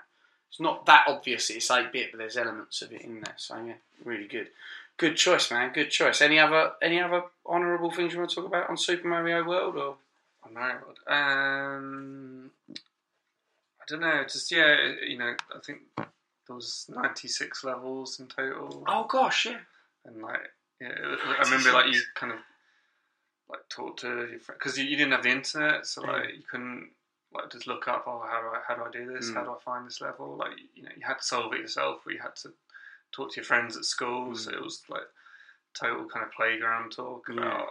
[0.48, 1.50] it's not that obvious.
[1.50, 3.34] It's eight bit, but there's elements of it in there.
[3.36, 3.72] So yeah,
[4.04, 4.46] really good.
[4.96, 5.72] Good choice, man.
[5.72, 6.22] Good choice.
[6.22, 9.74] Any other any other honourable things you want to talk about on Super Mario World
[9.76, 9.96] or?
[10.44, 10.98] on Mario World.
[11.08, 14.22] Um, I don't know.
[14.30, 16.06] Just yeah, you know, I think there
[16.54, 18.84] was ninety six levels in total.
[18.86, 19.58] Oh gosh, yeah.
[20.04, 20.52] and like
[20.85, 22.39] yeah, I remember like you kind of
[23.48, 26.43] like talk to your friend because you, you didn't have the internet, so like you
[26.51, 26.90] couldn't
[27.32, 29.31] like just look up oh how do I how do I do this?
[29.31, 29.35] Mm.
[29.35, 30.36] How do I find this level?
[30.36, 32.52] Like you know, you had to solve it yourself, or you had to
[33.12, 34.35] talk to your friends at school.
[34.36, 35.09] So it was like
[35.74, 37.39] total kind of playground talk Yeah.
[37.40, 37.69] about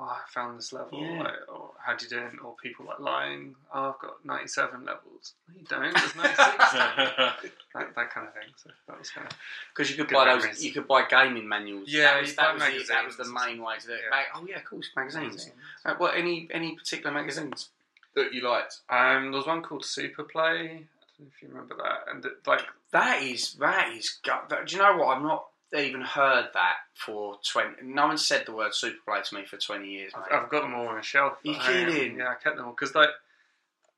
[0.00, 1.22] oh I found this level, Yeah.
[1.22, 2.32] like, or how do you do it?
[2.42, 3.54] Or people like lying.
[3.74, 5.34] Oh, I've got ninety seven levels.
[5.48, 5.94] No, you don't.
[5.94, 7.54] There's ninety six.
[7.74, 8.50] that, that kind of thing.
[8.56, 9.36] So that was kind of
[9.74, 11.88] Because you could Good buy those, you could buy gaming manuals.
[11.88, 14.00] Yeah, that was, that was, the, that was the main way to do it.
[14.10, 14.22] Yeah.
[14.34, 15.50] Oh yeah, of course, magazines.
[15.84, 17.68] Uh, what any any particular magazines
[18.16, 18.78] that you liked?
[18.88, 20.42] Um, there was one called Super Play.
[20.42, 22.12] I don't know if you remember that.
[22.12, 22.62] And it, like,
[22.92, 24.18] That is that is.
[24.24, 25.16] gut- That, do you know what?
[25.16, 25.44] I'm not
[25.76, 27.82] even heard that for twenty.
[27.82, 30.12] No one said the word Superplay to me for twenty years.
[30.16, 30.24] Mate.
[30.32, 31.38] I've, I've got them all on a shelf.
[31.42, 32.18] You kidding?
[32.18, 33.10] Yeah, I kept them all because like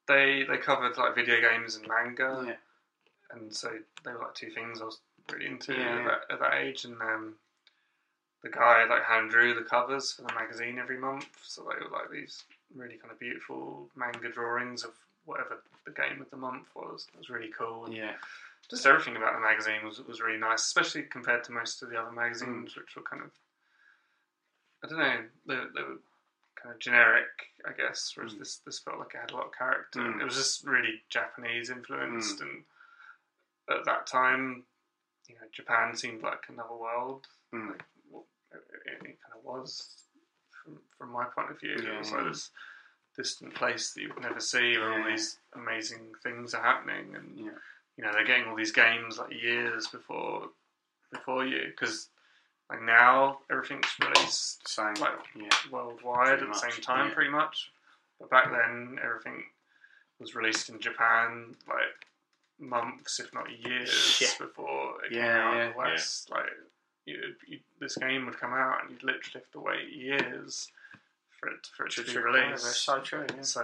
[0.08, 2.54] they they covered like video games and manga, Yeah.
[3.36, 3.70] and so
[4.04, 4.98] they were like two things I was
[5.32, 6.84] really into Yeah, at, that, at that age.
[6.84, 7.34] And um,
[8.42, 11.90] the guy like hand drew the covers for the magazine every month, so they were
[11.90, 12.42] like these
[12.74, 14.90] really kind of beautiful manga drawings of
[15.24, 17.06] whatever the game of the month was.
[17.14, 17.84] It was really cool.
[17.86, 18.14] And Yeah.
[18.72, 21.96] Just everything about the magazine was was really nice, especially compared to most of the
[21.96, 23.30] other magazines, which were kind of
[24.82, 26.00] I don't know, they, they were
[26.56, 27.28] kind of generic,
[27.68, 28.12] I guess.
[28.14, 30.00] Whereas this this felt like it had a lot of character.
[30.00, 30.22] Mm.
[30.22, 32.64] It was just really Japanese influenced, and
[33.70, 34.64] at that time,
[35.28, 37.26] you know, Japan seemed like another world.
[37.54, 37.68] Mm.
[37.68, 39.86] Like, well, it, it kind of was
[40.64, 41.76] from from my point of view.
[41.76, 42.16] Yeah, it was yeah.
[42.16, 42.50] like this
[43.18, 47.38] distant place that you would never see, where all these amazing things are happening, and
[47.38, 47.50] Yeah.
[48.02, 50.48] You know they're getting all these games like years before
[51.12, 52.08] before you because
[52.68, 54.94] like now everything's released Same.
[54.94, 55.48] like Yeah.
[55.70, 57.14] worldwide Pretty at the much, same time yeah.
[57.14, 57.70] pretty much
[58.18, 59.44] but back then everything
[60.18, 62.06] was released in Japan like
[62.58, 64.28] months if not years Yeah.
[64.38, 66.46] before it came Yeah, out yeah, in the west like
[67.06, 70.70] you, you, this game would come out and you'd literally have to wait years
[71.38, 73.62] for it for it to, To be released so true, so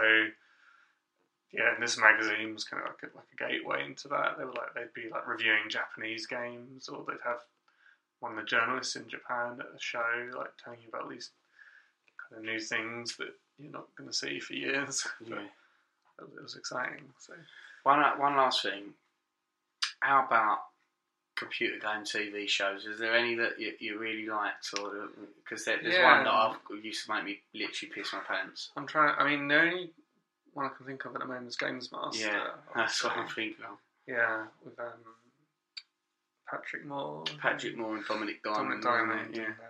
[1.53, 4.37] yeah, and this magazine was kind of like a, like a gateway into that.
[4.39, 7.39] They were like they'd be like reviewing Japanese games, or they'd have
[8.21, 10.03] one of the journalists in Japan at a show
[10.37, 11.31] like telling you about these
[12.29, 15.07] kind of new things that you're not going to see for years.
[15.27, 15.37] Yeah.
[16.19, 17.05] But it was, it was exciting.
[17.21, 17.35] So
[17.85, 18.95] One uh, one last thing.
[20.01, 20.59] How about
[21.37, 22.85] computer game TV shows?
[22.87, 25.07] Is there any that you, you really liked, or uh,
[25.45, 26.17] because there, there's Yeah.
[26.17, 28.71] one that I've, used to make me literally piss my pants.
[28.77, 29.15] I'm trying.
[29.17, 29.91] I mean, the only
[30.55, 32.27] one I can think of at the moment is Games Master.
[32.27, 33.79] Yeah, that's what I'm thinking of.
[34.07, 34.87] Yeah, with um,
[36.51, 37.25] Patrick Moore.
[37.41, 38.83] Patrick Moore and Dominic Diamond.
[38.83, 39.37] Dominic Diamond.
[39.37, 39.43] Yeah.
[39.45, 39.65] And, uh,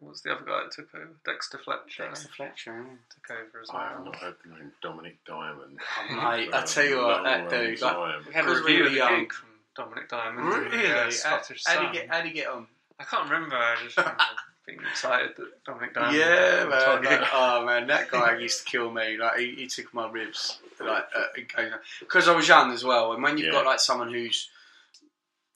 [0.00, 1.10] what's the other guy that took over?
[1.24, 2.04] Dexter Fletcher.
[2.06, 2.72] Dexter Fletcher.
[2.72, 2.96] yeah.
[3.14, 3.82] took over as well.
[3.82, 5.78] I have not heard the name Dominic Diamond.
[6.10, 7.96] Oh, mate, I tell you a what, that dude, like.
[8.26, 9.20] We had a Because we review were of the young.
[9.20, 10.46] gig from Dominic Diamond.
[10.48, 10.84] Really?
[10.86, 11.94] and, How, Scottish how do Sun.
[11.94, 12.08] you get?
[12.10, 12.66] How do you get on?
[12.98, 13.56] I can't remember.
[13.56, 14.16] I just remember
[14.66, 16.16] being excited that Dominic Diamond.
[16.16, 17.04] Yeah, was man.
[17.20, 19.16] like, oh man, that guy used to kill me.
[19.16, 21.04] Like he, he took my ribs, like
[22.00, 23.12] because I was young as well.
[23.12, 23.52] And when you've Yeah.
[23.52, 24.48] got like someone who's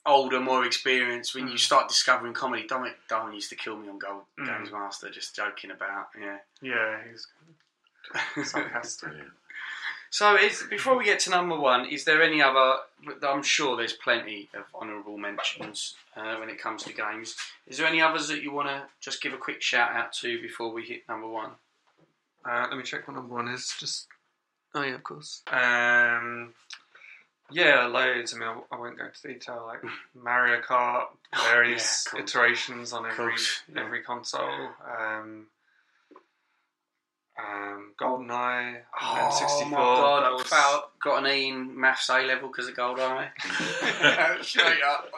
[0.05, 3.99] older, more experienced, when you start discovering comedy, Dominic Diamond used to kill me on
[3.99, 4.45] Gold Mm.
[4.45, 6.07] Games Master, just joking about.
[6.19, 6.37] Yeah.
[6.61, 7.27] yeah, he's
[8.49, 9.09] sarcastic.
[10.11, 12.77] So, is, before we get to number one, is there any other?
[13.21, 17.35] I'm sure there's plenty of honourable mentions uh, when it comes to games.
[17.67, 20.41] Is there any others that you want to just give a quick shout out to
[20.41, 21.51] before we hit number one?
[22.43, 23.73] Uh, let me check what number one is.
[23.79, 24.07] Just
[24.73, 25.43] oh yeah, of course.
[25.51, 26.53] Um,
[27.51, 28.33] yeah, loads.
[28.33, 29.63] I mean, I, I won't go into detail.
[29.67, 29.83] Like
[30.15, 31.05] Mario Kart,
[31.51, 32.21] various yeah, cool.
[32.21, 33.33] iterations on every
[33.73, 33.83] yeah.
[33.83, 34.69] every console.
[34.99, 35.47] Um,
[37.39, 39.69] um, GoldenEye, Oh N64.
[39.69, 40.23] my god!
[40.23, 43.29] that was- Failed, got an E in maths A level because of Gold Eye.
[44.41, 45.09] Straight up.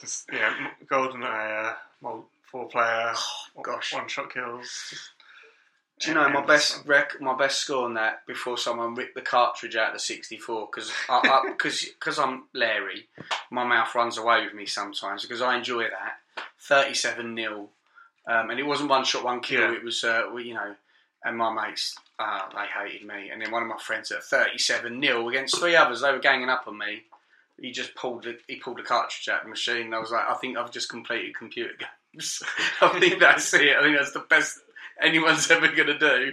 [0.00, 3.12] Just, yeah, m- GoldenEye, uh, mul- four player,
[3.56, 3.92] Oh, gosh.
[3.94, 4.94] one shot kills.
[6.00, 9.20] Do you know my best rec- my best score on that before someone ripped the
[9.20, 13.06] cartridge out of the 64 because I, because because I'm Larry,
[13.50, 17.68] my mouth runs away with me sometimes because I enjoy that 37 nil,
[18.26, 19.60] um, and it wasn't one shot one kill.
[19.60, 19.72] Yeah.
[19.76, 20.74] It was uh, you know,
[21.24, 24.98] and my mates uh, they hated me, and then one of my friends at 37
[25.00, 27.02] nil against three others they were ganging up on me.
[27.60, 29.86] He just pulled the, he pulled the cartridge out of the machine.
[29.86, 31.74] And I was like, I think I've just completed computer
[32.14, 32.42] games.
[32.80, 33.76] I think that's it.
[33.76, 34.60] I think that's the best
[35.02, 36.32] anyone's ever going to do.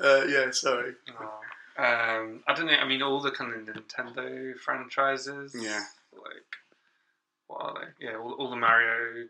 [0.00, 0.92] Uh, yeah, sorry.
[1.20, 1.82] Oh.
[1.82, 2.72] Um, I don't know.
[2.74, 5.54] I mean, all the kind of Nintendo franchises.
[5.58, 5.82] Yeah.
[6.14, 6.46] Like,
[7.48, 8.06] what are they?
[8.06, 9.26] Yeah, all, all the Mario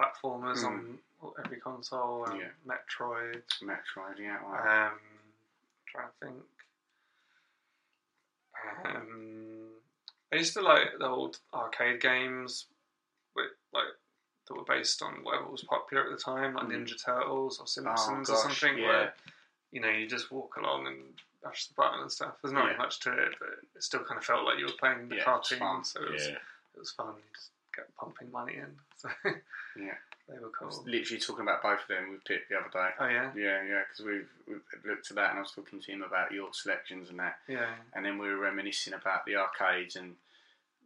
[0.00, 0.66] platformers Mm.
[0.66, 0.98] on
[1.44, 2.24] every console.
[2.28, 2.48] Um, Yeah.
[2.66, 3.42] Metroid.
[3.62, 4.42] Metroid, yeah.
[4.42, 4.90] Wow.
[4.92, 4.98] Um,
[5.86, 6.42] trying to think.
[8.84, 9.68] Um,
[10.32, 12.66] I used to like the old arcade games,
[13.34, 13.84] with like
[14.48, 16.72] that were based on whatever was popular at the time, like Mm.
[16.86, 18.78] Ninja Turtles or Simpsons or gosh, something.
[18.78, 18.86] yeah.
[18.88, 19.14] Where
[19.72, 22.34] you know you just walk along and push the button and stuff.
[22.42, 22.76] There's not Yeah.
[22.76, 25.24] much to it, but it still kind of felt like you were playing the Yeah,
[25.24, 25.84] cartoon.
[25.84, 26.38] So it was, it
[26.78, 27.14] was fun.
[27.16, 28.78] You just kept pumping money in.
[28.96, 29.08] So
[29.76, 29.96] yeah.
[30.28, 32.88] They were I was literally talking about both of them with Pip the other day.
[32.98, 35.92] Oh yeah, Yeah, yeah, because we've, we've looked at that and I was talking to
[35.92, 37.38] him about your selections and that.
[37.48, 37.66] yeah.
[37.94, 40.14] And then we were reminiscing about the arcades and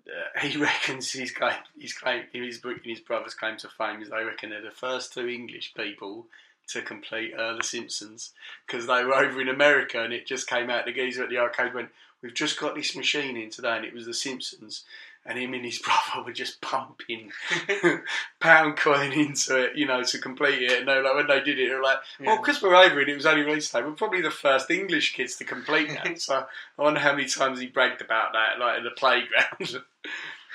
[0.09, 4.03] uh, he reckons his claim, his claim, his book and his brother's claim to fame
[4.03, 6.27] is they reckon they're the first two English people
[6.69, 8.33] to complete uh, The Simpsons
[8.67, 10.85] because they were over in America and it just came out.
[10.87, 11.91] The geezer at the arcade went,
[12.23, 14.85] "We've just got this machine in today," and it was The Simpsons.
[15.29, 17.33] And him and his brother were just pumping
[18.41, 20.79] pound coin into it, you know, to complete it.
[20.81, 22.41] And they were like, when they did it, they were like, well, Yeah.
[22.41, 23.83] because we're over it, it was only release day.
[23.83, 26.21] We're probably the first English kids to complete that.
[26.21, 26.47] so
[26.79, 29.83] I wonder how many times he bragged about that, like in the playground.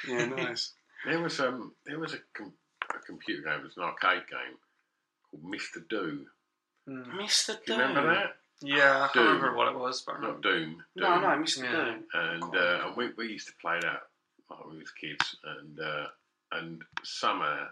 [0.07, 0.71] yeah, nice.
[1.05, 2.53] There was um there was a, com-
[2.95, 4.57] a computer game, it was an arcade game
[5.29, 5.87] called Mr.
[5.89, 6.25] Do.
[6.87, 7.07] Mm.
[7.19, 7.57] Mr.
[7.65, 8.35] Do remember that?
[8.63, 10.59] Yeah, I can't remember what it was, but Not remember.
[10.59, 10.83] Doom.
[10.95, 11.21] No, Doom.
[11.23, 11.63] no, Mr.
[11.63, 11.71] Yeah.
[11.85, 12.03] Doom.
[12.13, 14.01] And uh, we, we used to play that
[14.71, 16.07] we was kids, and uh,
[16.53, 17.67] and somehow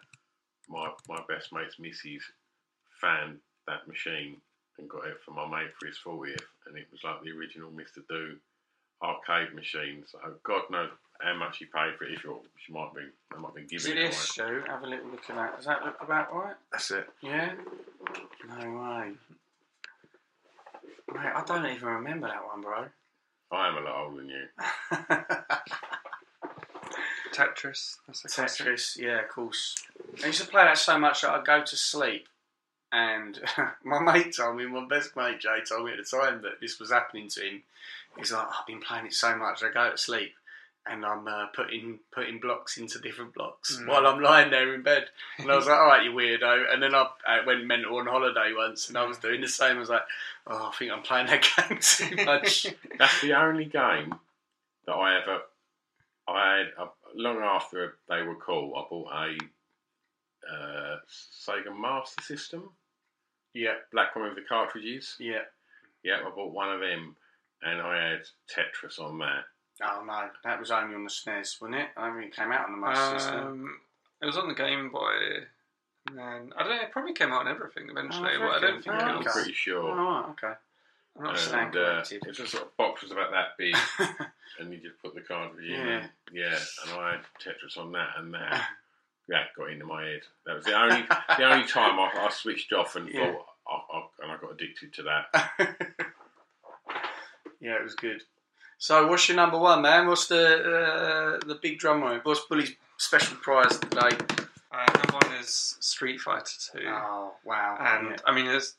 [0.69, 2.23] my my best mate's missus
[3.01, 3.37] found
[3.67, 4.37] that machine
[4.77, 7.69] and got it for my mate for his 40th, and it was like the original
[7.71, 8.01] Mr.
[8.07, 8.35] Do
[9.03, 10.03] arcade machine.
[10.07, 10.89] So God knows
[11.21, 12.13] how much he paid for it.
[12.13, 13.01] If you're, she might be,
[13.33, 14.09] they might be Is giving it it away.
[14.11, 14.61] this, Joe?
[14.67, 15.55] Have a little look at that.
[15.57, 16.55] Does that look about right?
[16.71, 17.07] That's it.
[17.21, 17.53] Yeah?
[18.47, 19.11] No way.
[21.13, 22.85] Mate, I don't even remember that one, bro.
[23.51, 24.45] I am a lot older than you.
[27.39, 27.97] Tetris.
[28.07, 28.65] That's the classic.
[28.67, 29.75] Tetris, yeah, of course.
[30.23, 32.27] I used to play that so much that I'd go to sleep.
[32.91, 33.39] And
[33.83, 36.79] my mate told me, my best mate Jay told me at the time that this
[36.79, 37.63] was happening to him.
[38.17, 40.33] He's like, I've been playing it so much, I go to sleep
[40.89, 43.87] and I'm uh, putting putting blocks into different blocks Mm.
[43.87, 45.05] while I'm lying there in bed.
[45.37, 46.73] And I was like, all right, you weirdo.
[46.73, 49.75] And then I, I went mental on holiday once and I was doing the same.
[49.77, 50.01] I was like,
[50.47, 52.65] oh, I think I'm playing that game too much.
[52.97, 54.15] That's the only game
[54.87, 55.41] that I ever.
[56.27, 58.73] I had uh, long after they were cool.
[58.75, 59.37] I bought a
[60.53, 62.69] uh, Sega Master System,
[63.53, 65.15] yeah, black one with the cartridges.
[65.19, 65.41] yeah.
[66.01, 67.15] Yeah, I bought one of them,
[67.61, 69.43] and I had Tetris on that.
[69.83, 71.87] Oh no, that was only on the SNES, wasn't it?
[71.97, 73.39] I don't think it came out on the Master System.
[73.39, 73.75] Um,
[74.21, 75.11] it was on the Game Boy,
[76.07, 76.81] and then I don't know.
[76.83, 79.17] It probably came out on everything eventually, Oh, but I don't think Oh, it I'm
[79.23, 79.27] was.
[79.33, 79.91] pretty sure.
[79.91, 80.53] Oh, okay.
[81.17, 81.85] I'm not and sure.
[81.85, 83.75] uh, it's a sort of box was about that big,
[84.59, 85.71] and you just put the cartridge in.
[85.71, 85.97] Yeah.
[85.99, 88.63] And, yeah, and I had Tetris on that, and that
[89.29, 90.21] yeah got into my head.
[90.45, 91.03] That was the only
[91.37, 93.33] the only time I, I switched off and Yeah.
[93.33, 95.49] thought, I, I, and I got addicted to that.
[97.59, 98.21] yeah, it was good.
[98.77, 100.07] So, what's your number one, man?
[100.07, 100.55] What's the
[101.41, 102.19] uh, the big drum roll?
[102.23, 104.15] What's Bully's special prize today?
[104.71, 106.83] Uh, number one is Street Fighter Two.
[106.87, 107.77] Oh wow.
[107.79, 108.17] and yeah.
[108.25, 108.73] I mean it's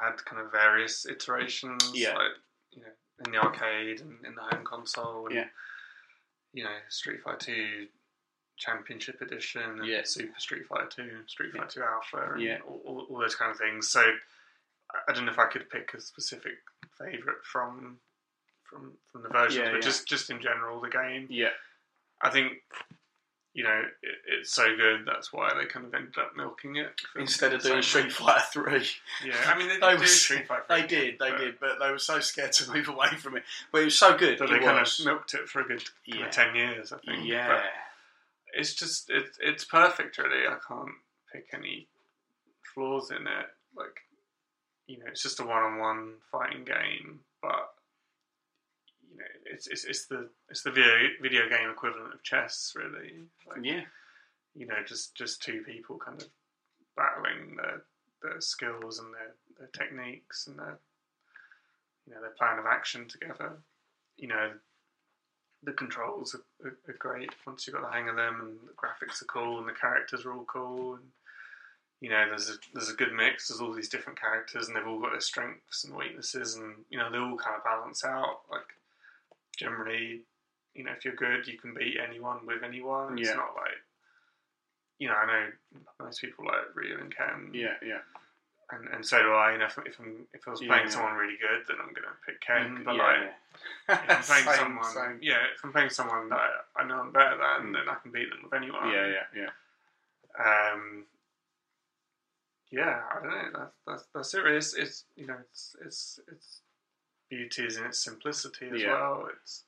[0.00, 2.14] had kind of various iterations, Yeah.
[2.16, 2.32] like
[2.72, 2.88] you know,
[3.24, 5.48] in the arcade and in the home console, and Yeah.
[6.52, 7.88] you know, Street Fighter Two
[8.56, 10.02] Championship Edition, and Yeah.
[10.04, 12.60] Super Street Fighter Two, Street Fighter Two Alpha, and Yeah.
[12.66, 13.88] all, all, all those kind of things.
[13.90, 14.18] So
[15.08, 16.58] I- don't know if I could pick a specific
[16.98, 18.00] favorite from
[18.64, 21.26] from from the versions, but just just in general, the game.
[21.30, 21.52] Yeah,
[22.20, 22.62] I think
[23.56, 25.00] you know it, it's so good.
[25.06, 27.80] That's why they kind of ended up milking it instead of doing.
[27.82, 28.86] Street Fighter 3.
[29.24, 30.64] Yeah, I mean they, They was- Street Fighter.
[30.68, 33.44] They did, they but- did, but they were so scared to move away from it.
[33.72, 34.38] But it was so good.
[34.38, 36.28] That they kind of milked it for a good Yeah.
[36.28, 37.26] ten years, I think.
[37.26, 37.48] Yeah.
[37.48, 37.62] But
[38.54, 40.46] it's just it, it's perfect, really.
[40.46, 40.92] I can't
[41.32, 41.88] pick any
[42.74, 43.46] flaws in it.
[43.74, 44.00] Like,
[44.86, 47.70] you know, it's just a one-on-one fighting game, but
[49.50, 53.24] it's it's, it's the it's the video video game equivalent of chess, really.
[53.48, 53.82] Like, yeah.
[54.54, 56.28] you know, just just two people kind of
[56.96, 57.82] battling their
[58.22, 60.78] their skills and their, their techniques and their
[62.06, 63.58] you know their plan of action together.
[64.16, 64.52] You know,
[65.62, 68.74] the controls are, are, are great once you've got the hang of them, and the
[68.74, 71.04] graphics are cool, and the characters are all cool, and
[72.00, 73.48] you know there's a there's a good mix.
[73.48, 76.98] There's all these different characters, and they've all got their strengths and weaknesses, and you
[76.98, 78.40] know they all kind of balance out.
[78.50, 78.76] Like
[79.56, 80.22] generally,
[80.74, 83.18] you know, if you're good, you can beat anyone with anyone.
[83.18, 83.80] It's not like
[84.98, 85.46] you know, I know
[86.00, 87.50] most people like Ryu and Ken.
[87.52, 88.00] Yeah, yeah.
[88.70, 89.52] and, and so do I.
[89.52, 90.90] You know, if, if, I'm, if I was playing yeah.
[90.90, 92.82] someone really good, then I'm going to pick Ken.
[92.84, 93.18] But yeah, like,
[93.88, 94.16] yeah.
[94.18, 95.18] if I'm playing Same, someone, same.
[95.22, 96.40] yeah, if I'm playing someone that
[96.76, 98.90] I, know I'm better than, then I can beat them with anyone.
[98.90, 100.72] yeah, yeah, yeah.
[100.72, 101.04] Um,
[102.70, 103.50] yeah, I don't know.
[103.54, 104.42] That's that's, that's it.
[104.42, 104.56] really.
[104.56, 106.60] It's, it's you know, it's it's it's
[107.28, 108.92] beauty is in its simplicity as Yeah.
[108.92, 109.28] well.
[109.40, 109.64] It's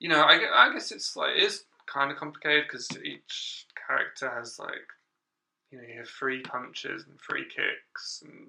[0.00, 4.28] you know, I, I guess it's like it is kind of complicated because each character
[4.30, 4.86] has like
[5.70, 8.48] you know you have three punches and three kicks, and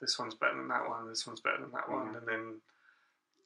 [0.00, 1.08] this one's better than that one.
[1.08, 2.18] This one's better than that one, Mhm.
[2.18, 2.60] and then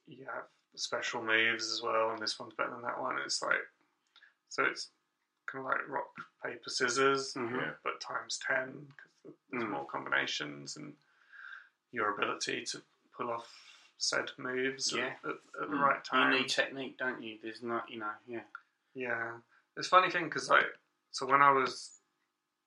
[0.07, 0.45] you have
[0.75, 3.17] special moves as well, and this one's better than that one.
[3.19, 3.67] It's like
[4.49, 4.89] so it's
[5.47, 6.09] kind of like rock
[6.43, 7.55] paper scissors, Mhm.
[7.59, 7.73] Yeah.
[7.83, 9.69] but times ten because there's Mm.
[9.69, 10.95] more combinations and
[11.91, 12.81] your ability to
[13.13, 13.66] pull off
[13.97, 15.13] said moves Yeah.
[15.23, 15.79] at, at, at the Mm.
[15.81, 16.31] right time.
[16.33, 17.37] You need technique, don't you?
[17.41, 18.43] There's not, you know, yeah.
[18.93, 19.37] Yeah,
[19.75, 20.65] it's a funny thing because like,
[21.11, 21.99] so when I was,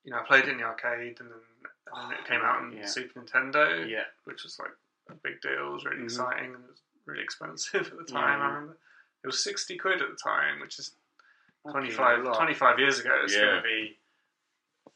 [0.05, 1.39] you know, I played in the arcade and then,
[1.95, 2.87] and then it came out on Yeah.
[2.87, 4.05] Super Nintendo, Yeah.
[4.25, 4.71] which was like
[5.09, 5.69] a big deal.
[5.69, 6.05] It was really Mhm.
[6.05, 8.39] exciting and it was really expensive at the time.
[8.39, 8.45] Yeah.
[8.45, 8.79] I remember
[9.23, 10.95] it was sixty quid at the time, which is
[11.65, 12.37] Fucking 25, a lot.
[12.37, 13.21] 25 years ago.
[13.23, 13.99] It's going to be,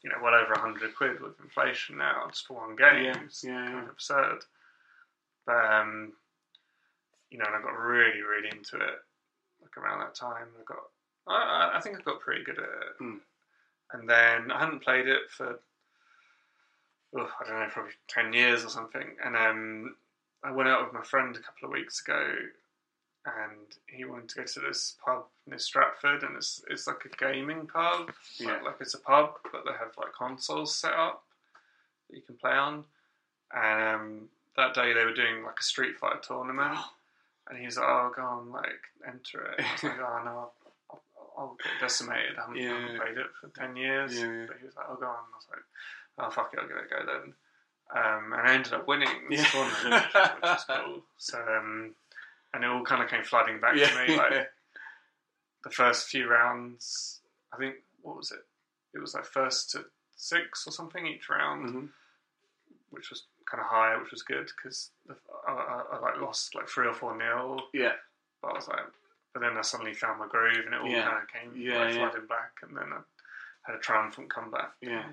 [0.01, 3.05] you know, well over hundred quid with inflation now just for one game.
[3.05, 3.83] Yeah, It's yeah, kind yeah.
[3.83, 4.45] of absurd.
[5.45, 6.13] But um,
[7.35, 8.95] you know, and I got really, really into it
[9.61, 10.47] like around that time.
[10.57, 10.77] I got,
[11.27, 13.03] I, I- think I got pretty good at it.
[13.03, 13.19] Mm.
[13.91, 15.59] And then I hadn't played it for,
[17.17, 19.05] oh, I don't know, probably ten years or something.
[19.23, 19.95] And um,
[20.45, 22.35] I went out with my friend a couple of weeks ago,
[23.25, 27.09] and he wanted to go to this pub near Stratford, and it's it's like a
[27.17, 28.13] gaming pub.
[28.37, 28.53] Yeah.
[28.53, 31.23] Like, like it's a pub, but they have like consoles set up
[32.09, 32.85] that you can play on.
[33.53, 36.77] And um, that day they were doing like a Street Fighter tournament,
[37.49, 40.21] and he was like, "Oh, go on, like enter it." And I was like, "Oh
[40.23, 40.49] no."
[40.91, 41.01] I'll,
[41.37, 42.37] I'll get decimated.
[42.37, 42.79] I haven't, Yeah.
[42.79, 44.17] haven't played it for ten years.
[44.19, 44.45] Yeah.
[44.47, 45.63] But he was like, "Oh, go on." I was like,
[46.19, 47.33] "Oh, fuck it, I'll give it a go then."
[47.95, 49.45] Um, and I ended up winning this Yeah.
[49.51, 51.03] tournament, which, was cool.
[51.17, 51.93] So, um,
[52.53, 53.89] and it all kind of came flooding back Yeah.
[53.89, 54.17] to me.
[54.17, 54.49] Like
[55.63, 57.19] the first few rounds,
[57.53, 58.43] I think what was it?
[58.95, 59.85] It was like first to
[60.15, 61.89] six or something each round, Mhm.
[62.89, 64.89] which was kind of high, which was good because
[65.47, 67.61] I, I, I like lost like three or four nil.
[67.73, 67.93] Yeah.
[68.41, 68.79] But I was like,
[69.33, 71.03] but then I suddenly found my groove and it all Yeah.
[71.03, 72.09] kind of came Yeah, like, yeah.
[72.09, 72.99] flooding back, and then I
[73.63, 74.71] had a triumphant comeback.
[74.81, 75.03] Yeah.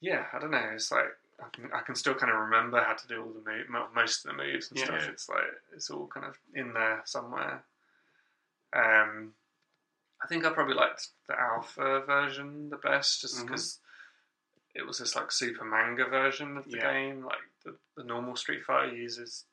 [0.00, 0.70] Yeah, I don't know.
[0.74, 3.48] It's like I can I can still kind of remember how to do all the
[3.50, 4.86] move, most of the moves and Yeah.
[4.86, 5.08] stuff.
[5.08, 5.44] It's like
[5.74, 7.62] it's all kind of in there somewhere.
[8.72, 9.34] Um,
[10.22, 13.78] I think I probably liked the alpha version the best, just because
[14.74, 16.92] it was this like super manga version of the Yeah.
[16.92, 17.24] game.
[17.24, 19.44] Like the, the normal Street Fighter uses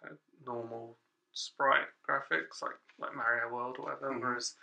[0.00, 0.96] kind of normal
[1.32, 4.10] sprite graphics, like like Mario World or whatever.
[4.12, 4.20] Mhm.
[4.20, 4.54] Whereas,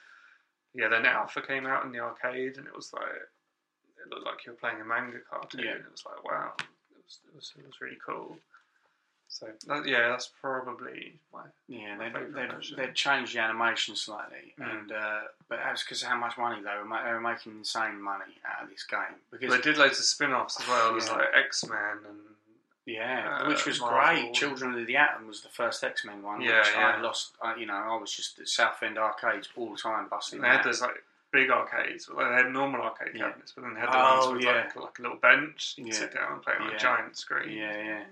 [0.73, 4.45] yeah, then Alpha came out in the arcade, and it was like it looked like
[4.45, 5.61] you were playing a manga cartoon.
[5.63, 5.71] Yeah.
[5.71, 8.37] and It was like wow, it was it was, it was really cool.
[9.27, 12.33] So that, yeah, that's probably my Yeah, they'd, favourite
[12.69, 14.71] they'd, they'd changed the animation slightly, Mm.
[14.79, 15.19] and uh,
[15.49, 18.37] but that's because of how much money they were, ma- they were making insane money
[18.45, 18.99] out of this game.
[19.31, 20.91] Because They did loads of spin-offs as well.
[20.91, 21.15] There's Yeah.
[21.15, 22.19] like X Men and
[22.85, 23.99] yeah, uh, which was Marvel.
[24.21, 24.33] great.
[24.33, 26.39] Children of the Atom was the first X Men one.
[26.41, 27.01] Yeah, which I yeah.
[27.01, 27.33] lost.
[27.41, 30.39] Uh, you know, I was just at Southend arcades all the time, busting.
[30.39, 32.07] they had those like big arcades.
[32.09, 33.25] Well, they had normal arcade Yeah.
[33.29, 34.51] cabinets, but then they had the Oh, ones with yeah.
[34.53, 35.73] like, like a little bench.
[35.77, 35.99] You could Yeah.
[35.99, 37.49] sit down and play on a giant screen.
[37.57, 38.03] Yeah, yeah.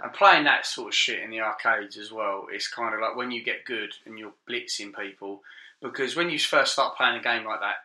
[0.00, 3.16] And playing that sort of shit in the arcades as well, it's kind of like
[3.16, 5.42] when you get good and you're blitzing people,
[5.82, 7.76] because when you first start playing a game like that,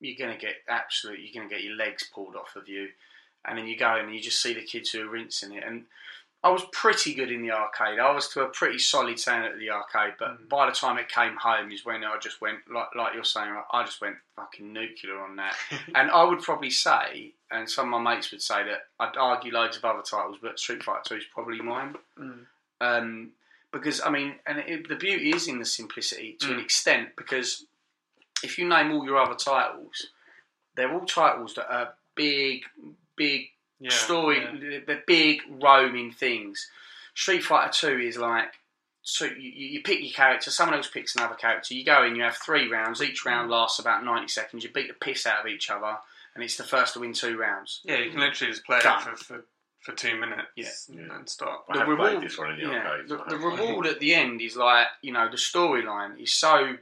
[0.00, 2.88] you're gonna get absolute, you're gonna get your legs pulled off of you,
[3.44, 5.64] and then you go in and you just see the kids who are rinsing it.
[5.66, 5.84] And
[6.42, 7.98] I was pretty good in the arcade.
[7.98, 10.48] I was to a pretty solid standard at the arcade, but mm.
[10.48, 13.56] by the time it came home is when I just went like like you're saying,
[13.72, 15.56] I just went fucking nuclear on that.
[15.94, 19.52] and I would probably say, and some of my mates would say that I'd argue
[19.52, 21.94] loads of other titles, but Street Fighter Two is probably mine.
[22.18, 22.46] Mm.
[22.80, 23.30] Um,
[23.72, 26.64] because I mean, and it, the beauty is in the simplicity to an Mm.
[26.64, 27.08] extent.
[27.16, 27.64] Because
[28.42, 30.06] if you name all your other titles,
[30.74, 32.64] they're all titles that are big,
[33.16, 33.50] big
[33.80, 34.40] Yeah, story.
[34.40, 34.78] yeah.
[34.86, 36.70] They're big roaming things.
[37.14, 38.52] Street Fighter Two is like.
[39.08, 41.74] So you, you pick your character, someone else picks another character.
[41.74, 43.00] You go in, you have three rounds.
[43.00, 43.26] Each Mm.
[43.26, 44.64] round lasts about ninety seconds.
[44.64, 45.98] You beat the piss out of each other,
[46.36, 47.80] and it's the first to win two rounds.
[47.84, 49.00] Yeah, you can literally just play Done.
[49.00, 49.44] it for, for,
[49.80, 50.68] for two minutes Yeah.
[51.00, 51.64] and then stop.
[51.68, 53.08] I have played this one in the yeah, arcades.
[53.08, 56.76] the, the reward at the end is like you know the storyline is so.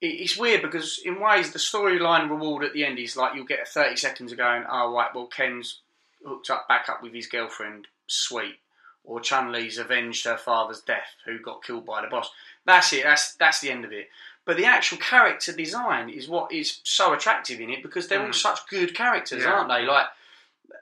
[0.00, 3.44] it- It's weird because in ways the storyline reward at the end is like you'll
[3.46, 5.80] get thirty seconds of going, oh right, well Ken's
[6.26, 8.56] hooked up back up with his girlfriend, sweet,
[9.04, 12.30] or Chun Li's avenged her father's death, who got killed by the boss.
[12.64, 13.04] That's it.
[13.04, 14.08] That's that's the end of it.
[14.48, 18.28] But the actual character design is what is so attractive in it because they're all
[18.28, 18.34] Mm.
[18.34, 19.52] such good characters, Yeah.
[19.52, 19.82] aren't they?
[19.84, 20.06] Like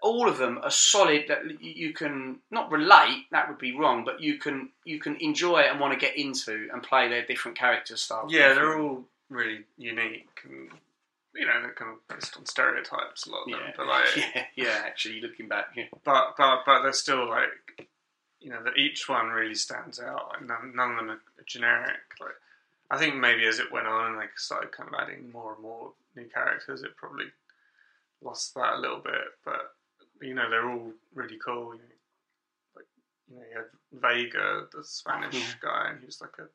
[0.03, 3.27] all of them are solid that you can not relate.
[3.33, 6.69] That would be wrong, but you can you can enjoy and want to get into
[6.73, 8.33] and play their different character styles.
[8.33, 10.71] Yeah, they're all really unique and
[11.35, 13.61] you know they're kind of based on stereotypes a lot of them.
[13.61, 14.83] Yeah, But like, yeah, yeah.
[14.85, 15.87] Actually, looking back, yeah.
[16.05, 17.89] but but but they're still like
[18.39, 20.29] you know that each one really stands out.
[20.35, 21.99] Like none, none of them are generic.
[22.21, 22.37] Like
[22.91, 25.63] I think maybe as it went on and they started kind of adding more and
[25.63, 27.27] more new characters, it probably
[28.23, 29.25] lost that a little bit.
[29.45, 29.75] But
[30.23, 31.75] you know they're all really cool.
[31.75, 31.97] You know,
[32.77, 32.87] like
[33.29, 35.55] you know you had Vega, the Spanish Yeah.
[35.61, 36.49] guy, and he was like a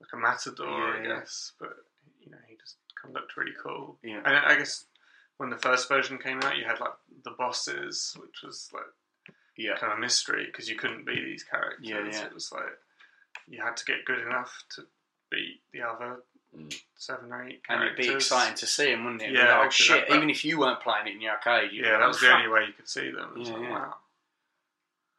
[0.00, 1.20] like a matador, I Yeah, yeah.
[1.20, 1.52] guess.
[1.58, 1.76] But
[2.20, 3.98] you know he just kind of looked really cool.
[4.02, 4.22] Yeah.
[4.24, 4.84] And I guess
[5.36, 6.94] when the first version came out, you had like
[7.24, 9.76] the bosses, which was like Yeah.
[9.78, 11.88] kind of a mystery because you couldn't be these characters.
[11.88, 12.24] Yeah, yeah.
[12.26, 12.76] It was like
[13.46, 14.86] you had to get good enough to
[15.30, 16.20] beat the other
[16.56, 16.80] mm.
[16.96, 17.98] seven or eight And characters.
[18.06, 19.32] it'd be exciting to see them, wouldn't it?
[19.32, 20.08] Yeah, Like, oh shit!
[20.08, 22.20] that- Even if you weren't playing it in the arcade, you'd Yeah, that was "Oh,
[22.20, 23.32] the fuck." only way you could see them.
[23.36, 23.70] Yeah, like, yeah.
[23.70, 23.94] wow.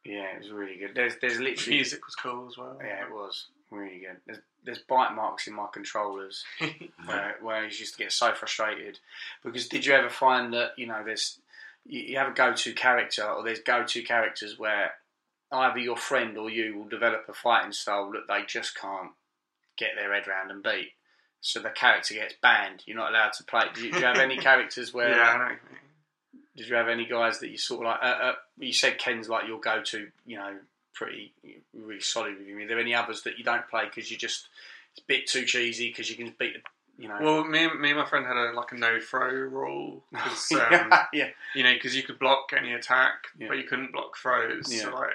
[0.04, 0.94] Yeah, it was really good.
[0.94, 2.78] There's there's The literally music was cool as well.
[2.82, 4.16] Yeah, it was really good.
[4.26, 6.70] There's, there's bite marks in my controllers where,
[7.08, 8.98] uh, where I used to get so frustrated
[9.44, 11.38] because did you ever find that you know there's
[11.86, 14.92] you, you have a go-to character or there's go-to characters where
[15.52, 19.10] either your friend or you will develop a fighting style that they just can't
[19.80, 20.92] get their head round and beat.
[21.40, 22.82] So the character gets banned.
[22.86, 23.62] You're not allowed to play.
[23.74, 25.10] Do you, do you have any characters where?
[25.10, 25.58] Yeah, I know what.
[26.56, 28.02] Did you have any guys that you sort of like?
[28.02, 30.54] Uh, uh, you said Ken's like your go-to, you know,
[30.94, 31.32] pretty
[31.74, 32.58] really solid with you.
[32.58, 34.48] Are there any others that you don't play because you're just
[34.92, 37.16] it's a bit too cheesy because you can beat, the, you know?
[37.22, 40.52] Well, me, and- me and my friend had a like a no throw rule because
[40.52, 43.48] um, yeah, yeah, you know because you could block any attack, Yeah.
[43.48, 44.70] but you couldn't block throws.
[44.70, 44.82] Yeah.
[44.82, 45.10] So like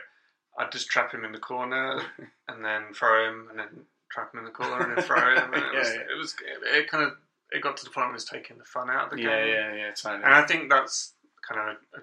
[0.58, 2.02] I'd just trap him in the corner
[2.48, 3.68] and then throw him and then
[4.16, 5.54] trap him in the corner and then throw him.
[5.54, 6.02] And it, Yeah, was, yeah.
[6.14, 6.36] it was
[6.74, 7.14] it kind of
[7.52, 9.46] it got to the point where it was taking the fun out of the yeah,
[9.46, 9.54] game.
[9.54, 10.24] yeah, yeah, totally.
[10.24, 11.14] And I think that's
[11.48, 12.02] kind of a, a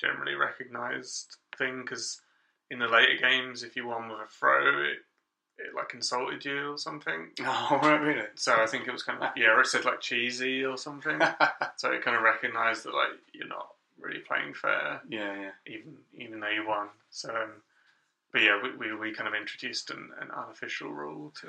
[0.00, 2.20] generally recognised thing because
[2.70, 4.98] in the later games, if you won with a throw, it,
[5.58, 7.30] it like insulted you or something.
[7.40, 8.26] Oh, really?
[8.36, 11.18] So I think it was kind of yeah, or it said like cheesy or something.
[11.76, 13.68] so it kind of recognised that like you're not
[13.98, 15.50] really playing fair, Yeah, yeah.
[15.66, 16.88] even even though you won.
[17.10, 17.50] So, um,
[18.32, 21.48] but yeah, we, we, we kind of introduced an, an unofficial rule to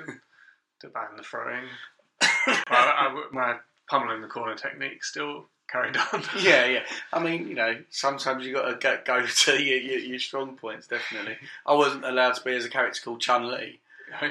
[0.80, 1.64] to ban the throwing.
[2.20, 3.56] but I, I- my
[3.90, 6.22] pummel in the corner technique still carried on.
[6.40, 6.82] yeah, yeah.
[7.12, 10.56] I mean, you know, sometimes you got to go, go to your, your, your strong
[10.56, 10.86] points.
[10.86, 11.36] Definitely,
[11.66, 13.80] I wasn't allowed to be as a character called Chun Li,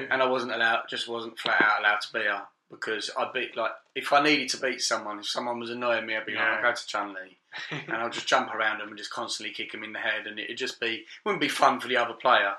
[0.10, 3.50] and I wasn't allowed, just wasn't flat out allowed to be her because I'd be
[3.56, 6.44] like, if I needed to beat someone, if someone was annoying me, I'd be like,
[6.44, 7.38] I'll go to Chun Li,
[7.72, 10.40] and I'll just jump around them and just constantly kick them in the head, and
[10.40, 12.54] it'd just be wouldn't be fun for the other player.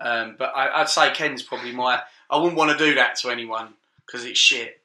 [0.00, 2.00] Um, but I, I'd say Ken's probably my.
[2.28, 3.74] I wouldn't want to do that to anyone
[4.04, 4.80] because it's shit.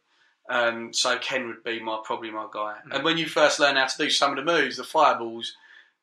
[0.50, 2.76] Um, so Ken would be my probably my guy.
[2.92, 5.56] And when you first learn how to do some of the moves, the fireballs,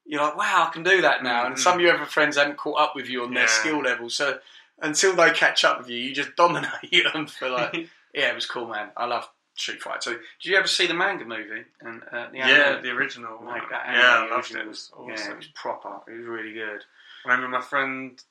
[0.07, 1.47] you're like, wow, I can do that now.
[1.47, 4.09] And some of your other friends haven't caught up with you on their skill level.
[4.09, 4.39] So
[4.81, 7.75] until they catch up with you, you just dominate them for like,
[8.15, 8.89] yeah, it was cool, man.
[8.97, 9.29] I love
[9.59, 10.01] Street Fighter.
[10.01, 10.21] So did
[10.51, 11.65] you ever see the manga movie?
[11.81, 13.43] And uh, the yeah, the original.
[13.45, 14.59] Like that yeah, I loved it.
[14.59, 15.33] It was- was Yeah, awesome.
[15.33, 16.01] it was proper.
[16.11, 16.81] It was really good.
[17.27, 18.23] I remember my friend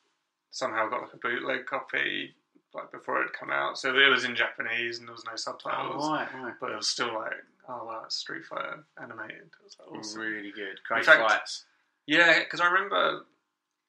[0.51, 2.33] somehow got like a bootleg copy
[2.73, 5.35] like before it had come out, so it was in Japanese and there was no
[5.35, 6.03] subtitles.
[6.05, 6.53] Oh, right, right.
[6.59, 7.33] But it was still like,
[7.67, 9.37] oh wow, it's Street Fighter animated.
[9.37, 10.21] It was like, awesome.
[10.21, 10.79] Really good.
[10.87, 11.65] Great fact- fights.
[12.05, 13.23] Yeah, because I remember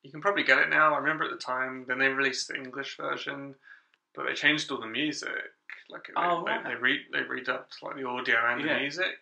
[0.02, 0.94] you can probably get it now.
[0.94, 1.84] I remember at the time.
[1.86, 3.54] Then they released the English version,
[4.18, 5.30] but they changed all the music.
[5.88, 6.62] Like they, Oh, right.
[6.64, 8.74] they, re, they redubbed like the audio and Yeah.
[8.74, 9.16] the music.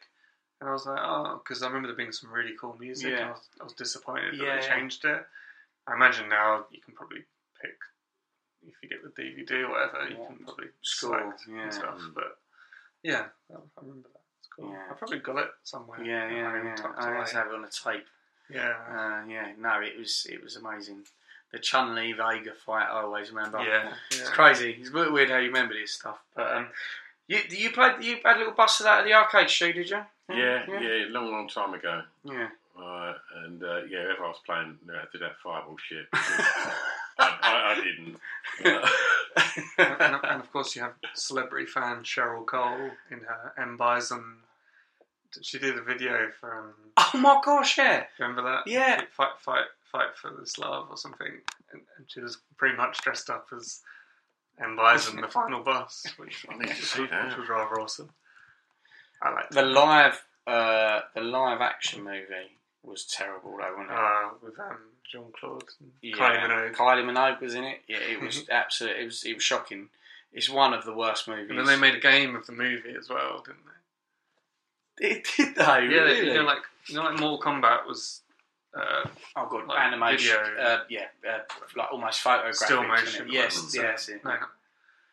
[0.60, 3.10] And I was like, oh, because I remember there being some really cool music.
[3.10, 3.26] And Yeah.
[3.26, 4.58] I was, I was disappointed that Yeah.
[4.60, 5.26] they changed it.
[5.86, 7.24] I imagine now you can probably
[7.60, 7.76] pick
[8.66, 10.08] if you get the DVD or whatever.
[10.08, 11.62] You can probably Score, select yeah.
[11.62, 12.00] and stuff.
[12.14, 12.38] But
[13.02, 14.20] yeah, I remember that.
[14.40, 14.74] It's cool.
[14.90, 16.02] I probably got it somewhere.
[16.02, 16.92] Yeah, yeah, yeah.
[16.96, 18.06] I had have it on a tape.
[18.48, 18.70] Yeah.
[18.88, 21.04] Uh, yeah, no, it was it was amazing.
[21.56, 23.64] The Chun Li Vega fight, I always remember.
[23.64, 24.76] Yeah, it's crazy.
[24.78, 26.18] It's weird weird how you remember this stuff.
[26.34, 26.66] But um,
[27.28, 29.88] you you played you had a little bust of that at the arcade show, did
[29.88, 30.02] you?
[30.28, 32.02] Yeah, yeah, long, long time ago.
[32.24, 32.48] yeah.
[32.78, 36.04] Uh, and uh, yeah, if I was playing, you know, did that fireball shit.
[36.12, 36.74] I,
[37.18, 38.18] I, didn't.
[39.78, 44.40] and, and, of course, you have celebrity fan Cheryl Cole in her M Bison.
[45.32, 46.74] Did she do the video from?
[46.98, 48.04] Oh my gosh, yeah.
[48.18, 48.70] Remember that?
[48.70, 49.00] Yeah.
[49.10, 51.28] Fight, fight, fight for this love or something.
[51.72, 53.80] And, and she was pretty much dressed up as
[54.60, 57.28] M Bison, the final boss, which, I need to which, see was- that.
[57.28, 58.10] which was rather awesome.
[59.22, 63.96] I like The live uh, the live action movie was terrible though, wasn't it?
[63.98, 64.78] uh, with um,
[65.10, 65.64] Jean Claude
[66.02, 66.74] Yeah, Kylie Minogue.
[66.74, 67.80] Kylie Minogue was in it.
[67.88, 69.02] Yeah, it was absolutely.
[69.02, 69.88] It was it was shocking.
[70.32, 71.46] It's one of the worst movies.
[71.50, 75.06] And then they made a game of the movie as well, didn't they?
[75.08, 75.62] It did they?
[75.64, 76.26] Yeah, really?
[76.28, 76.58] you know, like
[76.88, 78.20] You know, like Mortal Kombat was.
[78.76, 80.36] Uh, oh god, like animation.
[80.44, 80.60] video.
[80.62, 81.38] Uh, yeah, uh,
[81.76, 82.54] like almost photographic.
[82.56, 83.26] Still motion.
[83.30, 84.08] Yes, yes.
[84.08, 84.36] it- No, no.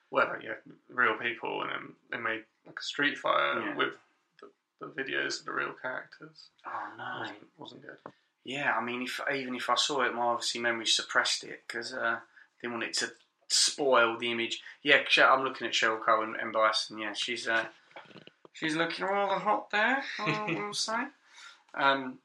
[0.10, 0.54] Whatever, yeah,
[0.90, 3.76] real people, and then they made like a Street Fighter Yeah.
[3.76, 3.94] with
[4.40, 4.50] the,
[4.80, 6.50] the videos of the real characters.
[6.68, 7.20] Oh no.
[7.22, 7.98] Wasn't, wasn't good.
[8.44, 11.94] Yeah, I mean, if even if I saw it, my obviously memory suppressed it because
[11.94, 12.18] uh,
[12.62, 13.12] didn't want it to
[13.48, 14.62] spoil the image.
[14.84, 17.00] Yeah, I'm looking at Cheryl Cole and, and Bryson.
[17.00, 17.66] Yeah, she's uh,
[18.52, 20.04] she's looking rather hot there.
[20.20, 21.06] I will say.
[21.74, 22.20] Um,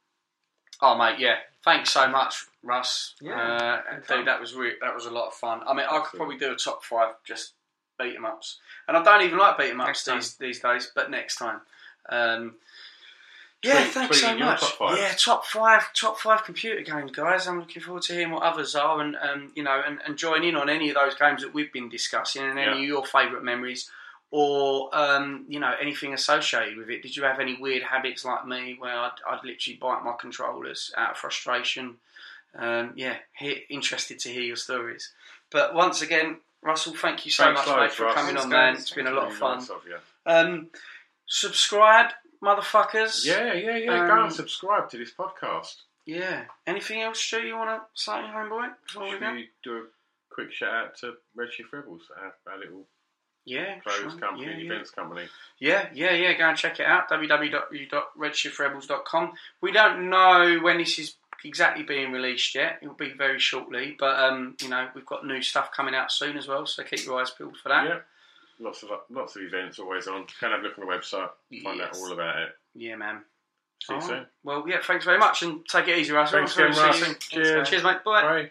[0.80, 1.36] oh mate, yeah.
[1.64, 3.14] Thanks so much, Russ.
[3.20, 5.60] Yeah, uh, dude, that was re- that was a lot of fun.
[5.66, 7.52] I mean, I could probably do a top five just
[7.98, 10.90] beat 'em ups, and I don't even like beat 'em ups these these days.
[10.94, 11.60] But next time.
[12.08, 12.56] Um,
[13.62, 14.60] yeah, Tweet- thanks so your much.
[14.60, 14.98] top five.
[14.98, 17.48] Yeah, top five, top five computer games, guys.
[17.48, 20.44] I'm looking forward to hearing what others are, and um, you know, and, and join
[20.44, 22.76] in on any of those games that we've been discussing, and any Yeah.
[22.76, 23.90] of your favourite memories,
[24.30, 27.02] or um, you know, anything associated with it.
[27.02, 30.92] Did you have any weird habits like me, where I'd, I'd literally bite my controllers
[30.96, 31.96] out of frustration?
[32.56, 35.12] Um, yeah, he, interested to hear your stories.
[35.50, 38.14] But once again, Russell, thank you so Thanks much, mate, for Russ.
[38.14, 38.74] coming Thanks, on, man.
[38.74, 39.58] It's been a lot of fun.
[39.58, 39.82] nice of.
[40.26, 40.68] Um,
[41.26, 42.10] subscribe,
[42.42, 43.24] motherfuckers.
[43.24, 44.06] Yeah, yeah, yeah.
[44.06, 45.76] Go Um, and subscribe to this podcast.
[46.06, 46.44] Yeah.
[46.66, 49.32] Anything else, Stu, you want to say, homeboy, before we Should go?
[49.32, 49.82] we do a
[50.30, 52.86] quick shout out to Redshift Rebels, our, our little
[53.48, 54.20] Yeah, clothes sure.
[54.20, 54.64] company, Yeah, yeah.
[54.72, 55.26] events company?
[55.58, 56.32] Yeah, yeah, yeah.
[56.36, 57.08] Go and check it out.
[57.10, 59.32] www.redshiftrebels.com.
[59.60, 61.14] We don't know when this is
[61.44, 62.78] exactly being released yet.
[62.82, 66.12] It will be very shortly, but um, you know we've got new stuff coming out
[66.12, 66.66] soon as well.
[66.66, 67.84] So keep your eyes peeled for that.
[67.84, 67.98] Yeah.
[68.60, 70.26] Lots of lots of events always on.
[70.40, 71.30] Can have a look on the website,
[71.62, 72.48] find out all about it.
[72.74, 73.22] Yeah, man.
[73.80, 74.26] See you All soon.
[74.42, 74.80] Well, yeah.
[74.82, 76.40] Thanks very much, and take it easy, Russell.
[76.40, 77.00] Thanks again, Russ.
[77.20, 77.68] Cheers.
[77.68, 78.02] Cheers, mate.
[78.04, 78.22] Bye.
[78.22, 78.50] Bye.